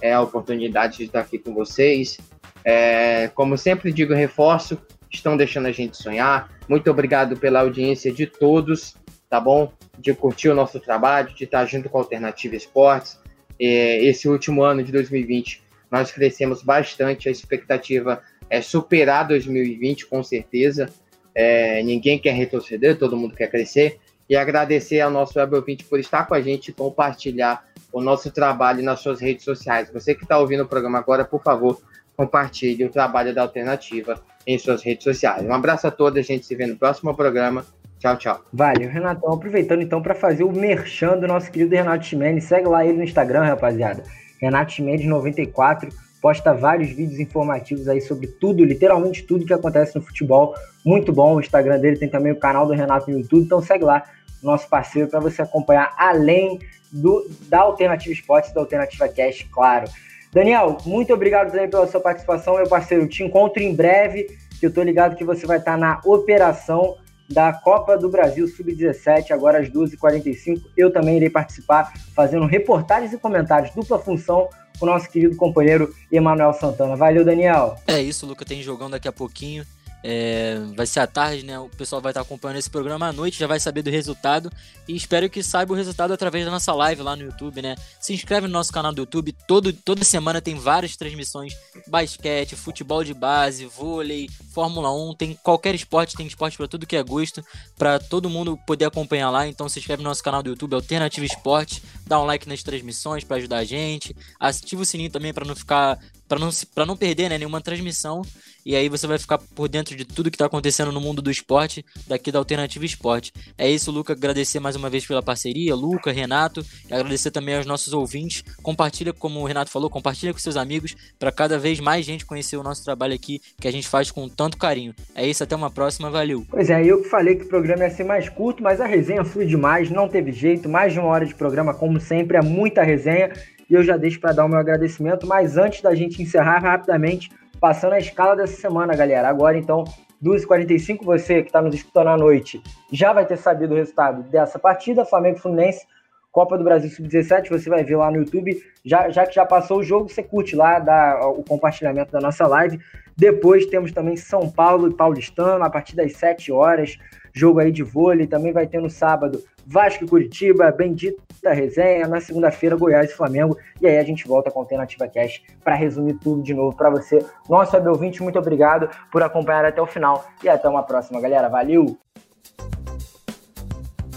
é, 0.00 0.12
a 0.12 0.20
oportunidade 0.20 0.98
de 0.98 1.04
estar 1.04 1.20
aqui 1.20 1.38
com 1.38 1.54
vocês. 1.54 2.18
É, 2.64 3.28
como 3.34 3.56
sempre 3.56 3.92
digo, 3.92 4.14
reforço, 4.14 4.78
estão 5.10 5.36
deixando 5.36 5.66
a 5.66 5.72
gente 5.72 5.96
sonhar. 5.96 6.50
Muito 6.68 6.90
obrigado 6.90 7.36
pela 7.36 7.60
audiência 7.60 8.12
de 8.12 8.26
todos, 8.26 8.94
tá 9.28 9.38
bom? 9.38 9.72
De 9.98 10.12
curtir 10.14 10.48
o 10.48 10.54
nosso 10.54 10.80
trabalho, 10.80 11.34
de 11.34 11.44
estar 11.44 11.64
junto 11.66 11.88
com 11.88 11.98
a 11.98 12.00
Alternativa 12.00 12.56
Esportes. 12.56 13.18
É, 13.58 14.02
esse 14.04 14.28
último 14.28 14.62
ano 14.62 14.82
de 14.82 14.90
2020, 14.90 15.62
nós 15.90 16.10
crescemos 16.10 16.62
bastante, 16.62 17.28
a 17.28 17.32
expectativa 17.32 18.20
é 18.50 18.60
superar 18.60 19.28
2020, 19.28 20.06
com 20.06 20.22
certeza. 20.22 20.88
É, 21.34 21.82
ninguém 21.82 22.18
quer 22.18 22.32
retroceder, 22.32 22.96
todo 22.96 23.16
mundo 23.16 23.34
quer 23.34 23.50
crescer 23.50 23.98
e 24.28 24.36
agradecer 24.36 25.00
ao 25.00 25.10
nosso 25.10 25.38
web 25.38 25.54
ouvinte 25.54 25.84
por 25.84 25.98
estar 25.98 26.26
com 26.26 26.34
a 26.34 26.40
gente 26.40 26.68
e 26.68 26.72
compartilhar 26.72 27.64
o 27.92 28.00
nosso 28.00 28.30
trabalho 28.30 28.82
nas 28.82 29.00
suas 29.00 29.20
redes 29.20 29.44
sociais. 29.44 29.90
Você 29.92 30.14
que 30.14 30.24
está 30.24 30.38
ouvindo 30.38 30.62
o 30.62 30.68
programa 30.68 30.98
agora, 30.98 31.24
por 31.24 31.42
favor, 31.42 31.80
compartilhe 32.16 32.84
o 32.84 32.90
trabalho 32.90 33.34
da 33.34 33.42
Alternativa 33.42 34.20
em 34.46 34.58
suas 34.58 34.82
redes 34.82 35.04
sociais. 35.04 35.44
Um 35.44 35.52
abraço 35.52 35.86
a 35.86 35.90
todos, 35.90 36.18
a 36.18 36.22
gente 36.22 36.46
se 36.46 36.54
vê 36.54 36.66
no 36.66 36.76
próximo 36.76 37.14
programa. 37.14 37.64
Tchau, 37.98 38.16
tchau. 38.16 38.44
Valeu, 38.52 38.90
Renatão. 38.90 39.32
Aproveitando 39.32 39.82
então 39.82 40.02
para 40.02 40.14
fazer 40.14 40.44
o 40.44 40.52
merchan 40.52 41.18
do 41.18 41.26
nosso 41.26 41.50
querido 41.50 41.74
Renato 41.74 42.04
Chimenez. 42.04 42.44
Segue 42.44 42.68
lá 42.68 42.84
ele 42.84 42.98
no 42.98 43.04
Instagram, 43.04 43.44
rapaziada. 43.44 44.02
Renato 44.40 44.72
Chimenez 44.72 45.06
94 45.06 45.88
posta 46.24 46.54
vários 46.54 46.88
vídeos 46.88 47.20
informativos 47.20 47.86
aí 47.86 48.00
sobre 48.00 48.26
tudo, 48.26 48.64
literalmente 48.64 49.24
tudo 49.24 49.44
que 49.44 49.52
acontece 49.52 49.94
no 49.94 50.00
futebol. 50.00 50.54
Muito 50.82 51.12
bom. 51.12 51.34
O 51.34 51.40
Instagram 51.40 51.78
dele 51.78 51.98
tem 51.98 52.08
também 52.08 52.32
o 52.32 52.36
canal 52.36 52.66
do 52.66 52.72
Renato 52.72 53.10
no 53.10 53.18
YouTube, 53.18 53.44
então 53.44 53.60
segue 53.60 53.84
lá, 53.84 54.02
nosso 54.42 54.66
parceiro, 54.66 55.06
para 55.06 55.20
você 55.20 55.42
acompanhar 55.42 55.92
além 55.98 56.60
do, 56.90 57.28
da 57.46 57.60
Alternativa 57.60 58.10
Esportes 58.10 58.54
da 58.54 58.62
Alternativa 58.62 59.06
Cash, 59.06 59.46
claro. 59.52 59.84
Daniel, 60.32 60.78
muito 60.86 61.12
obrigado 61.12 61.50
também 61.50 61.68
pela 61.68 61.86
sua 61.86 62.00
participação, 62.00 62.56
meu 62.56 62.70
parceiro. 62.70 63.06
Te 63.06 63.22
encontro 63.22 63.62
em 63.62 63.74
breve, 63.74 64.26
que 64.58 64.64
eu 64.64 64.72
tô 64.72 64.82
ligado 64.82 65.16
que 65.16 65.24
você 65.24 65.46
vai 65.46 65.58
estar 65.58 65.76
na 65.76 66.00
operação 66.06 66.96
da 67.28 67.52
Copa 67.52 67.98
do 67.98 68.08
Brasil 68.08 68.48
Sub-17, 68.48 69.30
agora 69.30 69.58
às 69.58 69.68
12h45. 69.68 70.62
Eu 70.74 70.90
também 70.90 71.18
irei 71.18 71.28
participar, 71.28 71.92
fazendo 72.16 72.46
reportagens 72.46 73.12
e 73.12 73.18
comentários, 73.18 73.74
dupla 73.74 73.98
função 73.98 74.48
o 74.80 74.86
nosso 74.86 75.08
querido 75.08 75.36
companheiro 75.36 75.94
Emanuel 76.10 76.52
Santana. 76.52 76.96
Valeu, 76.96 77.24
Daniel. 77.24 77.76
É 77.86 78.00
isso, 78.00 78.26
Luca 78.26 78.44
tem 78.44 78.62
jogão 78.62 78.90
daqui 78.90 79.08
a 79.08 79.12
pouquinho. 79.12 79.64
É, 80.06 80.60
vai 80.76 80.84
ser 80.84 81.00
à 81.00 81.06
tarde, 81.06 81.46
né? 81.46 81.58
O 81.58 81.70
pessoal 81.70 82.02
vai 82.02 82.10
estar 82.10 82.20
acompanhando 82.20 82.58
esse 82.58 82.68
programa 82.68 83.06
à 83.06 83.12
noite, 83.12 83.38
já 83.38 83.46
vai 83.46 83.58
saber 83.58 83.80
do 83.80 83.88
resultado. 83.88 84.52
E 84.86 84.94
espero 84.94 85.30
que 85.30 85.42
saiba 85.42 85.72
o 85.72 85.76
resultado 85.76 86.12
através 86.12 86.44
da 86.44 86.50
nossa 86.50 86.74
live 86.74 87.00
lá 87.00 87.16
no 87.16 87.22
YouTube, 87.22 87.62
né? 87.62 87.74
Se 87.98 88.12
inscreve 88.12 88.46
no 88.46 88.52
nosso 88.52 88.70
canal 88.70 88.92
do 88.92 89.00
YouTube. 89.00 89.34
Todo, 89.48 89.72
toda 89.72 90.04
semana 90.04 90.42
tem 90.42 90.56
várias 90.56 90.94
transmissões: 90.94 91.56
basquete, 91.86 92.54
futebol 92.54 93.02
de 93.02 93.14
base, 93.14 93.64
vôlei, 93.64 94.28
Fórmula 94.52 94.92
1. 94.94 95.14
Tem 95.14 95.34
qualquer 95.42 95.74
esporte, 95.74 96.14
tem 96.14 96.26
esporte 96.26 96.58
para 96.58 96.68
tudo 96.68 96.86
que 96.86 96.96
é 96.96 97.02
gosto, 97.02 97.42
para 97.78 97.98
todo 97.98 98.28
mundo 98.28 98.58
poder 98.66 98.84
acompanhar 98.84 99.30
lá. 99.30 99.48
Então 99.48 99.70
se 99.70 99.78
inscreve 99.78 100.02
no 100.02 100.10
nosso 100.10 100.22
canal 100.22 100.42
do 100.42 100.50
YouTube, 100.50 100.74
Alternativa 100.74 101.24
Esporte. 101.24 101.82
Dá 102.06 102.20
um 102.20 102.26
like 102.26 102.46
nas 102.46 102.62
transmissões 102.62 103.24
para 103.24 103.38
ajudar 103.38 103.56
a 103.56 103.64
gente. 103.64 104.14
Ativa 104.38 104.82
o 104.82 104.84
sininho 104.84 105.10
também 105.10 105.32
para 105.32 105.46
não 105.46 105.56
ficar 105.56 105.98
para 106.28 106.38
não, 106.38 106.50
não 106.86 106.96
perder 106.96 107.28
né, 107.28 107.38
nenhuma 107.38 107.60
transmissão. 107.60 108.22
E 108.64 108.74
aí 108.74 108.88
você 108.88 109.06
vai 109.06 109.18
ficar 109.18 109.38
por 109.38 109.68
dentro 109.68 109.94
de 109.94 110.04
tudo 110.04 110.30
que 110.30 110.36
está 110.36 110.46
acontecendo 110.46 110.90
no 110.90 111.00
mundo 111.00 111.20
do 111.20 111.30
esporte, 111.30 111.84
daqui 112.06 112.32
da 112.32 112.38
Alternativa 112.38 112.84
Esporte. 112.84 113.30
É 113.58 113.70
isso, 113.70 113.90
Luca. 113.90 114.14
Agradecer 114.14 114.58
mais 114.58 114.74
uma 114.74 114.88
vez 114.88 115.06
pela 115.06 115.22
parceria, 115.22 115.74
Luca, 115.74 116.10
Renato, 116.10 116.64
e 116.88 116.94
agradecer 116.94 117.30
também 117.30 117.56
aos 117.56 117.66
nossos 117.66 117.92
ouvintes. 117.92 118.42
Compartilha, 118.62 119.12
como 119.12 119.40
o 119.40 119.44
Renato 119.44 119.70
falou, 119.70 119.90
compartilha 119.90 120.32
com 120.32 120.38
seus 120.38 120.56
amigos, 120.56 120.94
para 121.18 121.30
cada 121.30 121.58
vez 121.58 121.78
mais 121.78 122.06
gente 122.06 122.24
conhecer 122.24 122.56
o 122.56 122.62
nosso 122.62 122.82
trabalho 122.82 123.14
aqui, 123.14 123.40
que 123.60 123.68
a 123.68 123.70
gente 123.70 123.86
faz 123.86 124.10
com 124.10 124.28
tanto 124.28 124.56
carinho. 124.56 124.94
É 125.14 125.26
isso, 125.26 125.44
até 125.44 125.54
uma 125.54 125.70
próxima, 125.70 126.10
valeu. 126.10 126.46
Pois 126.48 126.70
é, 126.70 126.82
eu 126.84 127.02
que 127.02 127.08
falei 127.10 127.36
que 127.36 127.44
o 127.44 127.48
programa 127.48 127.84
ia 127.84 127.90
ser 127.90 128.04
mais 128.04 128.30
curto, 128.30 128.62
mas 128.62 128.80
a 128.80 128.86
resenha 128.86 129.24
flui 129.24 129.44
demais, 129.44 129.90
não 129.90 130.08
teve 130.08 130.32
jeito, 130.32 130.68
mais 130.68 130.94
de 130.94 130.98
uma 130.98 131.08
hora 131.08 131.26
de 131.26 131.34
programa, 131.34 131.74
como 131.74 132.00
sempre, 132.00 132.38
é 132.38 132.42
muita 132.42 132.82
resenha 132.82 133.30
e 133.68 133.74
eu 133.74 133.82
já 133.82 133.96
deixo 133.96 134.20
para 134.20 134.32
dar 134.32 134.44
o 134.44 134.48
meu 134.48 134.58
agradecimento. 134.58 135.26
Mas 135.26 135.56
antes 135.56 135.80
da 135.80 135.94
gente 135.94 136.22
encerrar 136.22 136.58
rapidamente, 136.58 137.30
passando 137.60 137.94
a 137.94 137.98
escala 137.98 138.36
dessa 138.36 138.60
semana, 138.60 138.94
galera. 138.94 139.28
Agora, 139.28 139.56
então, 139.56 139.84
2h45, 140.22 141.04
você 141.04 141.42
que 141.42 141.48
está 141.48 141.60
nos 141.60 141.74
escutando 141.74 142.08
à 142.08 142.16
noite 142.16 142.62
já 142.92 143.12
vai 143.12 143.26
ter 143.26 143.36
sabido 143.36 143.74
o 143.74 143.76
resultado 143.76 144.22
dessa 144.24 144.58
partida, 144.58 145.04
Flamengo 145.04 145.38
Fluminense, 145.38 145.86
Copa 146.34 146.58
do 146.58 146.64
Brasil 146.64 146.90
Sub-17, 146.90 147.48
você 147.48 147.70
vai 147.70 147.84
ver 147.84 147.96
lá 147.96 148.10
no 148.10 148.16
YouTube. 148.16 148.60
Já, 148.84 149.08
já 149.08 149.24
que 149.24 149.34
já 149.34 149.46
passou 149.46 149.78
o 149.78 149.82
jogo, 149.84 150.08
você 150.08 150.20
curte 150.20 150.56
lá, 150.56 150.80
dá 150.80 151.20
o 151.28 151.44
compartilhamento 151.44 152.10
da 152.10 152.20
nossa 152.20 152.44
live. 152.46 152.80
Depois 153.16 153.66
temos 153.66 153.92
também 153.92 154.16
São 154.16 154.50
Paulo 154.50 154.88
e 154.88 154.94
Paulistano, 154.94 155.62
a 155.64 155.70
partir 155.70 155.94
das 155.94 156.12
7 156.14 156.50
horas. 156.50 156.98
Jogo 157.34 157.58
aí 157.58 157.72
de 157.72 157.82
vôlei. 157.82 158.26
Também 158.26 158.52
vai 158.52 158.66
ter 158.66 158.80
no 158.80 158.88
sábado 158.88 159.42
Vasco 159.66 160.04
e 160.04 160.08
Curitiba, 160.08 160.70
Bendita 160.70 161.52
Resenha. 161.52 162.06
Na 162.06 162.20
segunda-feira, 162.20 162.76
Goiás 162.76 163.10
e 163.10 163.14
Flamengo. 163.14 163.58
E 163.80 163.86
aí 163.86 163.98
a 163.98 164.04
gente 164.04 164.26
volta 164.26 164.50
com 164.50 164.60
a 164.60 164.62
Alternativa 164.62 165.08
Cash 165.08 165.42
para 165.62 165.74
resumir 165.74 166.14
tudo 166.14 166.42
de 166.42 166.54
novo 166.54 166.76
para 166.76 166.88
você. 166.88 167.24
Nosso 167.48 167.74
web 167.76 167.88
ouvinte, 167.88 168.22
muito 168.22 168.38
obrigado 168.38 168.88
por 169.10 169.22
acompanhar 169.22 169.64
até 169.64 169.82
o 169.82 169.86
final. 169.86 170.24
E 170.42 170.48
até 170.48 170.68
uma 170.68 170.82
próxima, 170.82 171.20
galera. 171.20 171.48
Valeu! 171.48 171.98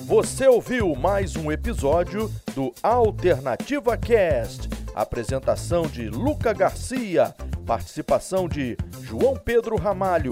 Você 0.08 0.48
ouviu 0.48 0.96
mais 0.96 1.36
um 1.36 1.52
episódio 1.52 2.32
do 2.56 2.74
Alternativa 2.82 3.98
Cast. 3.98 4.70
Apresentação 4.96 5.82
de 5.82 6.10
Luca 6.10 6.54
Garcia, 6.54 7.36
participação 7.66 8.48
de 8.48 8.78
João 9.02 9.36
Pedro 9.36 9.76
Ramalho, 9.76 10.32